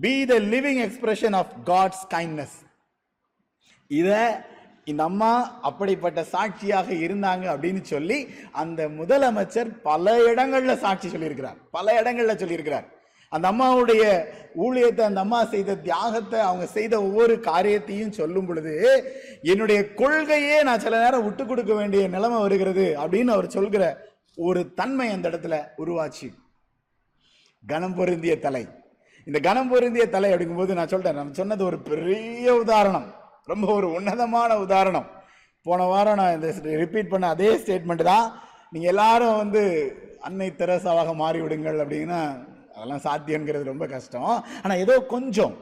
Be 0.00 0.26
the 0.26 0.34
living 0.34 0.80
expression 0.86 1.34
of 1.34 1.52
God's 1.64 2.04
kindness 2.14 2.56
இதை 3.86 4.20
இந்த 4.84 5.02
அம்மா 5.02 5.58
அப்படிப்பட்ட 5.62 6.24
சாட்சியாக 6.24 6.92
இருந்தாங்க 6.92 7.44
அப்படின்னு 7.52 7.82
சொல்லி 7.82 8.28
அந்த 8.52 8.88
முதலமைச்சர் 8.88 9.80
பல 9.82 10.34
இடங்கள்ல 10.34 10.76
சாட்சி 10.76 11.08
சொல்லியிருக்கிறார். 11.08 11.56
பல 11.70 12.02
இடங்கள்ல 12.02 12.34
சொல்லியிருக்கிறார். 12.42 12.84
அந்த 13.28 13.50
அம்மாவுடைய 13.52 14.02
ஊழியத்தை 14.56 15.00
அந்த 15.00 15.20
அம்மா 15.20 15.44
செய்த 15.44 15.76
தியாகத்தை 15.76 16.40
அவங்க 16.40 16.66
செய்த 16.66 17.02
ஒவ்வொரு 17.02 17.40
காரியத்தையும் 17.40 18.12
சொல்லும் 18.12 18.46
பொழுது 18.46 18.74
என்னுடைய 19.42 19.94
கொள்கையே 19.94 20.62
நான் 20.62 20.80
சில 20.80 21.02
நேரம் 21.02 21.24
விட்டு 21.24 21.46
கொடுக்க 21.46 21.74
வேண்டிய 21.74 22.08
நிலைமை 22.08 22.38
வருகிறது 22.38 22.96
அப்படின்னு 22.98 23.30
அவர் 23.30 23.48
சொல்கிற 23.48 24.08
ஒரு 24.36 24.74
தன்மை 24.74 25.10
அந்த 25.10 25.28
இடத்துல 25.28 25.68
உருவாச்சு. 25.78 26.28
கனம் 27.66 27.94
பொருந்திய 27.94 28.38
தலை. 28.38 28.66
இந்த 29.26 29.38
கனம் 29.46 29.70
பொருந்திய 29.70 30.04
தலை 30.14 30.28
அப்படிங்கும்போது 30.32 30.76
நான் 30.78 30.90
சொல்லிட்டேன் 30.90 31.18
நான் 31.20 31.38
சொன்னது 31.38 31.62
ஒரு 31.68 31.78
பெரிய 31.90 32.54
உதாரணம். 32.62 33.06
ரொம்ப 33.52 33.66
ஒரு 33.78 33.88
உன்னதமான 33.98 34.50
உதாரணம். 34.64 35.06
போன 35.66 35.86
வாரம் 35.92 36.18
நான் 36.20 36.36
இந்த 36.36 36.48
ரிப்பீட் 36.82 37.12
பண்ண 37.12 37.28
அதே 37.34 37.48
ஸ்டேட்மெண்ட் 37.62 38.04
தான். 38.12 38.26
நீங்கள் 38.72 38.92
எல்லாரும் 38.92 39.40
வந்து 39.42 39.62
அன்னை 40.26 40.48
தெரசாவாக 40.60 41.14
மாறிவிடுங்கள் 41.22 41.78
அப்படின்னா 41.84 42.20
அதெல்லாம் 42.76 43.04
சாத்தியங்கிறது 43.06 43.72
ரொம்ப 43.72 43.84
கஷ்டம். 43.94 44.30
ஆனால் 44.62 44.82
ஏதோ 44.84 44.94
கொஞ்சம் 45.14 45.54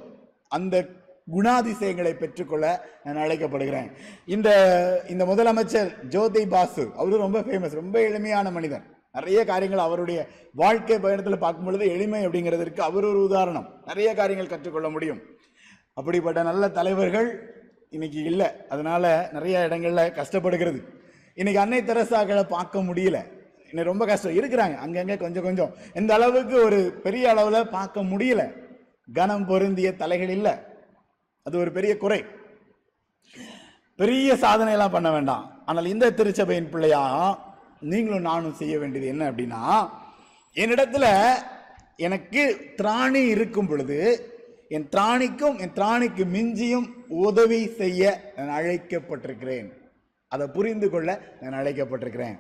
அந்த 0.57 0.77
குணாதிசயங்களை 1.35 2.13
பெற்றுக்கொள்ள 2.23 2.67
நான் 3.05 3.23
அழைக்கப்படுகிறேன். 3.25 3.89
இந்த 4.35 4.49
இந்த 5.13 5.25
முதலமைச்சர் 5.31 5.91
ஜோதி 6.15 6.43
பாசு 6.55 6.85
அவரும் 6.99 7.25
ரொம்ப 7.27 7.41
ஃபேமஸ் 7.47 7.81
ரொம்ப 7.83 7.97
எளிமையான 8.09 8.51
மனிதன் 8.57 8.85
நிறைய 9.15 9.45
காரியங்கள் 9.45 9.83
அவருடைய 9.85 10.29
வாழ்க்கை 10.53 10.99
பயணத்தில் 10.99 11.39
பார்க்கும் 11.39 11.65
பொழுது 11.65 11.89
எளிமை 11.89 12.27
அப்படிங்கிறதுக்கு 12.27 12.81
அவர் 12.81 13.05
ஒரு 13.05 13.23
உதாரணம். 13.23 13.83
நிறைய 13.87 14.15
காரியங்கள் 14.15 14.49
கற்றுக்கொள்ள 14.49 14.89
முடியும். 14.89 15.21
அப்படிப்பட்ட 15.93 16.43
நல்ல 16.43 16.69
தலைவர்கள் 16.69 17.29
இன்னைக்கு 17.91 18.23
இல்லை. 18.23 18.47
அதனால் 18.69 19.29
நிறைய 19.33 19.63
இடங்களில் 19.63 20.13
கஷ்டப்படுகிறது. 20.13 20.81
இன்னைக்கு 21.35 21.63
அன்னை 21.63 21.83
தெரசாக்களை 21.83 22.43
பார்க்க 22.43 22.79
முடியல. 22.79 23.19
இன்னும் 23.69 23.91
ரொம்ப 23.91 24.07
கஷ்டம். 24.07 24.37
இருக்கிறாங்க. 24.37 24.77
அங்கங்கே 24.77 25.17
கொஞ்சம் 25.17 25.43
கொஞ்சம். 25.43 25.75
இந்த 25.95 26.15
அளவுக்கு 26.15 26.65
ஒரு 26.65 27.01
பெரிய 27.03 27.31
அளவில் 27.31 27.69
பார்க்க 27.69 28.03
முடியல. 28.03 28.53
கனம் 29.13 29.47
பொருந்திய 29.47 29.97
தலைகள் 29.97 30.29
இல்லை. 30.29 30.53
அது 31.43 31.59
ஒரு 31.59 31.73
பெரிய 31.73 31.97
குறை. 31.97 32.25
பெரிய 33.97 34.35
சாதனையெல்லாம் 34.35 34.91
பண்ண 34.91 35.11
வேண்டாம். 35.11 35.63
ஆனால் 35.67 35.87
இந்த 35.87 36.11
திருச்சபையின் 36.11 36.71
பிள்ளையாக 36.71 37.53
நீங்களும் 37.93 38.29
நானும் 38.31 38.59
செய்ய 38.61 38.75
வேண்டியது 38.79 39.11
என்ன 39.13 39.31
அப்படின்னா 39.31 39.63
என்னிடத்துல 40.61 41.07
எனக்கு 42.07 42.43
திராணி 42.77 43.23
இருக்கும் 43.37 43.67
பொழுது 43.67 43.99
என் 44.69 44.89
திராணிக்கும் 44.97 45.57
என் 45.63 45.77
திராணிக்கு 45.79 46.25
மிஞ்சியும் 46.37 46.87
உதவி 47.09 47.61
செய்ய 47.81 48.33
நான் 48.37 48.55
அழைக்கப்பட்டிருக்கிறேன். 48.61 49.69
அதை 50.29 50.47
புரிந்து 50.57 50.91
கொள்ள 50.91 51.11
நான் 51.41 51.59
அழைக்கப்பட்டிருக்கிறேன். 51.61 52.39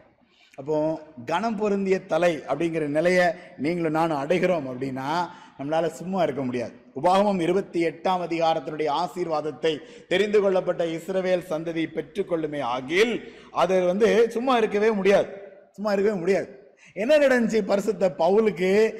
அப்போ 0.56 1.02
கனம் 1.26 1.56
பொருந்திய 1.56 2.06
தலை 2.06 2.38
அப்படிங்கிற 2.48 2.86
நிலையை 2.86 3.26
நீங்களும் 3.58 3.92
நானும் 3.92 4.22
அடைகிறோம் 4.22 4.68
அப்படின்னா 4.72 5.26
நம்மளால 5.58 5.86
சும்மா 5.86 6.22
இருக்க 6.22 6.42
முடியாது. 6.42 6.72
உபாகமம் 7.02 7.40
இருபத்தி 7.40 7.86
எட்டாம் 7.86 8.22
அதிகாரத்தினுடைய 8.28 8.88
ஆசீர்வாதத்தை 9.02 9.78
தெரிந்து 10.08 10.40
கொள்ளப்பட்ட 10.40 10.84
இஸ்ரவேல் 10.84 11.42
சந்ததி 11.50 11.84
பெற்றுக்கொள்ளுமே 11.96 12.60
ஆகில் 12.60 13.34
அது 13.50 13.86
வந்து 13.86 14.30
சும்மா 14.30 14.56
இருக்கவே 14.56 14.90
முடியாது. 14.90 15.28
சும்மா 15.72 15.92
இருக்கவே 15.92 16.18
முடியாது. 16.18 16.48
என்ன 16.92 17.16
நடந்துச்சு? 17.16 17.66
பரிசுத்த 17.66 18.14
பவுலுக்கு 18.18 18.94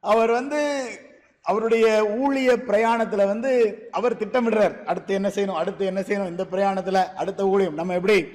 அவர் 0.00 0.30
வந்து 0.30 0.88
அவருடைய 1.42 1.86
ஊழிய 2.18 2.56
பிரயாணத்தில் 2.56 3.26
வந்து 3.26 3.50
அவர் 3.90 4.16
திட்டமிடுறார். 4.16 4.84
அடுத்து 4.84 5.14
என்ன 5.14 5.28
செய்யணும்? 5.28 5.60
அடுத்து 5.62 5.86
என்ன 5.86 6.00
செய்யணும்? 6.00 6.28
இந்த 6.28 6.46
பிரயாணத்தில் 6.46 7.14
அடுத்த 7.14 7.48
ஊழியம். 7.48 7.74
நம்ம 7.74 7.94
எப்படி? 7.94 8.28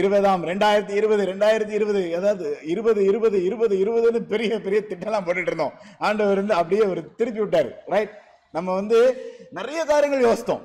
இருபதாம் 0.00 0.42
ரெண்டாயிரத்தி 0.44 0.94
இருபது 1.00 1.22
ரெண்டாயிரத்தி 1.26 1.74
இருபது 1.78 2.16
அதாவது 2.16 2.58
இருபது 2.62 3.00
இருபது 3.04 3.44
இருபது 3.44 3.76
இருபதுன்னு 3.84 4.20
பெரிய 4.32 4.60
பெரிய 4.60 4.80
திட்டம்லாம் 4.90 5.24
போட்டுட்டு 5.26 5.50
இருந்தோம். 5.52 5.74
ஆண்டவர் 5.98 6.40
வந்து 6.42 6.54
அப்படியே 6.54 6.84
ஒரு 6.86 7.14
திருப்பி 7.16 7.40
விட்டார். 7.40 7.70
ரைட் 7.86 8.12
நம்ம 8.50 8.74
வந்து 8.74 8.98
நிறைய 9.50 9.84
காரியங்கள் 9.84 10.26
யோசித்தோம். 10.28 10.62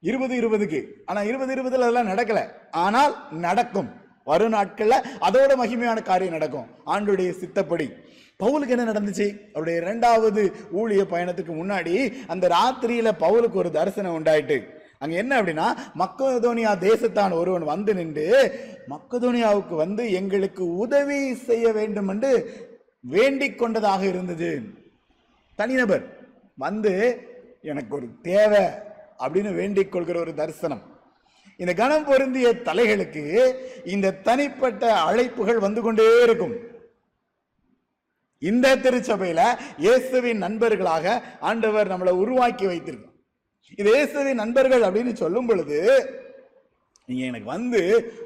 இருபது 0.00 0.34
இருபதுக்கு. 0.40 0.80
ஆனால் 1.06 1.26
இருபது 1.26 1.52
இருபதுல 1.54 1.86
அதெல்லாம் 1.86 2.10
நடக்கலை. 2.12 2.44
ஆனால் 2.70 3.14
நடக்கும். 3.46 3.90
வரும் 4.24 4.54
நாட்களில் 4.56 5.04
அதோட 5.26 5.52
மகிமையான 5.62 6.02
காரியம் 6.02 6.36
நடக்கும். 6.36 6.68
ஆண்டுடைய 6.86 7.30
சித்தப்படி. 7.40 7.86
பவுலுக்கு 8.42 8.74
என்ன 8.76 8.92
நடந்துச்சு? 8.92 9.26
அவருடைய 9.52 9.80
இரண்டாவது 9.80 10.42
ஊழிய 10.72 11.02
பயணத்துக்கு 11.10 11.52
முன்னாடி 11.60 11.94
அந்த 12.26 12.48
ராத்திரியில 12.48 13.10
பவுலுக்கு 13.20 13.60
ஒரு 13.62 13.70
தரிசனம் 13.70 14.16
உண்டாயிட்டு. 14.18 14.58
அங்க 15.04 15.14
என்ன 15.22 15.32
அப்படின்னா 15.40 15.66
மக்கதோனியா 16.02 16.72
தேசத்தான் 16.86 17.32
ஒருவன் 17.40 17.66
வந்து 17.72 17.94
நின்று 17.94 18.26
மக்கதோனியாவுக்கு 18.92 19.74
வந்து 19.84 20.04
எங்களுக்கு 20.20 20.64
உதவி 20.84 21.20
செய்ய 21.48 21.66
வேண்டும் 21.78 22.10
என்று 22.12 22.32
வேண்டிக் 23.14 23.58
கொண்டதாக 23.60 24.02
இருந்தது. 24.12 24.50
தனிநபர் 25.58 26.04
வந்து 26.58 26.92
எனக்கு 27.70 27.92
ஒரு 27.98 28.06
தேவை 28.28 28.64
அப்படின்னு 29.24 29.50
வேண்டிக் 29.60 29.92
கொள்கிற 29.92 30.18
ஒரு 30.24 30.32
தரிசனம். 30.40 30.82
இந்த 31.60 31.72
கணம் 31.80 32.06
பொருந்திய 32.08 32.48
தலைகளுக்கு 32.68 33.24
இந்த 33.94 34.14
தனிப்பட்ட 34.28 34.84
அழைப்புகள் 35.08 35.64
வந்து 35.66 35.82
கொண்டே 35.82 36.06
இருக்கும். 36.22 36.54
இந்த 38.42 38.76
திருச்சபையில 38.84 39.42
இயேசுவின் 39.84 40.42
நண்பர்களாக 40.44 41.22
ஆண்டவர் 41.50 41.92
நம்மளை 41.92 42.14
உருவாக்கி 42.22 42.66
வைத்திருக்கும் 42.66 43.13
இது 43.76 43.88
இயேசுவின் 43.94 44.40
நண்பர்கள் 44.42 44.84
அப்படின்னு 44.86 45.12
சொல்லும் 45.12 45.46
பொழுது 45.46 45.78
நீங்க 47.08 47.22
எனக்கு 47.24 47.48
வந்து 47.56 47.80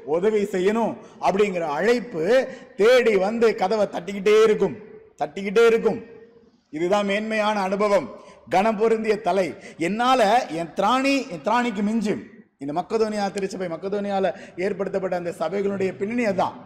உதவி 0.05 0.41
செய்யணும் 0.43 0.93
அப்படிங்கிற 1.27 1.63
அழைப்பு 1.77 2.23
தேடி 2.77 3.15
வந்து 3.15 3.47
கதவை 3.55 3.85
தட்டிக்கிட்டே 3.95 4.35
இருக்கும். 4.43 4.75
தட்டிக்கிட்டே 5.21 5.63
இருக்கும். 5.65 5.99
இதுதான் 6.77 7.05
மேன்மையான 7.05 7.61
அனுபவம். 7.61 8.07
கனம் 8.49 8.77
பொருந்திய 8.77 9.15
தலை. 9.21 9.47
என்னால 9.77 10.21
என் 10.59 10.73
திராணி 10.75 11.15
என் 11.33 11.43
திராணிக்கு 11.47 11.83
மிஞ்சும் 11.89 12.21
இந்த 12.57 12.73
மக்கதோனியா 12.79 13.25
திருச்சபை 13.31 13.67
மக்கதோனியால 13.67 14.31
ஏற்படுத்தப்பட்ட 14.55 15.15
அந்த 15.15 15.33
சபைகளுடைய 15.39 15.91
பின்னணி 15.97 16.25
அதுதான் 16.25 16.57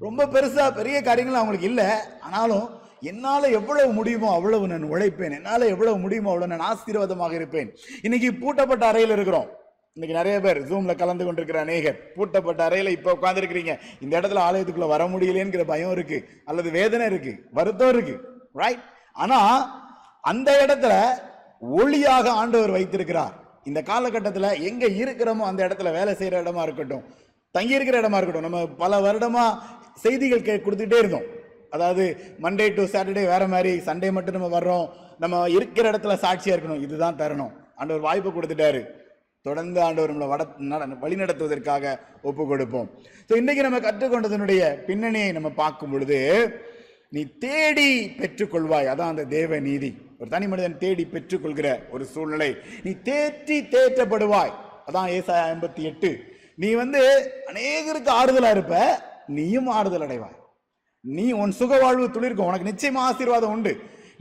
ரொம்ப 0.00 0.26
பெருசா 0.34 0.64
பெரிய 0.74 0.96
காரியங்கள் 1.02 1.40
அவங்களுக்கு 1.40 1.68
இல்லை. 1.68 1.88
ஆனாலும் 2.20 2.66
என்னால் 3.00 3.52
எவ்வளவு 3.52 3.92
முடியுமோ 3.92 4.32
அவ்வளவு 4.32 4.66
நான் 4.66 4.90
உழைப்பேன். 4.90 5.34
என்னால் 5.34 5.60
எவ்வளவு 5.60 5.98
முடியுமோ 5.98 6.30
அவ்வளவு 6.30 6.56
நான் 6.56 6.68
ஆசீர்வாதமாக 6.68 7.32
இருப்பேன். 7.32 7.76
இன்னைக்கு 8.02 8.30
பூட்டப்பட்ட 8.32 8.82
அறையில் 8.82 9.10
இருக்கிறோம். 9.10 9.48
இன்னைக்கு 9.92 10.24
நிறைய 10.24 10.40
பேர் 10.40 10.72
ஜூம்ல 10.72 10.94
கலந்து 10.96 11.24
கொண்டிருக்கிற 11.24 11.60
அநேகர். 11.60 12.12
பூட்டப்பட்ட 12.16 12.68
அறையில 12.68 12.88
இப்ப 12.88 13.18
உட்காந்துருக்கிறீங்க 13.20 13.78
இந்த 14.00 14.20
இடத்துல 14.20 14.42
ஆலயத்துக்குள்ள 14.48 14.86
வர 14.86 15.04
முடியலேங்கிற 15.04 15.64
பயம் 15.64 15.90
இருக்கு. 15.90 16.28
அல்லது 16.44 16.70
வேதனை 16.70 17.06
இருக்கு. 17.06 17.44
வருத்தம் 17.52 17.88
இருக்கு. 17.88 18.28
ரைட் 18.52 18.78
ஆனா 19.12 19.38
அந்த 20.20 20.66
இடத்துல 20.66 21.04
ஒளியாக 21.76 22.28
ஆண்டவர் 22.28 22.70
வைத்திருக்கிறார். 22.70 23.32
இந்த 23.64 23.82
காலகட்டத்தில் 23.82 24.60
எங்க 24.60 24.86
இருக்கிறோமோ 24.86 25.44
அந்த 25.50 25.66
இடத்துல 25.66 25.92
வேலை 25.92 26.14
செய்யற 26.14 26.42
இடமா 26.42 26.62
இருக்கட்டும். 26.62 27.04
தங்கி 27.50 27.74
இருக்கிற 27.74 28.00
இடமா 28.00 28.16
இருக்கட்டும். 28.16 28.50
நம்ம 28.50 28.66
பல 28.66 29.00
வருடமா 29.00 29.58
செய்திகள் 29.94 30.42
கே 30.42 30.56
கொடுத்துட்டே 30.56 30.98
இருந்தோம். 30.98 31.36
அதாவது 31.70 32.16
மண்டே 32.42 32.74
டு 32.74 32.82
சாட்டர்டே 32.82 33.24
வேற 33.24 33.46
மாதிரி 33.48 33.78
சண்டே 33.78 34.10
மட்டும் 34.10 34.40
நம்ம 34.40 34.58
வர்றோம். 34.58 34.88
நம்ம 35.18 35.48
இருக்கிற 35.48 35.90
இடத்துல 35.90 36.14
சாட்சியாக 36.14 36.62
இருக்கணும். 36.62 36.80
இதுதான் 36.80 37.16
தரணும். 37.16 37.52
ஆண்டவர் 37.76 38.02
வாய்ப்பு 38.02 38.30
கொடுத்துட்டாரு. 38.30 38.96
தொடர்ந்து 39.42 39.82
ஆண்டவர் 39.82 40.16
நம்மளை 40.16 40.28
வட 40.28 40.46
நட- 40.58 40.84
வழி 40.84 41.14
நடத்துவதற்காக 41.14 42.00
ஒப்பு 42.22 42.46
கொடுப்போம் 42.46 42.90
ஸோ 43.28 43.36
இன்றைக்கி 43.36 43.54
நம்ம 43.54 43.78
கற்றுக்கொண்டதனுடைய 43.78 44.72
பின்னணியை 44.72 45.32
நம்ம 45.32 45.50
பார்க்கும் 45.50 45.90
பொழுது 45.90 46.50
நீ 47.10 47.26
தேடி 47.38 48.06
பெற்றுக்கொள்வாய். 48.06 48.88
அதான் 48.88 49.08
அந்த 49.12 49.24
தேவ 49.24 49.58
நீதி. 49.58 49.96
ஒரு 50.18 50.30
தனி 50.30 50.48
மனிதன் 50.48 50.78
தேடி 50.78 51.08
பெற்றுக்கொள்கிற 51.12 51.78
ஒரு 51.90 52.04
சூழ்நிலை. 52.04 52.56
நீ 52.82 52.90
தேற்றி 52.90 53.68
தேற்றப்படுவாய். 53.68 54.52
அதான் 54.86 55.08
ஏசாய 55.08 55.56
ஐம்பத்தி 55.56 55.80
எட்டு. 55.80 56.24
நீ 56.56 56.72
வந்து 56.72 57.30
அநேகருக்கு 57.46 58.08
ஆறுதலாக 58.08 58.50
இருப்ப 58.50 59.02
நீயும் 59.26 59.66
ஆறுதல் 59.66 60.00
அடைவாய். 60.00 60.37
நீ 61.04 61.26
உன் 61.42 61.52
சுக 61.58 61.72
வாழ்வு 61.82 62.06
துளிர்க்கும். 62.14 62.48
உனக்கு 62.50 62.70
நிச்சயமா 62.70 63.02
ஆசீர்வாதம் 63.08 63.52
உண்டு. 63.56 63.72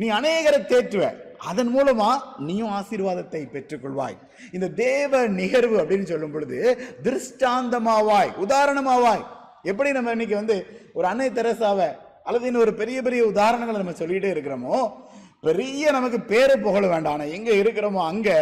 நீ 0.01 0.07
அநேகரை 0.17 0.59
தேற்றுவ. 0.71 1.05
அதன் 1.49 1.71
மூலமா 1.75 2.09
நீயும் 2.47 2.73
ஆசீர்வாதத்தை 2.77 3.41
பெற்றுக்கொள்வாய். 3.55 4.17
இந்த 4.55 4.67
தேவ 4.83 5.21
நிகழ்வு 5.39 5.75
அப்படின்னு 5.81 6.09
சொல்லும் 6.11 6.33
பொழுது 6.35 6.59
திருஷ்டாந்தமாவாய் 7.05 8.31
உதாரணமாவாய். 8.45 9.23
எப்படி 9.71 9.89
நம்ம 9.97 10.13
இன்னைக்கு 10.17 10.35
வந்து 10.41 10.57
ஒரு 10.97 11.07
அன்னை 11.11 11.29
தெரசாவை 11.39 11.89
அல்லது 12.27 12.47
இன்னும் 12.49 12.63
ஒரு 12.65 12.73
பெரிய 12.81 12.97
பெரிய 13.07 13.21
உதாரணங்களை 13.33 13.77
நம்ம 13.81 13.97
சொல்லிட்டே 14.01 14.31
இருக்கிறோமோ 14.35 14.77
பெரிய 15.47 15.91
நமக்கு 15.97 16.19
பேரு 16.31 16.53
புகழ 16.65 16.83
வேண்டாம். 16.93 17.15
ஆனால் 17.17 17.33
எங்கே 17.37 17.53
இருக்கிறோமோ 17.63 18.01
அங்கே 18.11 18.37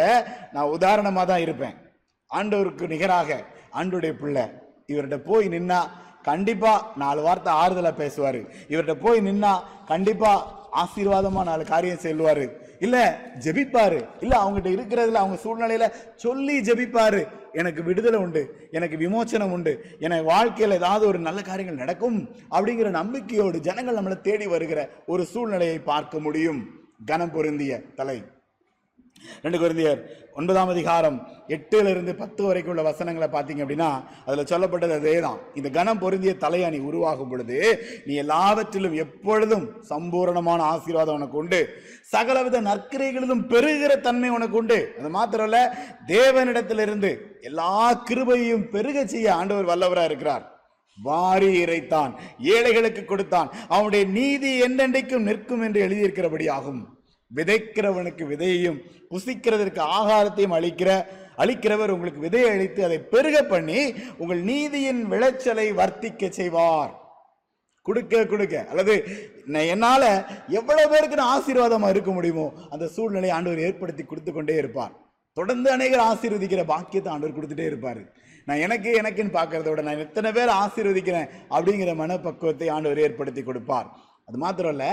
நான் 0.54 0.72
உதாரணமாக 0.76 1.26
தான் 1.32 1.44
இருப்பேன். 1.46 1.76
ஆண்டவருக்கு 2.30 2.86
நிகராக 2.94 3.38
ஆண்டுடைய 3.80 4.12
பிள்ளை 4.22 4.44
இவர்கிட்ட 4.92 5.18
போய் 5.28 5.46
நின்னா 5.54 5.80
கண்டிப்பா 6.26 6.92
நாலு 6.96 7.22
வார்த்தை 7.22 7.52
ஆறுதலாக 7.54 7.94
பேசுவாரு. 8.02 8.48
இவர்கிட்ட 8.68 8.94
போய் 8.94 9.20
நின்னா 9.20 9.58
கண்டிப்பா 9.86 10.32
ஆசீர்வாதமா 10.72 11.42
நாலு 11.42 11.64
காரியம் 11.64 12.02
செல்வார் 12.02 12.64
இல்ல 12.78 13.20
ஜெபிப்பாரு. 13.38 14.08
இல்ல 14.20 14.36
அவங்ககிட்ட 14.42 14.68
இருக்கிறதுல 14.76 15.12
அவங்க 15.12 15.38
சூழ்நிலையில 15.42 15.92
சொல்லி 16.14 16.60
ஜெபிப்பாரு. 16.60 17.26
எனக்கு 17.52 17.82
விடுதலை 17.82 18.18
உண்டு. 18.18 18.68
எனக்கு 18.70 18.96
விமோச்சனம் 18.96 19.50
உண்டு. 19.50 19.84
எனக்கு 19.98 20.24
வாழ்க்கையில் 20.24 20.76
ஏதாவது 20.76 21.06
ஒரு 21.06 21.18
நல்ல 21.18 21.42
காரியங்கள் 21.42 21.84
நடக்கும் 21.84 22.28
அப்படிங்கிற 22.50 22.88
நம்பிக்கையோடு 22.88 23.60
ஜனங்கள் 23.60 23.96
நம்மளை 23.96 24.20
தேடி 24.20 24.46
வருகிற 24.46 24.88
ஒரு 25.06 25.24
சூழ்நிலையை 25.24 25.78
பார்க்க 25.78 26.18
முடியும். 26.18 26.66
கனம் 27.04 27.32
பொருந்திய 27.32 27.80
தலை. 27.96 28.24
ரெண்டு 29.44 29.58
குருந்தியர் 29.58 30.00
ஒன்பதாம் 30.32 30.68
அதிகாரம் 30.68 31.18
எட்டுல 31.48 31.90
இருந்து 31.90 32.14
பத்து 32.14 32.44
வரைக்கும் 32.46 32.72
உள்ள 32.72 32.82
வசனங்களை 32.82 33.28
பார்த்தீங்க 33.32 33.64
அப்படின்னா 33.64 33.90
அதுல 34.26 34.42
சொல்லப்பட்டது 34.50 34.96
அதே 34.96 35.20
தான் 35.20 35.38
இந்த 35.54 35.68
கனம் 35.76 35.98
பொருந்திய 35.98 36.32
தலையணி 36.44 36.80
உருவாகும் 36.80 37.28
பொழுது 37.28 37.58
நீ 38.04 38.14
எல்லாவற்றிலும் 38.14 38.96
எப்பொழுதும் 39.04 39.66
சம்பூரணமான 39.90 40.60
ஆசீர்வாதம் 40.72 41.14
உனக்கு 41.14 41.36
உண்டு. 41.36 41.60
சகலவித 42.12 42.60
நற்கிரைகளிலும் 42.60 43.46
பெருகிற 43.52 43.92
தன்மை 44.00 44.30
உனக்கு 44.30 44.56
உண்டு. 44.56 44.78
அது 44.98 45.08
மாத்திரம் 45.08 45.54
தேவனிடத்திலிருந்து 46.06 47.12
எல்லா 47.40 48.02
கிருபையும் 48.10 48.68
பெருக 48.74 49.06
செய்ய 49.06 49.34
ஆண்டவர் 49.34 49.70
வல்லவரா 49.70 50.04
இருக்கிறார். 50.04 50.44
வாரி 50.98 51.64
இறைத்தான் 51.64 52.12
ஏழைகளுக்கு 52.38 53.04
கொடுத்தான். 53.04 53.50
அவனுடைய 53.68 54.04
நீதி 54.18 54.52
என்றென்றைக்கும் 54.62 55.26
நிற்கும் 55.30 55.62
என்று 55.62 55.80
எழுதியிருக்கிறபடியாகும். 55.86 56.82
விதைக்கிறவனுக்கு 57.30 58.24
விதையையும் 58.32 58.78
புசிக்கிறதற்கு 59.12 59.82
ஆகாரத்தையும் 59.98 60.56
அளிக்கிற 60.58 60.90
அளிக்கிறவர் 61.42 61.92
உங்களுக்கு 61.94 62.20
விதையை 62.26 62.50
அளித்து 62.52 62.80
அதை 62.84 62.98
பெருக 63.12 63.36
பண்ணி 63.52 63.80
உங்கள் 64.22 64.40
நீதியின் 64.50 65.02
விளைச்சலை 65.12 65.66
வர்த்திக்க 65.80 66.30
செய்வார். 66.38 66.92
கொடுக்க 67.86 68.22
கொடுக்க. 68.30 68.54
அல்லது 68.70 68.94
நான் 69.54 70.06
எவ்வளோ 70.58 70.84
பேருக்கு 70.92 71.20
நான் 71.20 71.34
ஆசீர்வாதமாக 71.34 71.92
இருக்க 71.94 72.12
முடியுமோ 72.18 72.46
அந்த 72.74 72.86
சூழ்நிலையை 72.94 73.34
ஆண்டவர் 73.36 73.66
ஏற்படுத்தி 73.66 74.04
கொடுத்து 74.04 74.32
கொண்டே 74.32 74.56
இருப்பார். 74.62 74.94
தொடர்ந்து 75.36 75.68
அநேகர் 75.76 76.06
ஆசீர்வதிக்கிற 76.10 76.62
பாக்கியத்தை 76.72 77.10
ஆண்டவர் 77.12 77.36
கொடுத்துட்டே 77.36 77.66
இருப்பார். 77.70 78.02
நான் 78.48 78.62
எனக்கு 78.66 78.90
எனக்குன்னு 79.00 79.36
பார்க்கறத 79.36 79.68
விட 79.70 79.82
நான் 79.86 80.02
எத்தனை 80.06 80.30
பேர் 80.32 80.58
ஆசீர்வதிக்கிறேன் 80.62 81.30
அப்படிங்கிற 81.56 81.92
மனப்பக்குவத்தை 82.02 82.68
ஆண்டவர் 82.74 83.04
ஏற்படுத்தி 83.06 83.42
கொடுப்பார். 83.42 83.88
அது 84.28 84.38
மாத்திரம் 84.42 84.72
இல்லை 84.74 84.92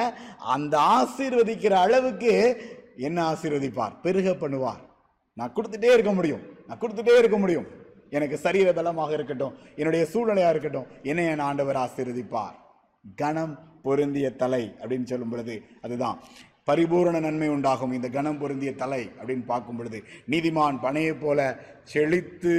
அந்த 0.56 0.76
ஆசீர்வதிக்கிற 0.96 1.74
அளவுக்கு 1.86 2.34
என்ன 3.08 3.20
ஆசீர்வதிப்பார்? 3.32 3.94
பெருக 4.02 4.32
பண்ணுவார். 4.42 4.82
நான் 5.38 5.54
கொடுத்துட்டே 5.56 5.90
இருக்க 5.94 6.12
முடியும். 6.18 6.44
நான் 6.68 6.80
கொடுத்துட்டே 6.82 7.18
இருக்க 7.22 7.38
முடியும். 7.38 7.68
எனக்கு 8.10 8.38
சரீர 8.38 8.74
பலமாக 8.74 9.14
இருக்கட்டும் 9.14 9.54
என்னுடைய 9.76 10.04
சூழ்நிலையாக 10.14 10.54
இருக்கட்டும் 10.56 10.88
என்னை 11.02 11.26
என் 11.26 11.46
ஆண்டவர் 11.50 11.82
ஆசீர்வதிப்பார். 11.86 12.56
கணம் 13.16 13.56
பொருந்திய 13.86 14.28
தலை 14.44 14.64
அப்படின்னு 14.82 15.10
சொல்லும் 15.12 15.30
பொழுது 15.30 15.56
அதுதான். 15.82 16.18
பரிபூரண 16.70 17.20
நன்மை 17.20 17.50
உண்டாகும். 17.50 17.92
இந்த 17.92 18.10
கணம் 18.10 18.40
பொருந்திய 18.42 18.72
தலை 18.76 19.04
அப்படின்னு 19.20 19.46
பார்க்கும் 19.46 19.78
பொழுது 19.78 20.00
நீதிமான் 20.34 20.78
பனையை 20.88 21.14
போல 21.20 21.40
செழித்து 21.94 22.54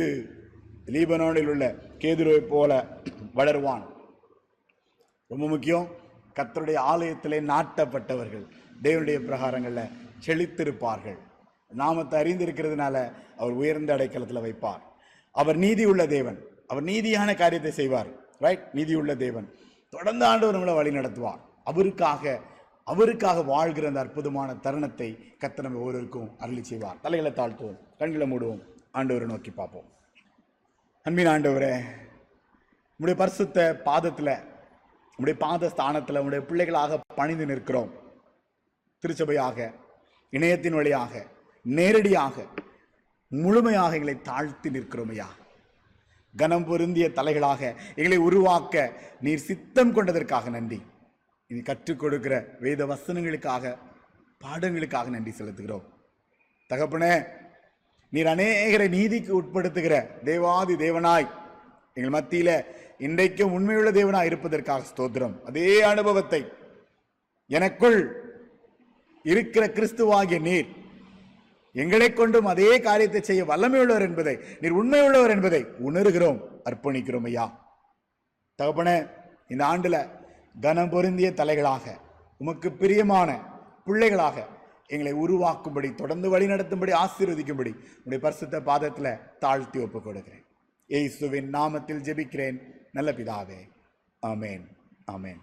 லீபனோனில் 0.95 1.51
உள்ள 1.53 1.67
கேதுருவை 1.99 2.41
போல 2.55 2.71
வளருவான். 3.39 3.85
ரொம்ப 5.33 5.47
முக்கியம். 5.53 5.87
கத்தருடைய 6.37 6.77
ஆலயத்திலே 6.77 7.41
நாட்டப்பட்டவர்கள். 7.41 8.47
தேவனுடைய 8.83 9.19
பிரகாரங்களில் 9.19 9.91
செழித்திருப்பார்கள். 10.27 11.19
நாமத்தை 11.69 12.23
அறிந்திருக்கிறதுனால 12.23 13.13
அவர் 13.37 13.53
உயர்ந்த 13.53 13.97
அடைக்கலத்தில் 13.97 14.45
வைப்பார். 14.47 14.83
அவர் 15.33 15.57
நீதி 15.57 15.85
உள்ள 15.85 16.07
தேவன். 16.07 16.45
அவர் 16.67 16.85
நீதியான 16.85 17.37
காரியத்தை 17.37 17.71
செய்வார். 17.71 18.07
ரைட் 18.39 18.69
நீதி 18.73 18.95
உள்ள 18.95 19.15
தேவன். 19.15 19.51
தொடர்ந்து 19.91 20.25
ஆண்டவர் 20.25 20.57
நம்மளை 20.57 20.75
வழி 20.75 20.91
நடத்துவார். 20.91 21.41
அவருக்காக 21.65 22.41
அவருக்காக 22.85 23.43
வாழ்கிற 23.43 23.87
அந்த 23.87 24.01
அற்புதமான 24.01 24.55
தருணத்தை 24.55 25.35
கத்த 25.41 25.63
நம்ம 25.63 25.79
ஒவ்வொருவருக்கும் 25.79 26.39
அருளி 26.39 26.63
செய்வார். 26.63 27.01
தலைகளை 27.01 27.33
தாழ்த்துவோம். 27.33 27.79
கண்களை 27.99 28.31
மூடுவோம். 28.31 28.63
ஆண்டவரை 28.95 29.25
நோக்கி 29.25 29.51
பார்ப்போம். 29.51 29.93
அன்பின் 31.03 31.27
ஆண்டவரே 31.27 31.73
நம்முடைய 32.97 33.17
பரிசுத்த 33.17 33.81
பாதத்தில் 33.85 34.53
உங்களுடைய 35.17 35.37
பாத 35.45 35.69
ஸ்தானத்தில் 35.69 36.21
உங்களுடைய 36.21 36.43
பிள்ளைகளாக 36.47 37.01
பணிந்து 37.15 37.47
நிற்கிறோம். 37.47 37.93
திருச்சபையாக 39.03 39.73
இணையத்தின் 40.31 40.75
வழியாக 40.75 41.13
நேரடியாக 41.65 42.47
முழுமையாக 43.29 43.95
எங்களை 43.95 44.17
தாழ்த்தி 44.23 44.69
நிற்கிறோமையா? 44.71 45.29
கனம் 46.37 46.67
பொருந்திய 46.67 47.07
தலைகளாக 47.09 47.63
எங்களை 47.95 48.17
உருவாக்க 48.17 48.93
நீர் 49.21 49.47
சித்தம் 49.49 49.95
கொண்டதற்காக 49.97 50.51
நன்றி. 50.51 50.81
நீ 51.47 51.61
கற்றுக் 51.61 51.99
கொடுக்கிற 51.99 52.35
வேத 52.61 52.87
வசனங்களுக்காக 52.87 53.79
பாடங்களுக்காக 54.45 55.09
நன்றி 55.09 55.35
செலுத்துகிறோம். 55.39 55.85
தகப்பனே 56.69 57.15
நீர் 58.09 58.27
அநேகரை 58.27 58.89
நீதிக்கு 58.89 59.43
உட்படுத்துகிற 59.43 60.23
தேவாதி 60.25 60.75
தேவனாய் 60.75 61.29
எங்கள் 61.95 62.15
மத்தியில 62.17 62.51
இன்றைக்கும் 63.01 63.55
உண்மையுள்ள 63.57 63.91
தேவனாக 63.91 64.29
இருப்பதற்காக 64.31 64.85
ஸ்தோத்திரம். 64.91 65.35
அதே 65.49 65.83
அனுபவத்தை 65.83 66.41
எனக்குள் 67.51 67.99
இருக்கிற 69.25 69.65
கிறிஸ்துவாகிய 69.77 70.39
நீர் 70.49 70.69
எங்களை 71.75 72.09
கொண்டும் 72.13 72.49
அதே 72.53 72.81
காரியத்தை 72.81 73.21
செய்ய 73.21 73.45
வல்லமையுள்ளவர் 73.45 74.07
என்பதை 74.09 74.35
நீர் 74.61 74.79
உண்மையுள்ளவர் 74.81 75.35
என்பதை 75.37 75.63
உணர்கிறோம் 75.89 76.39
அர்ப்பணிக்கிறோம் 76.69 77.27
ஐயா. 77.31 77.47
தகப்பன 78.59 78.91
இந்த 79.49 79.65
ஆண்டில் 79.65 80.01
கனம் 80.65 80.93
பொருந்திய 80.93 81.31
தலைகளாக 81.41 81.95
உமக்கு 82.41 82.69
பிரியமான 82.73 83.31
பிள்ளைகளாக 83.87 84.47
எங்களை 84.87 85.13
உருவாக்கும்படி 85.25 85.95
தொடர்ந்து 85.95 86.29
வழி 86.31 86.47
நடத்தும்படி 86.47 86.93
ஆசீர்வதிக்கும்படி 87.03 87.73
உடைய 88.05 88.21
பரிசுத்த 88.23 88.61
பாதத்தில் 88.61 89.21
தாழ்த்தி 89.39 89.79
ஒப்புக் 89.79 90.07
கொடுக்கிறேன் 90.07 90.45
இயேசுவின் 90.91 91.49
நாமத்தில் 91.53 92.03
ஜெபிக்கிறேன். 92.07 92.59
நல்ல 92.95 93.13
பிதாவே. 93.13 93.61
ஆமென். 94.21 94.65
ஆமென். 95.05 95.41